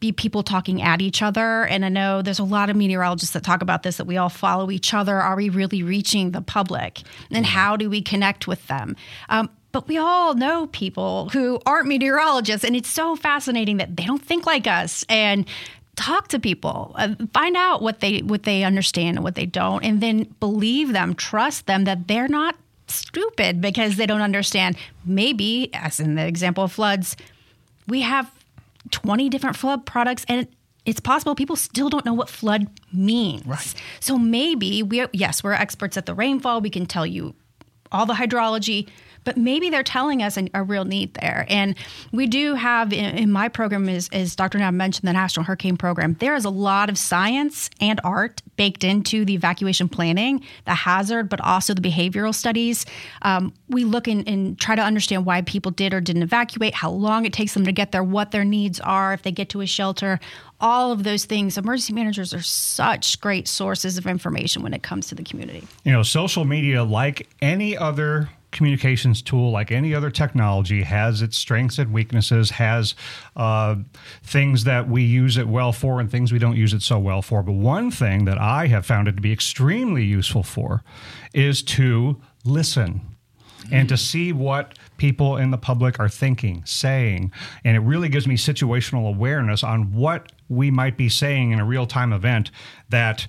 be 0.00 0.12
people 0.12 0.42
talking 0.42 0.80
at 0.80 1.00
each 1.00 1.22
other. 1.22 1.64
And 1.64 1.84
I 1.84 1.88
know 1.88 2.22
there's 2.22 2.38
a 2.38 2.44
lot 2.44 2.70
of 2.70 2.76
meteorologists 2.76 3.32
that 3.34 3.42
talk 3.42 3.62
about 3.62 3.82
this 3.82 3.96
that 3.96 4.06
we 4.06 4.16
all 4.16 4.28
follow 4.28 4.70
each 4.70 4.94
other. 4.94 5.16
Are 5.16 5.36
we 5.36 5.48
really 5.48 5.82
reaching 5.82 6.30
the 6.30 6.40
public? 6.40 7.02
And 7.30 7.44
how 7.44 7.76
do 7.76 7.90
we 7.90 8.00
connect 8.02 8.46
with 8.46 8.66
them? 8.68 8.96
Um, 9.28 9.50
but 9.72 9.86
we 9.88 9.98
all 9.98 10.34
know 10.34 10.68
people 10.68 11.28
who 11.30 11.60
aren't 11.66 11.88
meteorologists, 11.88 12.64
and 12.64 12.74
it's 12.74 12.88
so 12.88 13.16
fascinating 13.16 13.76
that 13.76 13.96
they 13.96 14.04
don't 14.04 14.24
think 14.24 14.46
like 14.46 14.66
us. 14.66 15.04
And 15.08 15.46
talk 15.94 16.28
to 16.28 16.38
people, 16.38 16.94
uh, 16.96 17.14
find 17.34 17.56
out 17.56 17.82
what 17.82 18.00
they 18.00 18.20
what 18.20 18.44
they 18.44 18.64
understand 18.64 19.18
and 19.18 19.24
what 19.24 19.34
they 19.34 19.46
don't, 19.46 19.84
and 19.84 20.00
then 20.00 20.24
believe 20.40 20.92
them, 20.92 21.14
trust 21.14 21.66
them 21.66 21.84
that 21.84 22.08
they're 22.08 22.28
not 22.28 22.56
stupid 22.86 23.60
because 23.60 23.96
they 23.96 24.06
don't 24.06 24.22
understand. 24.22 24.76
Maybe, 25.04 25.70
as 25.74 26.00
in 26.00 26.14
the 26.14 26.26
example 26.26 26.64
of 26.64 26.72
floods, 26.72 27.16
we 27.86 28.00
have 28.02 28.30
20 28.90 29.28
different 29.28 29.56
flood 29.56 29.86
products 29.86 30.24
and 30.28 30.46
it's 30.84 31.00
possible 31.00 31.34
people 31.34 31.56
still 31.56 31.90
don't 31.90 32.04
know 32.06 32.14
what 32.14 32.30
flood 32.30 32.68
means. 32.92 33.46
Right. 33.46 33.74
So 34.00 34.16
maybe 34.16 34.82
we 34.82 35.04
yes, 35.12 35.44
we're 35.44 35.52
experts 35.52 35.96
at 35.96 36.06
the 36.06 36.14
rainfall. 36.14 36.60
We 36.60 36.70
can 36.70 36.86
tell 36.86 37.06
you 37.06 37.34
all 37.92 38.06
the 38.06 38.14
hydrology, 38.14 38.88
but 39.28 39.36
maybe 39.36 39.68
they're 39.68 39.82
telling 39.82 40.22
us 40.22 40.38
an, 40.38 40.48
a 40.54 40.62
real 40.62 40.86
need 40.86 41.12
there. 41.12 41.44
And 41.50 41.74
we 42.12 42.26
do 42.26 42.54
have 42.54 42.94
in, 42.94 43.14
in 43.18 43.30
my 43.30 43.50
program, 43.50 43.86
as, 43.86 44.08
as 44.10 44.34
Dr. 44.34 44.58
Knabb 44.58 44.72
mentioned, 44.72 45.06
the 45.06 45.12
National 45.12 45.44
Hurricane 45.44 45.76
Program, 45.76 46.16
there 46.18 46.34
is 46.34 46.46
a 46.46 46.50
lot 46.50 46.88
of 46.88 46.96
science 46.96 47.68
and 47.78 48.00
art 48.04 48.40
baked 48.56 48.84
into 48.84 49.26
the 49.26 49.34
evacuation 49.34 49.86
planning, 49.86 50.42
the 50.64 50.72
hazard, 50.72 51.28
but 51.28 51.42
also 51.42 51.74
the 51.74 51.82
behavioral 51.82 52.34
studies. 52.34 52.86
Um, 53.20 53.52
we 53.68 53.84
look 53.84 54.08
in, 54.08 54.26
and 54.26 54.58
try 54.58 54.74
to 54.74 54.82
understand 54.82 55.26
why 55.26 55.42
people 55.42 55.72
did 55.72 55.92
or 55.92 56.00
didn't 56.00 56.22
evacuate, 56.22 56.72
how 56.72 56.90
long 56.90 57.26
it 57.26 57.34
takes 57.34 57.52
them 57.52 57.66
to 57.66 57.72
get 57.72 57.92
there, 57.92 58.02
what 58.02 58.30
their 58.30 58.46
needs 58.46 58.80
are 58.80 59.12
if 59.12 59.24
they 59.24 59.30
get 59.30 59.50
to 59.50 59.60
a 59.60 59.66
shelter. 59.66 60.20
All 60.58 60.90
of 60.90 61.04
those 61.04 61.26
things. 61.26 61.58
Emergency 61.58 61.92
managers 61.92 62.32
are 62.32 62.40
such 62.40 63.20
great 63.20 63.46
sources 63.46 63.98
of 63.98 64.06
information 64.06 64.62
when 64.62 64.72
it 64.72 64.82
comes 64.82 65.06
to 65.08 65.14
the 65.14 65.22
community. 65.22 65.68
You 65.84 65.92
know, 65.92 66.02
social 66.02 66.46
media, 66.46 66.82
like 66.82 67.28
any 67.42 67.76
other 67.76 68.30
communications 68.50 69.22
tool, 69.22 69.50
like 69.50 69.70
any 69.70 69.94
other 69.94 70.10
technology, 70.10 70.82
has 70.82 71.22
its 71.22 71.36
strengths 71.36 71.78
and 71.78 71.92
weaknesses, 71.92 72.50
has 72.50 72.94
uh, 73.36 73.76
things 74.22 74.64
that 74.64 74.88
we 74.88 75.02
use 75.02 75.36
it 75.36 75.48
well 75.48 75.72
for 75.72 76.00
and 76.00 76.10
things 76.10 76.32
we 76.32 76.38
don't 76.38 76.56
use 76.56 76.72
it 76.72 76.82
so 76.82 76.98
well 76.98 77.22
for. 77.22 77.42
But 77.42 77.52
one 77.52 77.90
thing 77.90 78.24
that 78.24 78.38
I 78.38 78.66
have 78.68 78.86
found 78.86 79.08
it 79.08 79.16
to 79.16 79.22
be 79.22 79.32
extremely 79.32 80.04
useful 80.04 80.42
for 80.42 80.82
is 81.34 81.62
to 81.62 82.20
listen 82.44 83.00
and 83.70 83.88
to 83.88 83.96
see 83.96 84.32
what 84.32 84.78
people 84.96 85.36
in 85.36 85.50
the 85.50 85.58
public 85.58 86.00
are 86.00 86.08
thinking, 86.08 86.62
saying. 86.64 87.32
And 87.64 87.76
it 87.76 87.80
really 87.80 88.08
gives 88.08 88.26
me 88.26 88.36
situational 88.36 89.08
awareness 89.08 89.62
on 89.62 89.92
what 89.92 90.32
we 90.48 90.70
might 90.70 90.96
be 90.96 91.08
saying 91.08 91.50
in 91.50 91.60
a 91.60 91.64
real 91.64 91.86
time 91.86 92.12
event 92.12 92.50
that. 92.88 93.26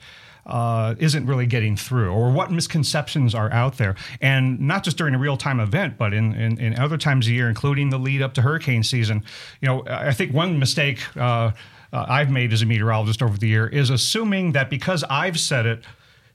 Uh, 0.50 0.96
isn't 0.98 1.28
really 1.28 1.46
getting 1.46 1.78
through, 1.78 2.12
or 2.12 2.32
what 2.32 2.52
misconceptions 2.52 3.36
are 3.36 3.54
out 3.54 3.78
there, 3.78 3.96
and 4.20 4.60
not 4.60 4.84
just 4.84 4.98
during 4.98 5.14
a 5.14 5.20
real 5.20 5.38
time 5.38 5.60
event, 5.60 5.96
but 5.96 6.12
in, 6.12 6.34
in, 6.34 6.60
in, 6.60 6.80
other 6.80 6.98
times 6.98 7.28
of 7.28 7.34
year, 7.34 7.48
including 7.48 7.92
the 7.92 8.00
lead 8.00 8.20
up 8.24 8.34
to 8.34 8.42
hurricane 8.42 8.82
season. 8.82 9.24
You 9.62 9.68
know, 9.68 9.84
I 9.88 10.12
think 10.12 10.34
one 10.34 10.58
mistake 10.58 11.02
uh, 11.16 11.52
uh, 11.94 12.06
I've 12.08 12.32
made 12.32 12.52
as 12.52 12.64
a 12.64 12.66
meteorologist 12.66 13.22
over 13.22 13.38
the 13.38 13.48
year 13.48 13.68
is 13.68 13.92
assuming 13.92 14.54
that 14.54 14.72
because 14.72 15.04
I've 15.04 15.40
said 15.40 15.68
it 15.68 15.84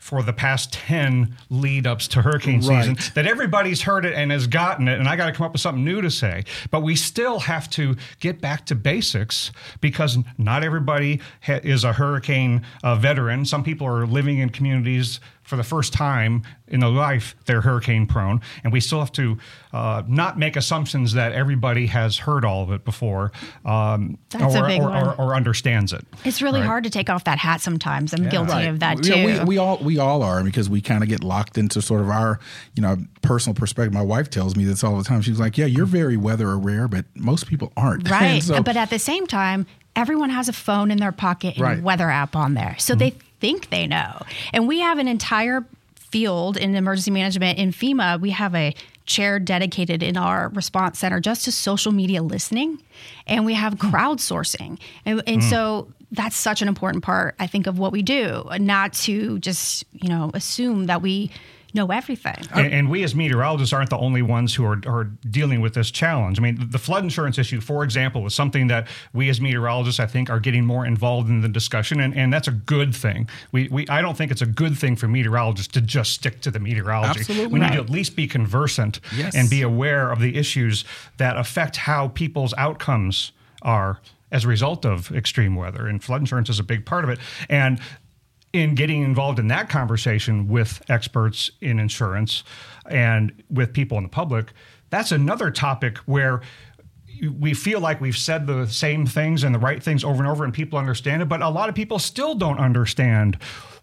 for 0.05 0.23
the 0.23 0.35
past 0.35 0.71
10 0.75 1.35
lead 1.49 1.87
ups 1.87 2.07
to 2.09 2.21
hurricane 2.21 2.61
Right. 2.61 2.85
season 2.85 2.99
that 3.15 3.27
everybody's 3.27 3.81
heard 3.81 4.05
it 4.05 4.13
and 4.13 4.31
has 4.31 4.47
gotten 4.47 4.87
it 4.87 4.99
and 5.01 5.09
i 5.09 5.17
got 5.17 5.25
to 5.27 5.33
come 5.33 5.47
up 5.47 5.53
with 5.53 5.63
something 5.63 5.83
new 5.83 6.03
to 6.03 6.11
say 6.11 6.45
but 6.71 6.81
we 6.83 6.95
still 6.95 7.39
have 7.39 7.71
to 7.71 7.97
get 8.21 8.39
back 8.39 8.67
to 8.67 8.75
basics 8.75 9.51
because 9.81 10.19
not 10.37 10.63
everybody 10.63 11.23
ha- 11.43 11.61
is 11.63 11.85
a 11.85 11.95
hurricane 11.95 12.61
uh, 12.83 12.95
veteran 12.95 13.47
some 13.47 13.65
people 13.65 13.87
are 13.87 14.07
living 14.07 14.37
in 14.41 14.51
communities 14.51 15.21
for 15.55 15.59
the 15.59 15.63
first 15.63 15.93
time 15.93 16.43
in 16.67 16.81
their 16.81 16.89
life 16.91 17.37
they're 17.47 17.61
hurricane 17.61 18.07
prone 18.07 18.41
and 18.65 18.73
we 18.73 18.81
still 18.81 18.99
have 18.99 19.13
to 19.13 19.39
uh, 19.73 20.03
not 20.09 20.37
make 20.37 20.57
assumptions 20.57 21.13
that 21.13 21.31
everybody 21.33 21.87
has 21.87 22.19
heard 22.19 22.45
all 22.45 22.65
of 22.65 22.73
it 22.73 22.85
before 22.85 23.31
um, 23.65 24.19
That's 24.31 24.55
a 24.57 24.63
or, 24.65 24.67
big 24.67 24.81
or, 24.83 24.91
one. 24.91 25.07
or, 25.07 25.15
or 25.15 25.35
understands 25.37 25.93
it 25.93 26.05
It's 26.25 26.43
really 26.43 26.59
Right. 26.61 26.67
hard 26.67 26.85
to 26.85 26.91
take 26.91 27.09
off 27.09 27.25
that 27.25 27.39
hat 27.39 27.61
sometimes. 27.61 28.13
I'm 28.13 28.29
guilty 28.29 28.51
Right. 28.53 28.63
of 28.69 28.81
that 28.81 29.03
too. 29.03 29.15
Yeah, 29.17 29.41
we, 29.45 29.51
we 29.51 29.59
all 29.59 29.79
we 29.79 29.99
all 29.99 30.23
are 30.25 30.43
because 30.43 30.69
we 30.69 30.81
kind 30.81 31.03
of 31.05 31.09
get 31.09 31.23
locked 31.23 31.57
into 31.59 31.81
sort 31.81 32.01
of 32.01 32.09
our 32.11 32.41
you 32.75 32.83
know 32.83 32.97
personal 33.23 33.55
perspective. 33.55 33.93
My 33.93 34.03
wife 34.03 34.29
tells 34.31 34.57
me 34.57 34.65
this 34.65 34.83
all 34.83 34.97
the 34.99 35.05
time. 35.05 35.21
She's 35.23 35.39
like, 35.39 35.57
"Yeah, 35.59 35.67
you're 35.67 35.87
very 35.87 36.17
weather 36.17 36.51
aware, 36.51 36.89
but 36.89 37.05
most 37.15 37.47
people 37.47 37.73
aren't." 37.77 38.09
Right. 38.11 38.23
And 38.27 38.43
so- 38.45 38.63
but 38.63 38.77
at 38.77 38.91
the 38.91 38.99
same 38.99 39.27
time, 39.27 39.67
everyone 39.97 40.31
has 40.31 40.49
a 40.49 40.53
phone 40.53 40.91
in 40.91 40.99
their 40.99 41.13
pocket 41.13 41.55
and 41.57 41.63
Right. 41.63 41.79
a 41.79 41.83
weather 41.83 42.11
app 42.11 42.35
on 42.37 42.55
there. 42.55 42.75
So 42.79 42.95
they 42.95 43.15
think 43.45 43.69
they 43.69 43.87
know. 43.87 44.23
And 44.55 44.67
we 44.67 44.81
have 44.81 44.99
an 44.99 45.07
entire 45.07 45.67
field 45.97 46.57
in 46.57 46.75
emergency 46.75 47.11
management 47.11 47.59
in 47.59 47.73
FEMA. 47.73 48.19
We 48.19 48.31
have 48.31 48.55
a 48.55 48.75
chair 49.05 49.39
dedicated 49.39 50.03
in 50.03 50.17
our 50.17 50.49
response 50.55 50.99
center 50.99 51.21
just 51.21 51.45
to 51.45 51.53
social 51.53 51.93
media 51.93 52.23
listening. 52.23 52.83
And 53.27 53.45
we 53.45 53.53
have 53.53 53.75
hmm. 53.75 53.91
crowdsourcing. 53.91 54.79
And, 55.05 55.23
and 55.27 55.43
hmm. 55.43 55.51
so 55.51 55.93
that's 56.11 56.37
such 56.37 56.63
an 56.63 56.69
important 56.69 57.05
part, 57.05 57.35
I 57.39 57.47
think, 57.47 57.67
of 57.67 57.79
what 57.79 57.93
we 57.93 58.01
do, 58.01 58.49
not 58.59 58.95
to 59.05 59.39
just, 59.41 59.85
you 59.93 60.09
know, 60.09 60.31
assume 60.33 60.87
that 60.87 61.03
we 61.03 61.31
know 61.75 61.89
everything. 61.89 62.37
And, 62.55 62.73
and 62.73 62.91
we 62.91 63.03
as 63.05 63.15
meteorologists 63.15 63.73
aren't 63.73 63.91
the 63.91 63.99
only 63.99 64.23
ones 64.23 64.55
who 64.55 64.65
are, 64.65 64.81
are 64.87 65.05
dealing 65.29 65.61
with 65.61 65.75
this 65.75 65.91
challenge. 65.91 66.39
I 66.39 66.43
mean, 66.43 66.59
the 66.71 66.79
flood 66.79 67.05
insurance 67.05 67.39
issue, 67.39 67.61
for 67.61 67.85
example, 67.85 68.25
is 68.27 68.35
something 68.35 68.69
that 68.69 68.87
we 69.13 69.29
as 69.29 69.41
meteorologists, 69.41 70.01
I 70.01 70.07
think, 70.07 70.31
are 70.31 70.41
getting 70.41 70.65
more 70.65 70.87
involved 70.87 71.29
in 71.29 71.41
the 71.41 71.49
discussion, 71.49 72.01
and, 72.01 72.17
and 72.17 72.33
that's 72.33 72.49
a 72.49 72.53
good 72.53 72.95
thing. 72.95 73.29
We, 73.53 73.69
we 73.69 73.87
I 73.89 74.01
don't 74.01 74.17
think 74.17 74.31
it's 74.31 74.43
a 74.43 74.47
good 74.47 74.79
thing 74.79 74.97
for 74.97 75.09
meteorologists 75.09 75.73
to 75.75 75.81
just 75.81 76.13
stick 76.13 76.41
to 76.43 76.51
the 76.51 76.61
meteorology. 76.61 77.21
Absolutely 77.21 77.47
we 77.49 77.61
need 77.61 77.73
to 77.73 77.81
at 77.81 77.91
least 77.91 78.17
be 78.17 78.27
conversant 78.27 79.01
Yes. 79.15 79.35
and 79.35 79.51
be 79.51 79.63
aware 79.63 80.11
of 80.11 80.21
the 80.21 80.37
issues 80.37 80.85
that 81.19 81.37
affect 81.37 81.77
how 81.77 82.09
people's 82.09 82.55
outcomes 82.57 83.33
are 83.63 84.01
as 84.31 84.45
a 84.45 84.49
result 84.49 84.85
of 84.85 85.13
extreme 85.13 85.55
weather. 85.55 85.87
And 85.87 86.03
flood 86.03 86.21
insurance 86.21 86.49
is 86.49 86.59
a 86.59 86.65
big 86.65 86.85
part 86.85 87.05
of 87.05 87.11
it. 87.11 87.19
And 87.49 87.79
in 88.55 88.77
getting 88.77 89.03
involved 89.03 89.41
in 89.41 89.49
that 89.49 89.69
conversation 89.69 90.47
with 90.47 90.81
experts 90.89 91.51
in 91.61 91.81
insurance 91.81 92.45
and 92.89 93.43
with 93.51 93.73
people 93.73 93.99
in 93.99 94.05
the 94.05 94.09
public, 94.09 94.53
that's 94.91 95.11
another 95.11 95.51
topic 95.51 95.99
where 95.99 96.41
we 97.37 97.53
feel 97.53 97.81
like 97.81 98.01
we've 98.01 98.17
said 98.17 98.47
the 98.47 98.65
same 98.69 99.07
things 99.07 99.43
and 99.43 99.53
the 99.53 99.59
right 99.59 99.83
things 99.83 100.05
over 100.05 100.23
and 100.23 100.29
over 100.29 100.45
and 100.45 100.55
people 100.55 100.79
understand 100.79 101.21
it, 101.21 101.29
but 101.29 101.43
a 101.43 101.49
lot 101.49 101.69
of 101.69 101.75
people 101.75 101.99
still 101.99 102.37
don't 102.37 102.59
understand 102.59 103.37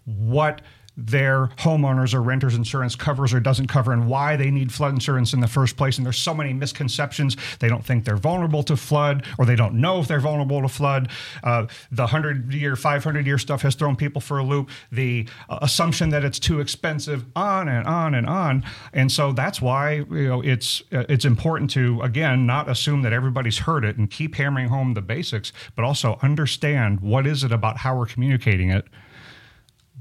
what 0.05 0.61
their 0.97 1.47
homeowners 1.57 2.13
or 2.13 2.21
renters 2.21 2.55
insurance 2.55 2.95
covers 2.95 3.33
or 3.33 3.39
doesn't 3.39 3.67
cover 3.67 3.93
and 3.93 4.07
why 4.07 4.35
they 4.35 4.51
need 4.51 4.71
flood 4.73 4.93
insurance 4.93 5.33
in 5.33 5.39
the 5.39 5.47
first 5.47 5.77
place. 5.77 5.97
And 5.97 6.05
there's 6.05 6.17
so 6.17 6.33
many 6.33 6.53
misconceptions. 6.53 7.37
They 7.59 7.69
don't 7.69 7.85
think 7.85 8.05
they're 8.05 8.17
vulnerable 8.17 8.63
to 8.63 8.75
flood 8.75 9.25
or 9.37 9.45
they 9.45 9.55
don't 9.55 9.75
know 9.75 9.99
if 9.99 10.07
they're 10.07 10.19
vulnerable 10.19 10.61
to 10.61 10.67
flood. 10.67 11.09
Uh, 11.43 11.67
the 11.91 12.03
100 12.03 12.53
year, 12.53 12.75
500 12.75 13.25
year 13.25 13.37
stuff 13.37 13.61
has 13.61 13.75
thrown 13.75 13.95
people 13.95 14.21
for 14.21 14.37
a 14.37 14.43
loop. 14.43 14.69
The 14.91 15.27
uh, 15.49 15.59
assumption 15.61 16.09
that 16.09 16.23
it's 16.23 16.39
too 16.39 16.59
expensive, 16.59 17.25
on 17.35 17.67
and 17.67 17.87
on 17.87 18.13
and 18.13 18.27
on. 18.27 18.63
And 18.93 19.11
so 19.11 19.31
that's 19.31 19.61
why 19.61 19.93
you 19.93 20.27
know 20.27 20.41
it's 20.41 20.81
uh, 20.91 21.05
it's 21.07 21.25
important 21.25 21.69
to 21.71 22.01
again 22.01 22.45
not 22.45 22.69
assume 22.69 23.01
that 23.03 23.13
everybody's 23.13 23.59
heard 23.59 23.85
it 23.85 23.97
and 23.97 24.09
keep 24.09 24.35
hammering 24.35 24.67
home 24.67 24.93
the 24.93 25.01
basics, 25.01 25.53
but 25.75 25.85
also 25.85 26.19
understand 26.21 26.99
what 26.99 27.25
is 27.25 27.43
it 27.43 27.51
about 27.51 27.77
how 27.77 27.97
we're 27.97 28.05
communicating 28.05 28.69
it 28.69 28.85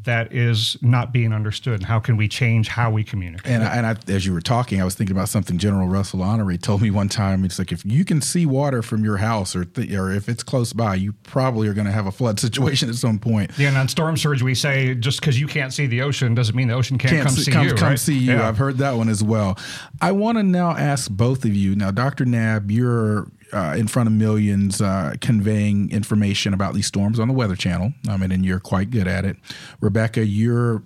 that 0.04 0.32
is 0.32 0.76
not 0.80 1.12
being 1.12 1.32
understood 1.32 1.74
and 1.74 1.84
how 1.84 2.00
can 2.00 2.16
we 2.16 2.28
change 2.28 2.68
how 2.68 2.90
we 2.90 3.04
communicate 3.04 3.50
And, 3.50 3.62
I, 3.62 3.76
and 3.76 3.86
I, 3.86 3.96
as 4.12 4.24
you 4.24 4.32
were 4.32 4.40
talking, 4.40 4.80
I 4.80 4.84
was 4.84 4.94
thinking 4.94 5.14
about 5.14 5.28
something 5.28 5.58
General 5.58 5.88
Russell 5.88 6.20
Honoré 6.20 6.60
told 6.60 6.80
me 6.80 6.90
one 6.90 7.08
time. 7.08 7.44
It's 7.44 7.58
like 7.58 7.72
if 7.72 7.84
you 7.84 8.04
can 8.04 8.20
see 8.20 8.46
water 8.46 8.82
from 8.82 9.04
your 9.04 9.18
house, 9.18 9.54
or 9.54 9.64
th- 9.64 9.92
or 9.92 10.10
if 10.10 10.28
it's 10.28 10.42
close 10.42 10.72
by, 10.72 10.94
you 10.94 11.12
probably 11.24 11.68
are 11.68 11.74
going 11.74 11.86
to 11.86 11.92
have 11.92 12.06
a 12.06 12.12
flood 12.12 12.40
situation 12.46 12.88
at 12.88 12.94
some 12.94 13.18
point. 13.18 13.50
yeah, 13.58 13.68
and 13.68 13.76
on 13.76 13.88
storm 13.88 14.16
surge, 14.16 14.42
we 14.42 14.54
say 14.54 14.94
just 14.94 15.20
because 15.20 15.38
you 15.38 15.46
can't 15.46 15.72
see 15.72 15.86
the 15.86 16.02
ocean 16.02 16.34
doesn't 16.34 16.56
mean 16.56 16.68
the 16.68 16.74
ocean 16.74 16.98
can't, 16.98 17.26
come 17.26 17.34
see 17.34 17.50
come, 17.50 17.66
you. 17.66 17.74
come 17.74 17.90
right? 17.90 17.98
see 17.98 18.16
you. 18.16 18.32
Yeah. 18.32 18.48
I've 18.48 18.58
heard 18.58 18.78
that 18.78 18.96
one 18.96 19.08
as 19.08 19.22
well. 19.22 19.58
I 20.00 20.12
want 20.12 20.38
to 20.38 20.42
now 20.42 20.70
ask 20.70 21.10
both 21.10 21.44
of 21.44 21.54
you. 21.54 21.76
Now, 21.76 21.90
Dr. 21.90 22.24
Knabb, 22.24 22.70
you're 22.70 23.26
uh, 23.52 23.74
in 23.76 23.86
front 23.86 24.06
of 24.08 24.12
millions 24.12 24.80
uh, 24.80 25.14
conveying 25.20 25.90
information 25.90 26.54
about 26.54 26.74
these 26.74 26.86
storms 26.86 27.18
on 27.18 27.28
the 27.28 27.34
Weather 27.34 27.56
Channel. 27.56 27.92
I 28.08 28.16
mean, 28.16 28.32
and 28.32 28.44
you're 28.44 28.60
quite 28.60 28.90
good 28.90 29.08
at 29.08 29.24
it. 29.24 29.36
Rebecca, 29.80 30.24
you're 30.24 30.82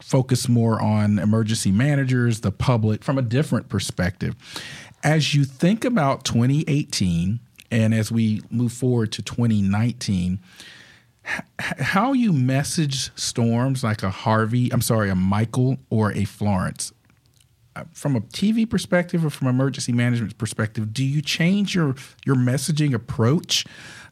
focused 0.00 0.48
more 0.48 0.80
on 0.80 1.18
emergency 1.18 1.70
managers, 1.70 2.42
the 2.42 2.52
public, 2.52 3.02
from 3.02 3.18
a 3.18 3.22
different 3.22 3.68
perspective. 3.68 4.36
As 5.02 5.34
you 5.34 5.44
think 5.44 5.84
about 5.84 6.24
2018 6.24 7.40
and 7.70 7.94
as 7.94 8.12
we 8.12 8.42
move 8.50 8.72
forward 8.72 9.12
to 9.12 9.22
2019, 9.22 10.40
how 11.58 12.12
you 12.12 12.32
message 12.32 13.10
storms 13.16 13.82
like 13.82 14.02
a 14.02 14.10
Harvey, 14.10 14.70
I'm 14.72 14.82
sorry, 14.82 15.08
a 15.08 15.14
Michael 15.14 15.78
or 15.88 16.12
a 16.12 16.24
Florence, 16.24 16.92
from 17.92 18.16
a 18.16 18.20
TV 18.20 18.68
perspective 18.68 19.24
or 19.24 19.30
from 19.30 19.48
emergency 19.48 19.92
management 19.92 20.36
perspective, 20.38 20.92
do 20.92 21.04
you 21.04 21.20
change 21.20 21.74
your 21.74 21.94
your 22.24 22.36
messaging 22.36 22.94
approach 22.94 23.64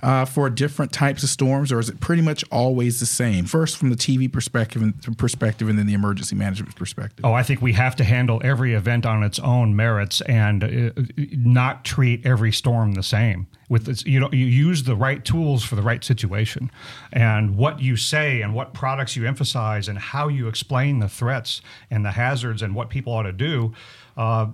uh, 0.02 0.24
for 0.24 0.50
different 0.50 0.92
types 0.92 1.22
of 1.22 1.28
storms, 1.28 1.70
or 1.70 1.78
is 1.78 1.88
it 1.88 2.00
pretty 2.00 2.22
much 2.22 2.44
always 2.50 2.98
the 2.98 3.06
same? 3.06 3.44
First, 3.44 3.76
from 3.76 3.90
the 3.90 3.96
TV 3.96 4.30
perspective 4.30 4.82
and 4.82 5.18
perspective, 5.18 5.68
and 5.68 5.78
then 5.78 5.86
the 5.86 5.94
emergency 5.94 6.34
management 6.34 6.74
perspective. 6.74 7.24
Oh, 7.24 7.32
I 7.32 7.42
think 7.42 7.62
we 7.62 7.72
have 7.74 7.94
to 7.96 8.04
handle 8.04 8.40
every 8.44 8.74
event 8.74 9.06
on 9.06 9.22
its 9.22 9.38
own 9.38 9.76
merits 9.76 10.20
and 10.22 10.64
uh, 10.64 11.02
not 11.16 11.84
treat 11.84 12.26
every 12.26 12.52
storm 12.52 12.94
the 12.94 13.02
same. 13.02 13.46
With 13.72 13.86
this, 13.86 14.04
you 14.04 14.20
know, 14.20 14.28
you 14.32 14.44
use 14.44 14.82
the 14.82 14.94
right 14.94 15.24
tools 15.24 15.64
for 15.64 15.76
the 15.76 15.82
right 15.90 16.04
situation, 16.04 16.70
and 17.10 17.56
what 17.56 17.80
you 17.80 17.96
say 17.96 18.42
and 18.42 18.54
what 18.54 18.74
products 18.74 19.16
you 19.16 19.26
emphasize 19.26 19.88
and 19.88 19.98
how 19.98 20.28
you 20.28 20.46
explain 20.46 20.98
the 20.98 21.08
threats 21.08 21.62
and 21.90 22.04
the 22.04 22.10
hazards 22.10 22.60
and 22.60 22.74
what 22.74 22.90
people 22.90 23.14
ought 23.14 23.22
to 23.22 23.32
do. 23.32 23.72
Uh, 24.14 24.48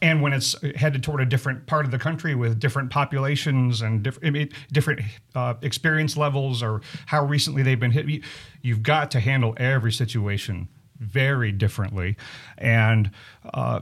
and 0.00 0.22
when 0.22 0.32
it's 0.32 0.56
headed 0.76 1.02
toward 1.02 1.20
a 1.20 1.26
different 1.26 1.66
part 1.66 1.84
of 1.84 1.90
the 1.90 1.98
country 1.98 2.34
with 2.34 2.58
different 2.58 2.90
populations 2.90 3.82
and 3.82 4.02
diff- 4.02 4.18
I 4.24 4.30
mean, 4.30 4.48
different 4.72 5.02
uh, 5.34 5.54
experience 5.60 6.16
levels 6.16 6.62
or 6.62 6.80
how 7.04 7.26
recently 7.26 7.62
they've 7.62 7.78
been 7.78 7.92
hit, 7.92 8.08
you, 8.08 8.22
you've 8.62 8.82
got 8.82 9.10
to 9.10 9.20
handle 9.20 9.54
every 9.58 9.92
situation 9.92 10.68
very 10.98 11.52
differently. 11.52 12.16
And 12.56 13.10
uh, 13.52 13.80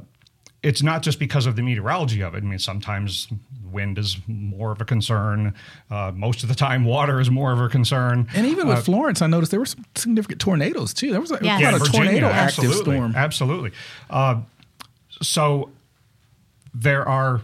it's 0.62 0.82
not 0.82 1.03
just 1.03 1.18
because 1.18 1.46
of 1.46 1.57
the 1.57 1.62
meteorology 1.62 2.20
of 2.20 2.34
it. 2.34 2.38
I 2.38 2.46
mean, 2.46 2.59
sometimes 2.59 3.28
wind 3.72 3.98
is 3.98 4.18
more 4.26 4.72
of 4.72 4.80
a 4.80 4.84
concern. 4.84 5.54
Uh, 5.90 6.12
most 6.14 6.42
of 6.42 6.48
the 6.48 6.54
time, 6.54 6.84
water 6.84 7.20
is 7.20 7.30
more 7.30 7.52
of 7.52 7.60
a 7.60 7.68
concern. 7.68 8.26
And 8.34 8.46
even 8.46 8.66
with 8.68 8.78
Uh, 8.78 8.82
Florence, 8.82 9.22
I 9.22 9.26
noticed 9.26 9.50
there 9.50 9.60
were 9.60 9.66
some 9.66 9.84
significant 9.94 10.40
tornadoes 10.40 10.92
too. 10.94 11.10
There 11.10 11.20
was 11.20 11.30
like 11.30 11.42
Yes. 11.42 11.60
quite 11.60 11.70
Yeah, 11.70 11.76
a 11.76 11.78
Virginia, 11.78 12.04
tornado 12.20 12.26
active 12.28 12.64
absolutely, 12.64 12.94
storm. 12.96 13.14
Absolutely. 13.16 13.70
Uh, 14.08 14.40
so 15.22 15.70
there 16.74 17.06
are 17.08 17.42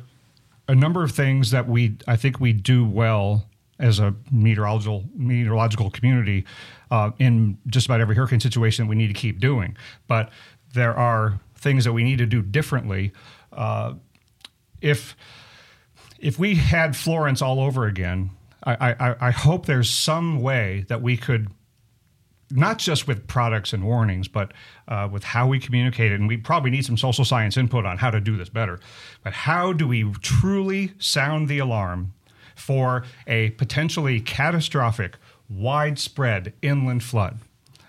a 0.68 0.74
number 0.74 1.02
of 1.04 1.12
things 1.12 1.50
that 1.50 1.68
we, 1.68 1.96
I 2.06 2.16
think, 2.16 2.40
we 2.40 2.52
do 2.52 2.84
well 2.84 3.46
as 3.78 3.98
a 3.98 4.14
meteorological 4.30 5.04
meteorological 5.14 5.90
community 5.90 6.44
uh, 6.90 7.10
in 7.18 7.58
just 7.66 7.86
about 7.86 8.00
every 8.00 8.14
hurricane 8.16 8.40
situation 8.40 8.84
that 8.86 8.88
we 8.88 8.96
need 8.96 9.08
to 9.08 9.14
keep 9.14 9.38
doing. 9.38 9.76
But 10.08 10.30
there 10.72 10.94
are 10.96 11.40
things 11.56 11.84
that 11.84 11.92
we 11.92 12.02
need 12.02 12.18
to 12.18 12.26
do 12.26 12.40
differently. 12.42 13.12
Uh, 13.52 13.94
if 14.80 15.16
if 16.18 16.38
we 16.38 16.54
had 16.54 16.96
Florence 16.96 17.42
all 17.42 17.60
over 17.60 17.86
again, 17.86 18.30
I, 18.64 18.94
I, 18.98 19.28
I 19.28 19.30
hope 19.30 19.66
there's 19.66 19.90
some 19.90 20.40
way 20.40 20.84
that 20.88 21.02
we 21.02 21.16
could 21.16 21.48
not 22.50 22.78
just 22.78 23.08
with 23.08 23.26
products 23.26 23.72
and 23.72 23.84
warnings, 23.84 24.28
but 24.28 24.52
uh, 24.88 25.08
with 25.10 25.24
how 25.24 25.48
we 25.48 25.58
communicate 25.58 26.12
it. 26.12 26.20
And 26.20 26.28
we 26.28 26.36
probably 26.36 26.70
need 26.70 26.84
some 26.84 26.96
social 26.96 27.24
science 27.24 27.56
input 27.56 27.84
on 27.84 27.98
how 27.98 28.10
to 28.10 28.20
do 28.20 28.36
this 28.36 28.48
better. 28.48 28.78
But 29.24 29.32
how 29.32 29.72
do 29.72 29.88
we 29.88 30.10
truly 30.20 30.92
sound 30.98 31.48
the 31.48 31.58
alarm 31.58 32.12
for 32.54 33.04
a 33.26 33.50
potentially 33.50 34.20
catastrophic, 34.20 35.16
widespread 35.48 36.52
inland 36.62 37.02
flood? 37.02 37.40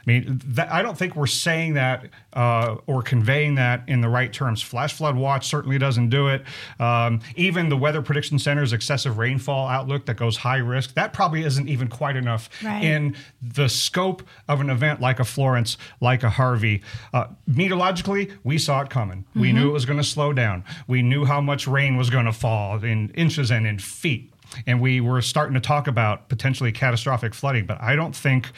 I 0.07 0.11
mean, 0.11 0.41
that, 0.45 0.71
I 0.71 0.81
don't 0.81 0.97
think 0.97 1.17
we're 1.17 1.27
saying 1.27 1.73
that 1.73 2.05
uh, 2.31 2.77
or 2.87 3.01
conveying 3.01 3.55
that 3.55 3.83
in 3.89 3.99
the 3.99 4.07
right 4.07 4.31
terms. 4.31 4.61
Flash 4.61 4.93
flood 4.93 5.17
watch 5.17 5.47
certainly 5.47 5.77
doesn't 5.77 6.09
do 6.09 6.29
it. 6.29 6.43
Um, 6.79 7.19
even 7.35 7.67
the 7.67 7.75
Weather 7.75 8.01
Prediction 8.01 8.39
Center's 8.39 8.71
excessive 8.71 9.17
rainfall 9.17 9.67
outlook 9.67 10.05
that 10.05 10.15
goes 10.15 10.37
high 10.37 10.57
risk, 10.59 10.93
that 10.93 11.11
probably 11.11 11.43
isn't 11.43 11.67
even 11.67 11.89
quite 11.89 12.15
enough 12.15 12.49
Right. 12.63 12.83
in 12.85 13.17
the 13.41 13.67
scope 13.67 14.23
of 14.47 14.61
an 14.61 14.69
event 14.69 15.01
like 15.01 15.19
a 15.19 15.25
Florence, 15.25 15.77
like 15.99 16.23
a 16.23 16.29
Harvey. 16.29 16.83
Uh, 17.13 17.25
meteorologically, 17.45 18.31
we 18.45 18.57
saw 18.57 18.81
it 18.81 18.89
coming. 18.89 19.25
We 19.35 19.51
knew 19.51 19.69
it 19.69 19.73
was 19.73 19.85
going 19.85 19.99
to 19.99 20.05
slow 20.05 20.31
down. 20.31 20.63
We 20.87 21.01
knew 21.01 21.25
how 21.25 21.41
much 21.41 21.67
rain 21.67 21.97
was 21.97 22.09
going 22.09 22.25
to 22.25 22.31
fall 22.33 22.81
in 22.81 23.09
inches 23.09 23.51
and 23.51 23.67
in 23.67 23.77
feet. 23.79 24.31
And 24.65 24.79
we 24.79 25.01
were 25.01 25.21
starting 25.21 25.55
to 25.55 25.59
talk 25.59 25.87
about 25.87 26.29
potentially 26.29 26.71
catastrophic 26.71 27.33
flooding. 27.33 27.65
But 27.65 27.81
I 27.81 27.97
don't 27.97 28.15
think 28.15 28.51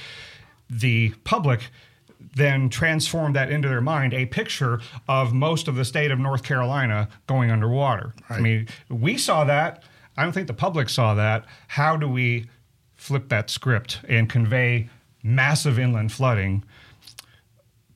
the 0.70 1.10
public 1.24 1.70
then 2.36 2.70
transformed 2.70 3.36
that 3.36 3.52
into 3.52 3.68
their 3.68 3.82
mind 3.82 4.14
a 4.14 4.26
picture 4.26 4.82
of 5.08 5.34
most 5.34 5.68
of 5.68 5.76
the 5.76 5.86
state 5.86 6.12
of 6.12 6.20
North 6.20 6.44
Carolina 6.44 7.08
going 7.28 7.50
underwater. 7.50 8.14
I 8.30 8.40
mean, 8.40 8.68
we 8.90 9.18
saw 9.18 9.46
that. 9.46 9.84
I 10.18 10.24
don't 10.24 10.34
think 10.34 10.48
the 10.48 10.54
public 10.54 10.90
saw 10.90 11.14
that. 11.16 11.46
How 11.70 11.96
do 11.96 12.08
we 12.08 12.48
flip 12.96 13.30
that 13.30 13.50
script 13.50 14.02
and 14.08 14.30
convey 14.30 14.90
massive 15.24 15.80
inland 15.80 16.12
flooding, 16.12 16.64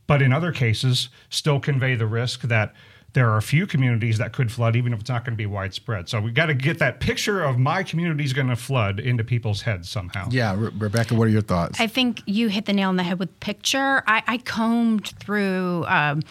but 0.08 0.22
in 0.22 0.32
other 0.32 0.52
cases, 0.52 1.10
still 1.30 1.60
convey 1.60 1.96
the 1.96 2.08
risk 2.08 2.42
that 2.44 2.74
there 3.14 3.30
are 3.30 3.38
a 3.38 3.42
few 3.42 3.68
communities 3.68 4.18
that 4.18 4.34
could 4.34 4.52
flood, 4.52 4.76
even 4.76 4.92
if 4.92 5.02
it's 5.02 5.10
not 5.10 5.24
going 5.24 5.34
to 5.34 5.38
be 5.38 5.46
widespread. 5.46 6.10
So 6.10 6.20
we 6.20 6.32
got 6.32 6.48
to 6.48 6.56
get 6.56 6.80
that 6.80 7.00
picture 7.00 7.44
of 7.44 7.60
my 7.60 7.84
community 7.84 8.24
is 8.24 8.34
going 8.34 8.48
to 8.48 8.56
flood 8.56 9.00
into 9.00 9.24
people's 9.24 9.62
heads 9.62 9.88
somehow. 9.88 10.28
Yeah, 10.32 10.56
Re- 10.58 10.72
Rebecca, 10.76 11.14
what 11.14 11.28
are 11.28 11.32
your 11.32 11.42
thoughts? 11.42 11.80
I 11.80 11.88
think 11.88 12.22
you 12.26 12.48
hit 12.48 12.66
the 12.66 12.74
nail 12.74 12.90
on 12.90 12.96
the 12.96 13.04
head 13.04 13.20
with 13.20 13.40
picture. 13.40 14.04
I, 14.08 14.24
I 14.28 14.38
combed 14.38 15.10
through 15.20 15.86
um, 15.88 16.22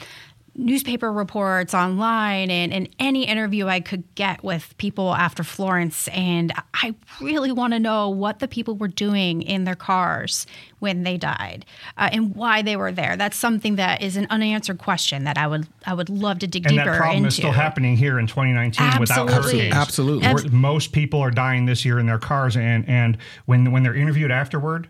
newspaper 0.54 1.10
reports 1.10 1.72
online 1.72 2.50
and, 2.50 2.72
and 2.72 2.88
any 2.98 3.24
interview 3.26 3.66
I 3.68 3.80
could 3.80 4.04
get 4.14 4.44
with 4.44 4.76
people 4.76 5.14
after 5.14 5.42
Florence. 5.42 6.08
And 6.08 6.52
I 6.74 6.94
really 7.20 7.52
want 7.52 7.72
to 7.72 7.78
know 7.78 8.10
what 8.10 8.38
the 8.38 8.48
people 8.48 8.76
were 8.76 8.88
doing 8.88 9.42
in 9.42 9.64
their 9.64 9.74
cars 9.74 10.46
when 10.78 11.04
they 11.04 11.16
died 11.16 11.64
uh, 11.96 12.10
and 12.12 12.34
why 12.34 12.60
they 12.60 12.76
were 12.76 12.92
there. 12.92 13.16
That's 13.16 13.36
something 13.36 13.76
that 13.76 14.02
is 14.02 14.16
an 14.16 14.26
unanswered 14.30 14.78
question 14.78 15.24
that 15.24 15.38
I 15.38 15.46
would 15.46 15.66
I 15.86 15.94
would 15.94 16.10
love 16.10 16.40
to 16.40 16.46
dig 16.46 16.66
And 16.66 16.74
deeper 16.76 16.90
that 16.90 16.98
problem 16.98 17.16
into. 17.18 17.28
is 17.28 17.36
still 17.36 17.52
happening 17.52 17.96
here 17.96 18.18
in 18.18 18.26
2019 18.26 19.00
without 19.00 19.28
Absolutely. 19.30 19.52
hurricanes. 19.52 19.74
Absolutely. 19.74 20.26
Abs- 20.26 20.50
most 20.50 20.92
people 20.92 21.20
are 21.20 21.30
dying 21.30 21.66
this 21.66 21.84
year 21.84 21.98
in 21.98 22.06
their 22.06 22.18
cars, 22.18 22.56
and 22.56 22.86
and 22.88 23.16
when 23.46 23.72
when 23.72 23.82
they're 23.84 23.94
interviewed 23.94 24.30
afterward, 24.30 24.88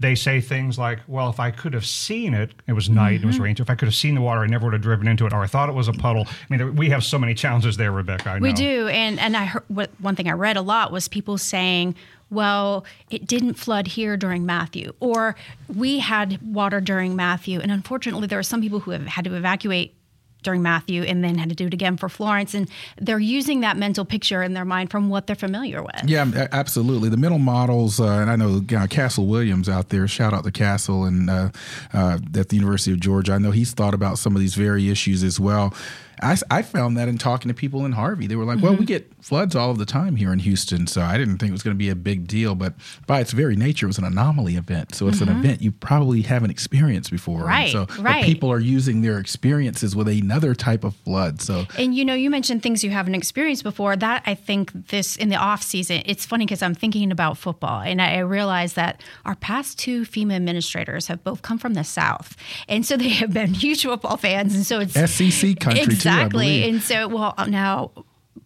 they 0.00 0.14
say 0.14 0.40
things 0.40 0.78
like, 0.78 1.00
"Well, 1.08 1.28
if 1.28 1.40
I 1.40 1.50
could 1.50 1.74
have 1.74 1.84
seen 1.86 2.32
it, 2.34 2.52
it 2.66 2.72
was 2.72 2.88
night, 2.88 3.14
it 3.14 3.18
Mm-hmm. 3.18 3.26
was 3.26 3.38
raining. 3.40 3.56
If 3.60 3.68
I 3.70 3.74
could 3.74 3.86
have 3.88 3.94
seen 3.94 4.14
the 4.14 4.20
water, 4.20 4.40
I 4.42 4.46
never 4.46 4.66
would 4.66 4.72
have 4.74 4.82
driven 4.82 5.08
into 5.08 5.26
it, 5.26 5.32
or 5.32 5.42
I 5.42 5.46
thought 5.46 5.68
it 5.68 5.74
was 5.74 5.88
a 5.88 5.92
puddle." 5.92 6.26
I 6.50 6.56
mean, 6.56 6.76
we 6.76 6.90
have 6.90 7.02
so 7.04 7.18
many 7.18 7.34
challenges 7.34 7.76
there, 7.76 7.90
Rebecca. 7.92 8.30
I 8.30 8.38
know. 8.38 8.42
We 8.42 8.52
do, 8.52 8.88
and 8.88 9.18
and 9.18 9.36
I 9.36 9.44
heard 9.46 9.64
what 9.68 9.90
one 10.00 10.14
thing 10.16 10.28
I 10.28 10.32
read 10.32 10.56
a 10.56 10.62
lot 10.62 10.92
was 10.92 11.08
people 11.08 11.36
saying, 11.36 11.96
"Well, 12.30 12.84
it 13.10 13.26
didn't 13.26 13.54
flood 13.54 13.88
here 13.88 14.16
during 14.16 14.46
Matthew, 14.46 14.92
or 15.00 15.34
we 15.74 15.98
had 15.98 16.40
water 16.42 16.80
during 16.80 17.16
Matthew," 17.16 17.58
and 17.60 17.72
unfortunately, 17.72 18.26
there 18.28 18.38
are 18.38 18.44
some 18.44 18.60
people 18.60 18.80
who 18.80 18.92
have 18.92 19.06
had 19.06 19.24
to 19.24 19.34
evacuate 19.34 19.94
during 20.42 20.62
Matthew 20.62 21.02
and 21.02 21.22
then 21.22 21.36
had 21.36 21.48
to 21.48 21.54
do 21.54 21.66
it 21.66 21.74
again 21.74 21.96
for 21.96 22.08
Florence, 22.08 22.54
and 22.54 22.68
they're 23.00 23.18
using 23.18 23.60
that 23.60 23.76
mental 23.76 24.04
picture 24.04 24.42
in 24.42 24.54
their 24.54 24.64
mind 24.64 24.90
from 24.90 25.08
what 25.08 25.26
they're 25.26 25.36
familiar 25.36 25.82
with. 25.82 26.02
Yeah, 26.04 26.48
absolutely. 26.52 27.08
The 27.08 27.16
mental 27.16 27.38
models, 27.38 28.00
uh, 28.00 28.06
and 28.06 28.30
I 28.30 28.36
know 28.36 28.60
Castle 28.88 29.26
Williams 29.26 29.68
out 29.68 29.88
there. 29.88 30.06
Shout 30.06 30.32
out 30.32 30.44
to 30.44 30.50
Castle 30.50 31.04
and 31.04 31.28
uh, 31.28 31.50
uh, 31.92 32.18
at 32.36 32.48
the 32.48 32.56
University 32.56 32.92
of 32.92 33.00
Georgia. 33.00 33.32
I 33.32 33.38
know 33.38 33.50
he's 33.50 33.72
thought 33.72 33.94
about 33.94 34.18
some 34.18 34.34
of 34.34 34.40
these 34.40 34.54
very 34.54 34.88
issues 34.90 35.22
as 35.22 35.38
well. 35.40 35.74
I, 36.22 36.36
I 36.50 36.62
found 36.62 36.96
that 36.96 37.08
in 37.08 37.18
talking 37.18 37.48
to 37.48 37.54
people 37.54 37.84
in 37.84 37.92
Harvey. 37.92 38.26
They 38.26 38.36
were 38.36 38.44
like, 38.44 38.60
"Well, 38.60 38.72
we 38.72 38.78
mm-hmm. 38.78 38.84
get 38.86 39.12
floods 39.20 39.54
all 39.54 39.70
of 39.70 39.78
the 39.78 39.86
time 39.86 40.16
here 40.16 40.32
in 40.32 40.38
Houston, 40.40 40.86
so 40.86 41.02
I 41.02 41.16
didn't 41.18 41.38
think 41.38 41.50
it 41.50 41.52
was 41.52 41.62
going 41.62 41.74
to 41.74 41.78
be 41.78 41.88
a 41.88 41.96
big 41.96 42.26
deal." 42.26 42.54
But 42.54 42.74
by 43.06 43.20
its 43.20 43.32
very 43.32 43.56
nature, 43.56 43.86
it 43.86 43.88
was 43.88 43.98
an 43.98 44.04
anomaly 44.04 44.56
event. 44.56 44.94
So 44.94 45.08
it's 45.08 45.20
an 45.20 45.28
mm-hmm. 45.28 45.38
event 45.38 45.62
you 45.62 45.72
probably 45.72 46.22
haven't 46.22 46.50
experienced 46.50 47.10
before. 47.10 47.40
And 47.40 47.48
Right, 47.48 47.72
so 47.72 47.86
right. 47.98 48.24
people 48.24 48.50
are 48.50 48.60
using 48.60 49.02
their 49.02 49.18
experiences 49.18 49.94
with 49.94 50.08
another 50.08 50.54
type 50.54 50.84
of 50.84 50.94
flood. 50.96 51.40
So 51.40 51.66
And 51.76 51.94
you 51.94 52.04
know, 52.04 52.14
you 52.14 52.30
mentioned 52.30 52.62
things 52.62 52.82
you 52.82 52.90
haven't 52.90 53.14
experienced 53.14 53.62
before. 53.62 53.96
That 53.96 54.22
I 54.26 54.34
think 54.34 54.72
this 54.88 55.16
in 55.16 55.28
the 55.28 55.36
off 55.36 55.62
season, 55.62 56.02
it's 56.04 56.26
funny 56.26 56.46
because 56.46 56.62
I'm 56.62 56.74
thinking 56.74 57.12
about 57.12 57.38
football, 57.38 57.80
and 57.80 58.00
I, 58.02 58.16
I 58.16 58.18
realize 58.20 58.74
that 58.74 59.02
our 59.24 59.34
past 59.36 59.78
two 59.78 60.02
FEMA 60.02 60.34
administrators 60.34 61.06
have 61.06 61.22
both 61.22 61.42
come 61.42 61.58
from 61.58 61.74
the 61.74 61.84
South, 61.84 62.36
and 62.68 62.84
so 62.84 62.96
they 62.96 63.08
have 63.10 63.32
been 63.32 63.54
huge 63.58 63.82
football 63.82 64.16
fans, 64.16 64.54
and 64.54 64.66
so 64.66 64.80
it's 64.80 64.94
SEC 64.94 65.58
country 65.60 65.94
too, 65.94 66.07
I 66.07 66.07
exactly. 66.08 66.68
and 66.68 66.82
so, 66.82 67.08
well, 67.08 67.34
uh, 67.36 67.46
now. 67.46 67.92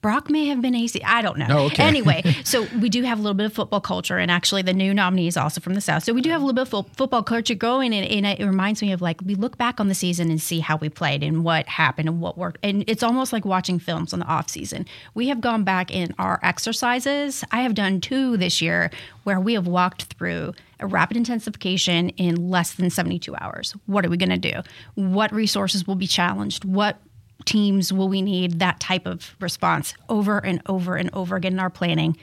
Brock 0.00 0.28
may 0.28 0.46
have 0.46 0.60
been 0.60 0.74
AC. 0.74 1.00
I 1.04 1.22
don't 1.22 1.38
know. 1.38 1.46
Oh, 1.48 1.66
okay. 1.66 1.84
Anyway, 1.84 2.24
so 2.44 2.66
we 2.80 2.88
do 2.88 3.04
have 3.04 3.20
a 3.20 3.22
little 3.22 3.36
bit 3.36 3.46
of 3.46 3.52
football 3.52 3.80
culture, 3.80 4.18
and 4.18 4.32
actually, 4.32 4.62
the 4.62 4.72
new 4.72 4.92
nominee 4.92 5.28
is 5.28 5.36
also 5.36 5.60
from 5.60 5.74
the 5.74 5.80
South. 5.80 6.02
So 6.02 6.12
we 6.12 6.20
do 6.20 6.30
have 6.30 6.42
a 6.42 6.44
little 6.44 6.56
bit 6.56 6.62
of 6.62 6.68
fo- 6.70 6.90
football 6.96 7.22
culture 7.22 7.54
going, 7.54 7.94
and, 7.94 8.04
and 8.10 8.26
it 8.40 8.44
reminds 8.44 8.82
me 8.82 8.90
of 8.90 9.00
like 9.00 9.20
we 9.24 9.36
look 9.36 9.58
back 9.58 9.78
on 9.78 9.86
the 9.86 9.94
season 9.94 10.28
and 10.28 10.42
see 10.42 10.58
how 10.58 10.76
we 10.76 10.88
played 10.88 11.22
and 11.22 11.44
what 11.44 11.68
happened 11.68 12.08
and 12.08 12.20
what 12.20 12.36
worked. 12.36 12.58
And 12.64 12.82
it's 12.88 13.04
almost 13.04 13.32
like 13.32 13.44
watching 13.44 13.78
films 13.78 14.12
on 14.12 14.18
the 14.18 14.26
off 14.26 14.48
season. 14.50 14.86
We 15.14 15.28
have 15.28 15.40
gone 15.40 15.62
back 15.62 15.92
in 15.92 16.12
our 16.18 16.40
exercises. 16.42 17.44
I 17.52 17.62
have 17.62 17.74
done 17.74 18.00
two 18.00 18.36
this 18.36 18.60
year 18.60 18.90
where 19.22 19.38
we 19.38 19.54
have 19.54 19.68
walked 19.68 20.04
through 20.14 20.52
a 20.80 20.86
rapid 20.88 21.16
intensification 21.16 22.08
in 22.10 22.50
less 22.50 22.72
than 22.72 22.90
72 22.90 23.36
hours. 23.36 23.76
What 23.86 24.04
are 24.04 24.08
we 24.10 24.16
going 24.16 24.30
to 24.30 24.36
do? 24.36 24.62
What 24.94 25.32
resources 25.32 25.86
will 25.86 25.94
be 25.94 26.08
challenged? 26.08 26.64
What 26.64 26.98
teams 27.44 27.92
will 27.92 28.08
we 28.08 28.22
need 28.22 28.58
that 28.58 28.80
type 28.80 29.06
of 29.06 29.34
response 29.40 29.94
over 30.08 30.38
and 30.38 30.62
over 30.66 30.96
and 30.96 31.10
over 31.12 31.36
again 31.36 31.54
in 31.54 31.58
our 31.58 31.70
planning. 31.70 32.16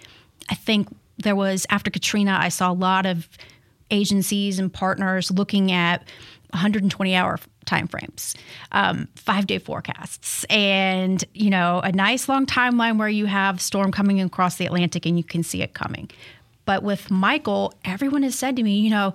I 0.50 0.56
think 0.56 0.88
there 1.18 1.36
was 1.36 1.66
after 1.70 1.92
Katrina, 1.92 2.38
I 2.40 2.50
saw 2.50 2.72
a 2.72 2.74
lot 2.74 3.06
of 3.06 3.28
agencies 3.92 4.60
and 4.60 4.72
partners 4.72 5.32
looking 5.32 5.72
at 5.72 6.08
120 6.52 7.16
hour 7.16 7.40
timeframes, 7.66 8.36
um, 8.72 9.08
five 9.16 9.46
day 9.46 9.60
forecasts, 9.60 10.44
and 10.46 11.24
you 11.34 11.50
know 11.50 11.80
a 11.84 11.92
nice 11.92 12.28
long 12.28 12.46
timeline 12.46 12.98
where 12.98 13.10
you 13.10 13.26
have 13.26 13.62
storm 13.62 13.92
coming 13.92 14.20
across 14.22 14.56
the 14.58 14.66
Atlantic 14.66 15.06
and 15.06 15.18
you 15.18 15.24
can 15.24 15.44
see 15.44 15.62
it 15.62 15.74
coming. 15.74 16.10
But 16.66 16.84
with 16.84 17.10
Michael, 17.10 17.74
everyone 17.84 18.24
has 18.24 18.36
said 18.36 18.56
to 18.56 18.64
me, 18.64 18.80
you 18.80 18.90
know, 18.90 19.14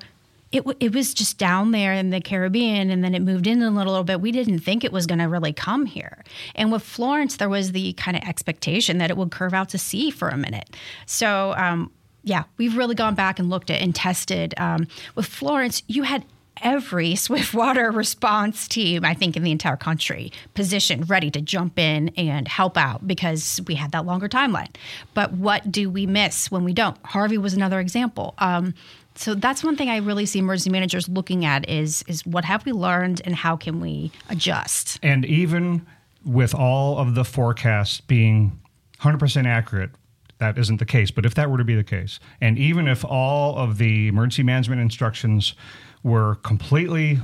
it, 0.55 0.65
it 0.79 0.95
was 0.95 1.13
just 1.13 1.37
down 1.37 1.73
there 1.73 1.93
in 1.93 2.11
the 2.11 2.21
Caribbean 2.21 2.91
and 2.91 3.03
then 3.03 3.15
it 3.15 3.23
moved 3.23 3.49
in 3.49 3.61
a 3.61 3.71
little 3.71 4.05
bit. 4.05 4.21
We 4.21 4.31
didn't 4.31 4.61
think 4.61 4.85
it 4.85 4.93
was 4.93 5.07
going 5.07 5.19
to 5.19 5.25
really 5.25 5.53
come 5.53 5.85
here. 5.85 6.25
And 6.55 6.71
with 6.71 6.85
Florence, 6.85 7.37
there 7.37 7.49
was 7.49 7.73
the 7.73 7.93
kind 7.95 8.17
of 8.17 8.23
expectation 8.23 8.99
that 8.99 9.11
it 9.11 9.17
would 9.17 9.33
curve 9.33 9.53
out 9.53 9.71
to 9.71 9.79
sea 9.79 10.11
for 10.11 10.29
a 10.29 10.37
minute. 10.37 10.71
So, 11.07 11.55
um, 11.57 11.91
yeah, 12.23 12.45
we've 12.57 12.77
really 12.77 12.95
gone 12.95 13.17
back 13.17 13.41
and 13.41 13.51
looked 13.51 13.69
at 13.69 13.83
and 13.83 13.95
tested. 13.95 14.55
Um, 14.57 14.87
with 15.17 15.27
Florence, 15.27 15.83
you 15.89 16.05
had 16.05 16.25
every 16.63 17.17
Swiftwater 17.17 17.91
response 17.91 18.69
team, 18.69 19.05
I 19.05 19.13
think, 19.13 19.37
in 19.37 19.43
the 19.43 19.51
entire 19.51 19.77
country 19.77 20.33
positioned, 20.55 21.11
ready 21.11 21.33
to 21.33 21.41
jump 21.41 21.81
in 21.81 22.11
and 22.11 22.47
help 22.47 22.79
out 22.79 23.07
because 23.09 23.61
we 23.67 23.75
had 23.75 23.91
that 23.91 24.07
longer 24.07 24.29
timeline. 24.29 24.75
But 25.15 25.33
what 25.33 25.73
do 25.73 25.91
we 25.91 26.07
miss 26.07 26.49
when 26.51 26.63
we 26.63 26.73
don't? 26.73 26.97
Harvey 27.05 27.39
was 27.39 27.55
another 27.55 27.81
example. 27.81 28.35
Um, 28.39 28.75
so 29.17 29.35
that's 29.35 29.63
one 29.63 29.77
thing 29.77 29.89
I 29.89 29.99
really 29.99 30.27
see 30.27 30.39
emergency 30.39 30.71
managers 30.71 31.09
looking 31.09 31.45
at 31.45 31.69
is 31.69 32.05
is 32.09 32.27
what 32.27 32.45
have 32.45 32.65
we 32.67 32.73
learned 32.73 33.23
and 33.25 33.35
how 33.35 33.57
can 33.57 33.81
we 33.81 34.11
adjust? 34.29 34.99
And 35.03 35.25
even 35.25 35.87
with 36.25 36.55
all 36.55 36.99
of 36.99 37.15
the 37.15 37.25
forecasts 37.25 38.01
being 38.01 38.61
100% 39.01 39.47
accurate, 39.47 39.91
that 40.39 40.59
isn't 40.59 40.79
the 40.79 40.87
case. 40.87 41.11
But 41.11 41.27
if 41.27 41.35
that 41.35 41.51
were 41.51 41.59
to 41.59 41.65
be 41.65 41.75
the 41.75 41.85
case, 41.85 42.19
and 42.41 42.59
even 42.59 42.89
if 42.89 43.05
all 43.05 43.57
of 43.57 43.79
the 43.79 44.09
emergency 44.09 44.43
management 44.43 44.81
instructions 44.81 45.55
were 46.03 46.37
completely 46.37 47.19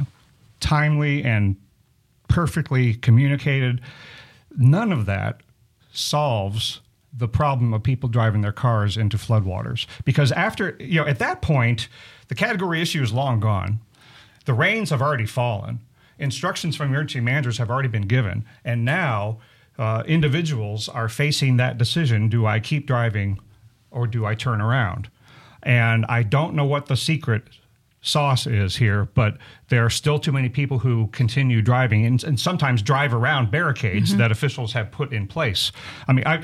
timely 0.61 1.25
and 1.25 1.57
perfectly 2.29 2.95
communicated, 2.95 3.81
none 4.57 4.93
of 4.93 5.07
that 5.07 5.41
solves 5.93 6.81
the 7.13 7.29
problem 7.29 7.75
of 7.75 7.83
people 7.83 8.09
driving 8.09 8.41
their 8.41 8.53
cars 8.53 8.97
into 8.97 9.17
floodwaters. 9.17 9.87
Because 10.05 10.33
after, 10.33 10.77
you 10.79 11.01
know, 11.01 11.07
at 11.07 11.19
that 11.19 11.43
point, 11.43 11.89
the 12.29 12.35
category 12.35 12.81
issue 12.81 13.03
is 13.03 13.13
long 13.13 13.41
gone. 13.41 13.81
The 14.45 14.55
rains 14.55 14.91
have 14.91 15.03
already 15.03 15.27
fallen. 15.27 15.81
instructions 16.19 16.77
from 16.77 16.89
emergency 16.89 17.21
managers 17.21 17.59
have 17.59 17.71
already 17.71 17.89
been 17.89 18.07
given, 18.07 18.45
and 18.65 18.85
now 18.85 19.39
uh, 19.79 20.03
individuals 20.07 20.89
are 20.89 21.09
facing 21.09 21.57
that 21.57 21.79
decision: 21.79 22.29
Do 22.29 22.47
I 22.47 22.61
keep 22.61 22.87
driving, 22.87 23.39
or 23.91 24.07
do 24.07 24.25
I 24.27 24.35
turn 24.35 24.61
around? 24.61 25.11
And 25.63 26.07
I 26.07 26.23
don't 26.23 26.55
know 26.55 26.65
what 26.65 26.87
the 26.87 26.97
secret 26.97 27.45
sauce 28.03 28.47
is 28.47 28.77
here, 28.77 29.09
but 29.15 29.37
there 29.69 29.85
are 29.85 29.91
still 29.91 30.19
too 30.19 30.33
many 30.33 30.49
people 30.49 30.79
who 30.79 31.09
continue 31.09 31.61
driving 31.61 32.07
and, 32.07 32.23
and 32.25 32.41
sometimes 32.41 32.83
drive 32.83 33.13
around 33.13 33.51
barricades 33.51 34.17
that 34.17 34.31
officials 34.33 34.73
have 34.73 34.91
put 34.91 35.13
in 35.13 35.27
place. 35.27 35.73
I 36.07 36.13
mean, 36.13 36.27
I. 36.27 36.43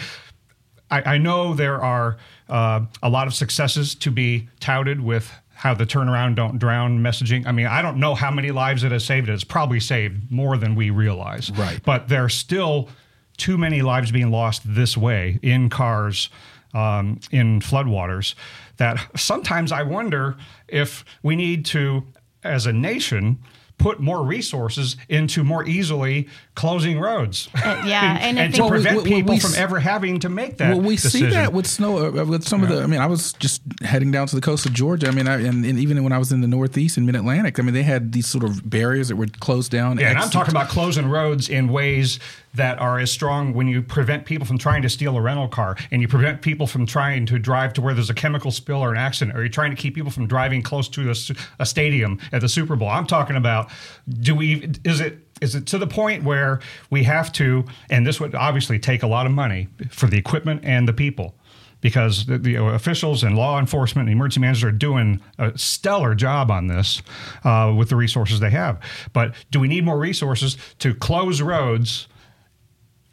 I, 0.91 1.14
I 1.14 1.18
know 1.18 1.55
there 1.55 1.82
are 1.82 2.16
uh, 2.49 2.82
a 3.03 3.09
lot 3.09 3.26
of 3.26 3.34
successes 3.34 3.95
to 3.97 4.11
be 4.11 4.49
touted 4.61 5.01
with 5.01 5.30
how 5.55 5.72
the 5.72 5.87
turnaround 5.87 6.34
don't 6.34 6.59
drown 6.59 7.01
messaging. 7.01 7.47
I 7.47 7.53
mean, 7.53 7.66
I 7.66 7.80
don't 7.80 7.99
know 7.99 8.14
how 8.14 8.30
many 8.30 8.51
lives 8.51 8.84
it 8.84 8.93
has 8.93 9.05
saved. 9.05 9.28
It's 9.28 9.43
probably 9.43 9.80
saved 9.80 10.30
more 10.30 10.59
than 10.59 10.74
we 10.74 10.91
realize. 10.91 11.51
Right. 11.51 11.80
But 11.82 12.09
there 12.09 12.24
are 12.24 12.28
still 12.28 12.91
too 13.39 13.57
many 13.57 13.82
lives 13.82 14.12
being 14.12 14.30
lost 14.30 14.62
this 14.64 14.97
way 14.97 15.39
in 15.43 15.70
cars, 15.70 16.28
um, 16.74 17.20
in 17.30 17.61
floodwaters, 17.61 18.34
that 18.76 18.99
sometimes 19.16 19.72
I 19.72 19.82
wonder 19.82 20.37
if 20.68 21.05
we 21.22 21.37
need 21.37 21.64
to, 21.66 22.05
as 22.45 22.66
a 22.66 22.72
nation, 22.72 23.39
put 23.78 24.01
more 24.01 24.22
resources 24.24 24.97
into 25.09 25.43
more 25.43 25.66
easily 25.66 26.28
closing 26.57 26.99
roads. 26.99 27.49
Uh, 27.55 27.85
yeah, 27.87 28.17
and, 28.21 28.37
and 28.37 28.39
I 28.41 28.43
and 28.43 28.53
think- 28.53 28.55
to 28.57 28.63
Well, 28.63 28.71
we- 28.73 28.77
prevent 28.79 28.97
we- 28.97 29.03
we 29.03 29.17
people 29.23 29.35
s- 29.37 29.43
from 29.43 29.63
ever 29.63 29.79
having 29.79 30.19
to 30.21 30.29
make 30.29 30.57
that 30.57 30.71
Well, 30.71 30.81
we 30.81 30.97
decision. 30.97 31.31
see 31.31 31.35
that 31.37 31.53
with 31.53 31.67
snow, 31.69 31.99
uh, 32.19 32.25
with 32.25 32.43
some 32.49 32.63
of 32.65 32.69
the. 32.69 32.83
I 32.83 32.87
mean, 32.87 33.01
I 33.01 33.07
was 33.07 33.33
just 33.35 33.63
heading 33.83 34.11
down 34.11 34.27
to 34.27 34.35
the 34.35 34.41
coast 34.43 34.67
of 34.67 34.73
Georgia. 34.73 35.07
I 35.07 35.13
mean, 35.13 35.29
I, 35.29 35.35
and, 35.47 35.65
and 35.65 35.79
even 35.79 36.03
when 36.03 36.13
I 36.13 36.19
was 36.19 36.33
in 36.33 36.41
the 36.41 36.49
Northeast 36.49 36.97
and 36.97 37.07
Mid 37.07 37.15
Atlantic, 37.15 37.59
I 37.61 37.63
mean, 37.63 37.75
they 37.75 37.85
had 37.85 38.13
these 38.13 38.27
sort 38.27 38.43
of 38.43 38.69
barriers 38.69 39.09
that 39.09 39.17
were 39.17 39.27
closed 39.39 39.71
down. 39.71 39.99
Yeah, 39.99 40.09
and 40.11 40.19
I'm 40.19 40.31
talking 40.31 40.53
about 40.53 40.69
closing 40.69 41.09
roads 41.09 41.49
in 41.49 41.69
ways 41.69 42.19
that 42.55 42.79
are 42.81 42.99
as 42.99 43.11
strong 43.13 43.53
when 43.53 43.69
you 43.69 43.83
prevent 43.83 44.25
people 44.25 44.47
from 44.47 44.57
trying 44.57 44.81
to 44.81 44.89
steal 44.89 45.15
a 45.19 45.21
rental 45.21 45.47
car 45.47 45.77
and 45.91 46.01
you 46.01 46.09
prevent 46.09 46.41
people 46.41 46.67
from 46.67 46.87
trying 46.87 47.27
to 47.27 47.39
drive 47.39 47.75
to 47.75 47.83
where 47.83 47.93
there's 47.93 48.09
a 48.09 48.15
chemical 48.15 48.51
spill 48.51 48.79
or 48.79 48.91
an 48.93 48.97
accident 48.97 49.37
or 49.37 49.41
you're 49.43 49.51
trying 49.51 49.71
to 49.71 49.77
keep 49.77 49.95
people 49.95 50.11
from 50.11 50.27
driving 50.27 50.63
close 50.63 50.89
to 50.89 51.13
a 51.59 51.67
stadium 51.67 52.19
at 52.33 52.41
the 52.41 52.49
Super 52.49 52.75
Bowl. 52.75 52.89
I'm 52.89 53.07
talking 53.07 53.37
about 53.37 53.69
do 54.09 54.35
we 54.35 54.71
is 54.85 55.01
it 55.01 55.19
is 55.41 55.55
it 55.55 55.66
to 55.66 55.78
the 55.78 55.87
point 55.87 56.24
where 56.24 56.61
we 56.91 57.05
have 57.05 57.32
to 57.32 57.64
and 57.91 58.07
this 58.07 58.20
would 58.20 58.34
obviously 58.34 58.78
take 58.78 59.03
a 59.03 59.07
lot 59.07 59.26
of 59.26 59.32
money 59.32 59.68
for 59.91 60.07
the 60.07 60.16
equipment 60.16 60.61
and 60.64 60.89
the 60.89 60.93
people 60.93 61.34
because 61.80 62.26
the, 62.26 62.39
the 62.39 62.57
officials 62.57 63.22
and 63.22 63.37
law 63.37 63.59
enforcement 63.59 64.09
and 64.09 64.16
emergency 64.16 64.41
managers 64.41 64.64
are 64.64 64.72
doing 64.72 65.20
a 65.39 65.57
stellar 65.57 66.14
job 66.14 66.51
on 66.51 66.66
this 66.66 67.03
uh, 67.45 67.72
with 67.76 67.91
the 67.91 67.97
resources 67.97 68.41
they 68.41 68.51
have. 68.51 68.80
But 69.12 69.34
do 69.51 69.61
we 69.61 69.68
need 69.68 69.84
more 69.84 69.99
resources 69.99 70.57
to 70.80 70.95
close 70.95 71.41
roads 71.41 72.09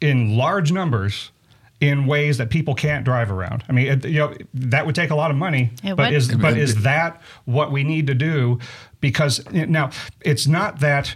in 0.00 0.36
large 0.36 0.72
numbers? 0.72 1.30
In 1.80 2.06
ways 2.06 2.38
that 2.38 2.48
people 2.48 2.74
can't 2.74 3.04
drive 3.04 3.30
around. 3.30 3.62
I 3.68 3.72
mean, 3.72 3.88
it, 3.88 4.04
you 4.06 4.18
know, 4.20 4.34
that 4.54 4.86
would 4.86 4.94
take 4.94 5.10
a 5.10 5.14
lot 5.14 5.30
of 5.30 5.36
money. 5.36 5.70
It 5.82 5.96
but 5.96 6.12
would. 6.12 6.14
is 6.14 6.34
but 6.34 6.56
is 6.56 6.82
that 6.84 7.20
what 7.44 7.72
we 7.72 7.84
need 7.84 8.06
to 8.06 8.14
do? 8.14 8.58
Because 9.00 9.44
now 9.52 9.90
it's 10.22 10.46
not 10.46 10.80
that 10.80 11.14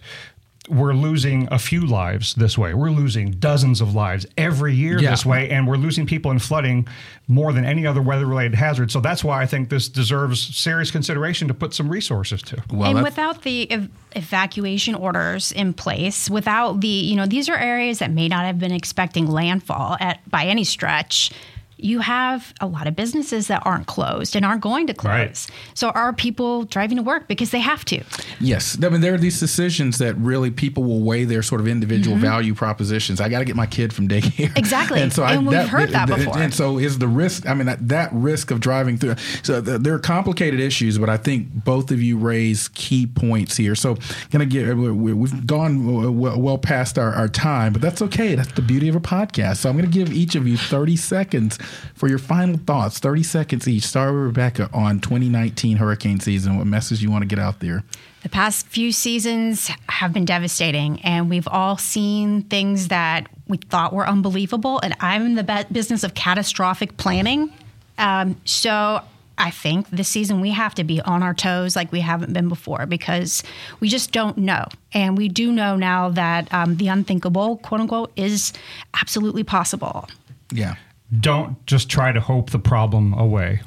we're 0.68 0.92
losing 0.92 1.48
a 1.50 1.58
few 1.58 1.86
lives 1.86 2.34
this 2.34 2.56
way. 2.58 2.74
We're 2.74 2.90
losing 2.90 3.32
dozens 3.32 3.80
of 3.80 3.94
lives 3.94 4.26
every 4.36 4.74
year 4.74 4.98
Yeah. 5.00 5.10
this 5.10 5.24
way, 5.26 5.50
and 5.50 5.66
we're 5.66 5.76
losing 5.76 6.06
people 6.06 6.30
in 6.30 6.38
flooding 6.38 6.86
more 7.26 7.52
than 7.52 7.64
any 7.64 7.86
other 7.86 8.02
weather-related 8.02 8.54
hazard. 8.54 8.90
So 8.90 9.00
that's 9.00 9.22
why 9.24 9.40
I 9.42 9.46
think 9.46 9.68
this 9.68 9.88
deserves 9.88 10.40
serious 10.56 10.90
consideration 10.90 11.48
to 11.48 11.54
put 11.54 11.74
some 11.74 11.88
resources 11.88 12.42
to. 12.42 12.62
Well, 12.70 12.90
and 12.96 13.02
without 13.02 13.42
the 13.42 13.70
ev- 13.70 13.88
evacuation 14.16 14.94
orders 14.94 15.52
in 15.52 15.72
place, 15.74 16.28
without 16.30 16.80
the, 16.80 16.88
you 16.88 17.16
know, 17.16 17.26
these 17.26 17.48
are 17.48 17.56
areas 17.56 17.98
that 18.00 18.10
may 18.10 18.28
not 18.28 18.44
have 18.44 18.58
been 18.58 18.72
expecting 18.72 19.26
landfall 19.26 19.96
at 20.00 20.20
by 20.30 20.44
any 20.44 20.64
stretch. 20.64 21.30
You 21.78 22.00
have 22.00 22.52
a 22.60 22.66
lot 22.66 22.86
of 22.86 22.96
businesses 22.96 23.46
that 23.46 23.62
aren't 23.64 23.86
closed 23.86 24.34
and 24.36 24.44
aren't 24.44 24.60
going 24.62 24.86
to 24.88 24.94
close. 24.94 25.08
Right. 25.10 25.46
So 25.74 25.90
are 25.90 26.12
people 26.12 26.64
driving 26.64 26.96
to 26.96 27.02
work 27.02 27.28
because 27.28 27.50
they 27.50 27.60
have 27.60 27.84
to? 27.86 28.02
Yes, 28.40 28.76
I 28.82 28.88
mean 28.88 29.00
there 29.00 29.14
are 29.14 29.18
these 29.18 29.38
decisions 29.40 29.98
that 29.98 30.14
really 30.16 30.50
people 30.50 30.82
will 30.84 31.00
weigh 31.02 31.24
their 31.24 31.42
sort 31.42 31.60
of 31.60 31.68
individual 31.68 32.16
value 32.16 32.54
propositions. 32.54 33.20
I 33.20 33.28
got 33.28 33.38
to 33.40 33.44
get 33.44 33.56
my 33.56 33.66
kid 33.66 33.92
from 33.92 34.08
daycare, 34.08 34.48
Mm-hmm. 34.48 34.56
Exactly. 34.58 35.00
And 35.38 35.46
we've 35.46 35.68
heard 35.68 35.90
that 35.90 36.08
before. 36.08 36.36
And 36.38 36.52
so 36.52 36.78
is 36.78 36.98
the 36.98 37.08
risk. 37.08 37.48
I 37.48 37.54
mean 37.54 37.66
that, 37.66 37.88
that 37.88 38.10
risk 38.12 38.50
of 38.50 38.60
driving 38.60 38.98
through. 38.98 39.16
So 39.42 39.60
th- 39.62 39.80
there 39.80 39.94
are 39.94 39.98
complicated 39.98 40.60
issues, 40.60 40.98
but 40.98 41.08
I 41.08 41.16
think 41.16 41.64
both 41.64 41.90
of 41.90 42.02
you 42.02 42.18
raise 42.18 42.68
key 42.68 43.06
points 43.06 43.56
here. 43.56 43.74
So 43.74 43.96
gonna 44.30 44.46
get 44.46 44.76
we- 44.76 44.90
we- 44.90 45.12
we've 45.12 45.46
gone 45.46 46.18
well, 46.18 46.40
well 46.40 46.58
past 46.58 46.98
our, 46.98 47.12
our 47.12 47.28
time, 47.28 47.72
but 47.72 47.82
that's 47.82 48.02
okay. 48.02 48.34
That's 48.34 48.52
the 48.52 48.62
beauty 48.62 48.88
of 48.88 48.96
a 48.96 49.00
podcast. 49.00 49.58
So 49.58 49.70
I'm 49.70 49.76
gonna 49.76 49.88
give 49.88 50.12
each 50.12 50.34
of 50.34 50.46
you 50.48 50.56
30 50.56 50.96
seconds 50.96 51.58
for 51.94 52.08
your 52.08 52.18
final 52.18 52.58
thoughts. 52.58 52.98
30 52.98 53.22
seconds 53.22 53.68
each. 53.68 53.84
Start 53.84 54.12
with 54.12 54.22
Rebecca 54.22 54.70
on 54.72 55.00
2019 55.00 55.76
hurricane 55.76 56.20
season. 56.20 56.56
What 56.56 56.66
message 56.66 57.02
you 57.02 57.10
want 57.10 57.22
to 57.22 57.26
get 57.28 57.38
out 57.38 57.60
there? 57.60 57.84
The 58.22 58.28
past 58.28 58.66
few 58.66 58.90
seasons 58.92 59.70
have 59.88 60.12
been 60.12 60.24
devastating, 60.24 61.00
and 61.02 61.30
we've 61.30 61.48
all 61.48 61.78
seen 61.78 62.42
things 62.42 62.88
that 62.88 63.28
we 63.46 63.58
thought 63.58 63.92
were 63.92 64.06
unbelievable. 64.06 64.80
And 64.82 64.96
I'm 65.00 65.24
in 65.24 65.34
the 65.34 65.66
business 65.70 66.02
of 66.02 66.14
catastrophic 66.14 66.96
planning. 66.96 67.52
Um, 67.96 68.40
so 68.44 69.02
I 69.38 69.50
think 69.50 69.88
this 69.90 70.08
season 70.08 70.40
we 70.40 70.50
have 70.50 70.74
to 70.74 70.84
be 70.84 71.00
on 71.00 71.22
our 71.22 71.32
toes 71.32 71.76
like 71.76 71.92
we 71.92 72.00
haven't 72.00 72.32
been 72.32 72.48
before 72.48 72.86
because 72.86 73.42
we 73.78 73.88
just 73.88 74.10
don't 74.10 74.36
know. 74.36 74.66
And 74.92 75.16
we 75.16 75.28
do 75.28 75.52
know 75.52 75.76
now 75.76 76.10
that 76.10 76.52
um, 76.52 76.76
the 76.76 76.88
unthinkable, 76.88 77.58
quote 77.58 77.80
unquote, 77.80 78.12
is 78.16 78.52
absolutely 79.00 79.44
possible. 79.44 80.08
Yeah. 80.52 80.74
Don't 81.20 81.64
just 81.66 81.88
try 81.88 82.12
to 82.12 82.20
hope 82.20 82.50
the 82.50 82.58
problem 82.58 83.14
away. 83.14 83.60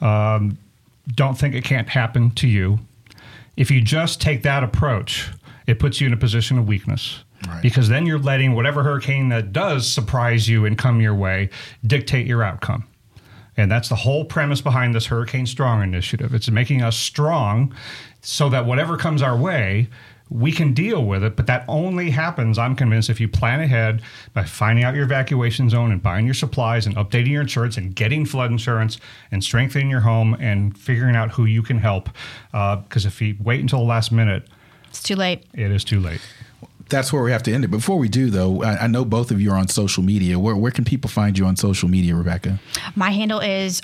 Um, 0.00 0.58
don't 1.14 1.36
think 1.36 1.54
it 1.54 1.64
can't 1.64 1.88
happen 1.88 2.30
to 2.32 2.46
you. 2.46 2.80
If 3.56 3.70
you 3.70 3.80
just 3.80 4.20
take 4.20 4.42
that 4.42 4.62
approach, 4.62 5.30
it 5.66 5.78
puts 5.78 6.00
you 6.00 6.06
in 6.06 6.12
a 6.12 6.16
position 6.16 6.58
of 6.58 6.68
weakness. 6.68 7.24
Right. 7.46 7.62
Because 7.62 7.88
then 7.88 8.04
you're 8.06 8.18
letting 8.18 8.54
whatever 8.54 8.82
hurricane 8.82 9.30
that 9.30 9.52
does 9.52 9.90
surprise 9.90 10.48
you 10.48 10.66
and 10.66 10.76
come 10.76 11.00
your 11.00 11.14
way 11.14 11.48
dictate 11.86 12.26
your 12.26 12.42
outcome. 12.42 12.84
And 13.56 13.70
that's 13.70 13.88
the 13.88 13.96
whole 13.96 14.24
premise 14.24 14.60
behind 14.60 14.94
this 14.94 15.06
Hurricane 15.06 15.46
Strong 15.46 15.82
initiative. 15.82 16.34
It's 16.34 16.50
making 16.50 16.82
us 16.82 16.96
strong 16.96 17.74
so 18.22 18.48
that 18.50 18.66
whatever 18.66 18.96
comes 18.96 19.22
our 19.22 19.36
way, 19.36 19.88
we 20.30 20.52
can 20.52 20.72
deal 20.72 21.04
with 21.04 21.24
it. 21.24 21.34
But 21.36 21.46
that 21.48 21.64
only 21.66 22.10
happens, 22.10 22.56
I'm 22.56 22.76
convinced, 22.76 23.10
if 23.10 23.18
you 23.20 23.28
plan 23.28 23.60
ahead 23.60 24.00
by 24.32 24.44
finding 24.44 24.84
out 24.84 24.94
your 24.94 25.02
evacuation 25.04 25.68
zone 25.68 25.90
and 25.90 26.00
buying 26.02 26.24
your 26.24 26.34
supplies 26.34 26.86
and 26.86 26.94
updating 26.96 27.28
your 27.32 27.42
insurance 27.42 27.76
and 27.76 27.94
getting 27.94 28.24
flood 28.24 28.50
insurance 28.52 28.98
and 29.32 29.42
strengthening 29.42 29.90
your 29.90 30.00
home 30.00 30.34
and 30.38 30.78
figuring 30.78 31.16
out 31.16 31.32
who 31.32 31.44
you 31.46 31.62
can 31.62 31.78
help. 31.78 32.08
Uh, 32.54 32.76
because 32.76 33.04
if 33.06 33.20
you 33.20 33.36
wait 33.42 33.60
until 33.60 33.80
the 33.80 33.84
last 33.86 34.12
minute, 34.12 34.46
It's 34.88 35.02
too 35.02 35.16
late. 35.16 35.44
it 35.52 35.70
is 35.72 35.82
too 35.84 35.98
late. 36.00 36.20
That's 36.88 37.12
where 37.12 37.22
we 37.22 37.30
have 37.30 37.42
to 37.44 37.52
end 37.52 37.64
it. 37.64 37.68
Before 37.68 37.98
we 37.98 38.08
do, 38.08 38.30
though, 38.30 38.64
I, 38.64 38.78
I 38.84 38.86
know 38.88 39.04
both 39.04 39.30
of 39.30 39.40
you 39.40 39.52
are 39.52 39.56
on 39.56 39.68
social 39.68 40.02
media. 40.02 40.40
Where, 40.40 40.56
where 40.56 40.72
can 40.72 40.84
people 40.84 41.08
find 41.08 41.38
you 41.38 41.44
on 41.46 41.54
social 41.54 41.88
media, 41.88 42.16
Rebecca? 42.16 42.58
My 42.96 43.10
handle 43.12 43.38
is 43.38 43.80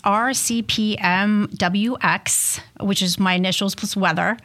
RCPMWX, 1.58 2.60
which 2.80 3.02
is 3.02 3.18
my 3.18 3.34
initials 3.34 3.74
plus 3.76 3.96
weather. 3.96 4.36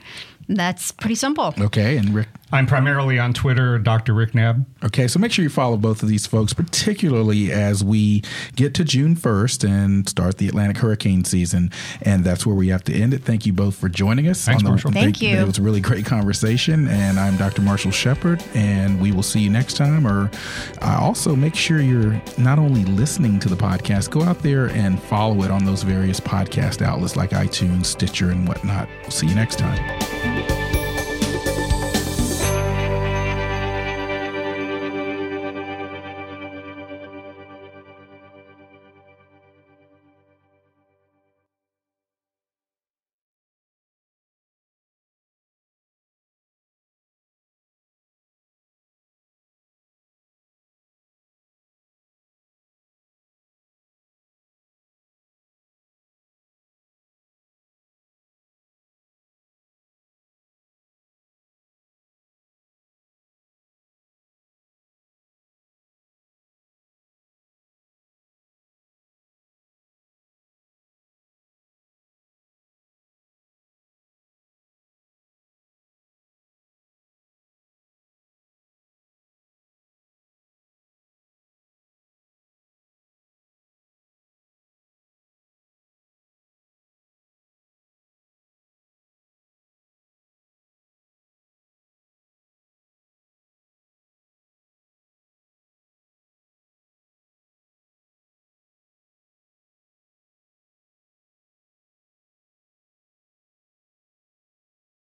That's 0.48 0.92
pretty 0.92 1.16
simple. 1.16 1.54
Okay, 1.60 1.98
and 1.98 2.14
Rick. 2.14 2.28
I'm 2.52 2.68
primarily 2.68 3.18
on 3.18 3.34
Twitter, 3.34 3.80
Dr. 3.80 4.14
Rick 4.14 4.32
Knabb. 4.32 4.66
Okay, 4.84 5.08
so 5.08 5.20
make 5.20 5.32
sure 5.32 5.44
you 5.44 5.50
follow 5.50 5.78
both 5.78 6.04
of 6.04 6.10
these 6.10 6.26
folks, 6.28 6.54
particularly 6.54 7.52
as 7.52 7.84
we 7.84 8.24
get 8.56 8.74
to 8.76 8.84
June 8.84 9.16
1st 9.16 9.68
and 9.68 10.10
start 10.10 10.38
the 10.38 10.48
Atlantic 10.48 10.78
hurricane 10.78 11.24
season. 11.24 11.72
And 12.02 12.24
that's 12.24 12.46
where 12.46 12.56
we 12.56 12.68
have 12.70 12.84
to 12.86 12.94
end 12.94 13.14
it. 13.14 13.24
Thank 13.24 13.46
you 13.46 13.54
both 13.54 13.76
for 13.76 13.90
joining 13.90 14.28
us. 14.28 14.44
Thanks, 14.44 14.62
on 14.62 14.66
the, 14.66 14.70
Marshall. 14.72 14.92
Thank 14.92 15.22
you. 15.22 15.38
It 15.38 15.46
was 15.48 15.60
a 15.60 15.62
really 15.62 15.82
great 15.82 16.06
conversation. 16.06 16.88
And 16.88 17.20
I'm 17.20 17.38
Dr. 17.38 17.62
Marshall 17.62 17.92
Shepard, 17.92 18.44
and 18.54 19.00
we 19.00 19.12
will 19.12 19.24
see 19.24 19.40
you 19.40 19.50
next 19.50 19.78
time. 19.78 20.06
Or 20.06 20.30
uh, 20.82 20.98
also 21.00 21.36
make 21.36 21.56
sure 21.56 21.80
you're 21.80 22.22
not 22.38 22.60
only 22.60 22.84
listening 22.86 23.40
to 23.40 23.50
the 23.50 23.56
podcast, 23.56 24.10
go 24.10 24.24
out 24.24 24.40
there 24.40 24.68
and 24.72 25.02
follow 25.04 25.44
it 25.44 25.52
on 25.52 25.66
those 25.66 25.84
various 25.84 26.20
podcast 26.20 26.82
outlets 26.82 27.16
like 27.16 27.32
iTunes, 27.32 27.86
Stitcher, 27.86 28.32
and 28.32 28.48
whatnot. 28.48 28.90
We'll 29.04 29.12
see 29.12 29.28
you 29.28 29.36
next 29.36 29.58
time. 29.58 30.41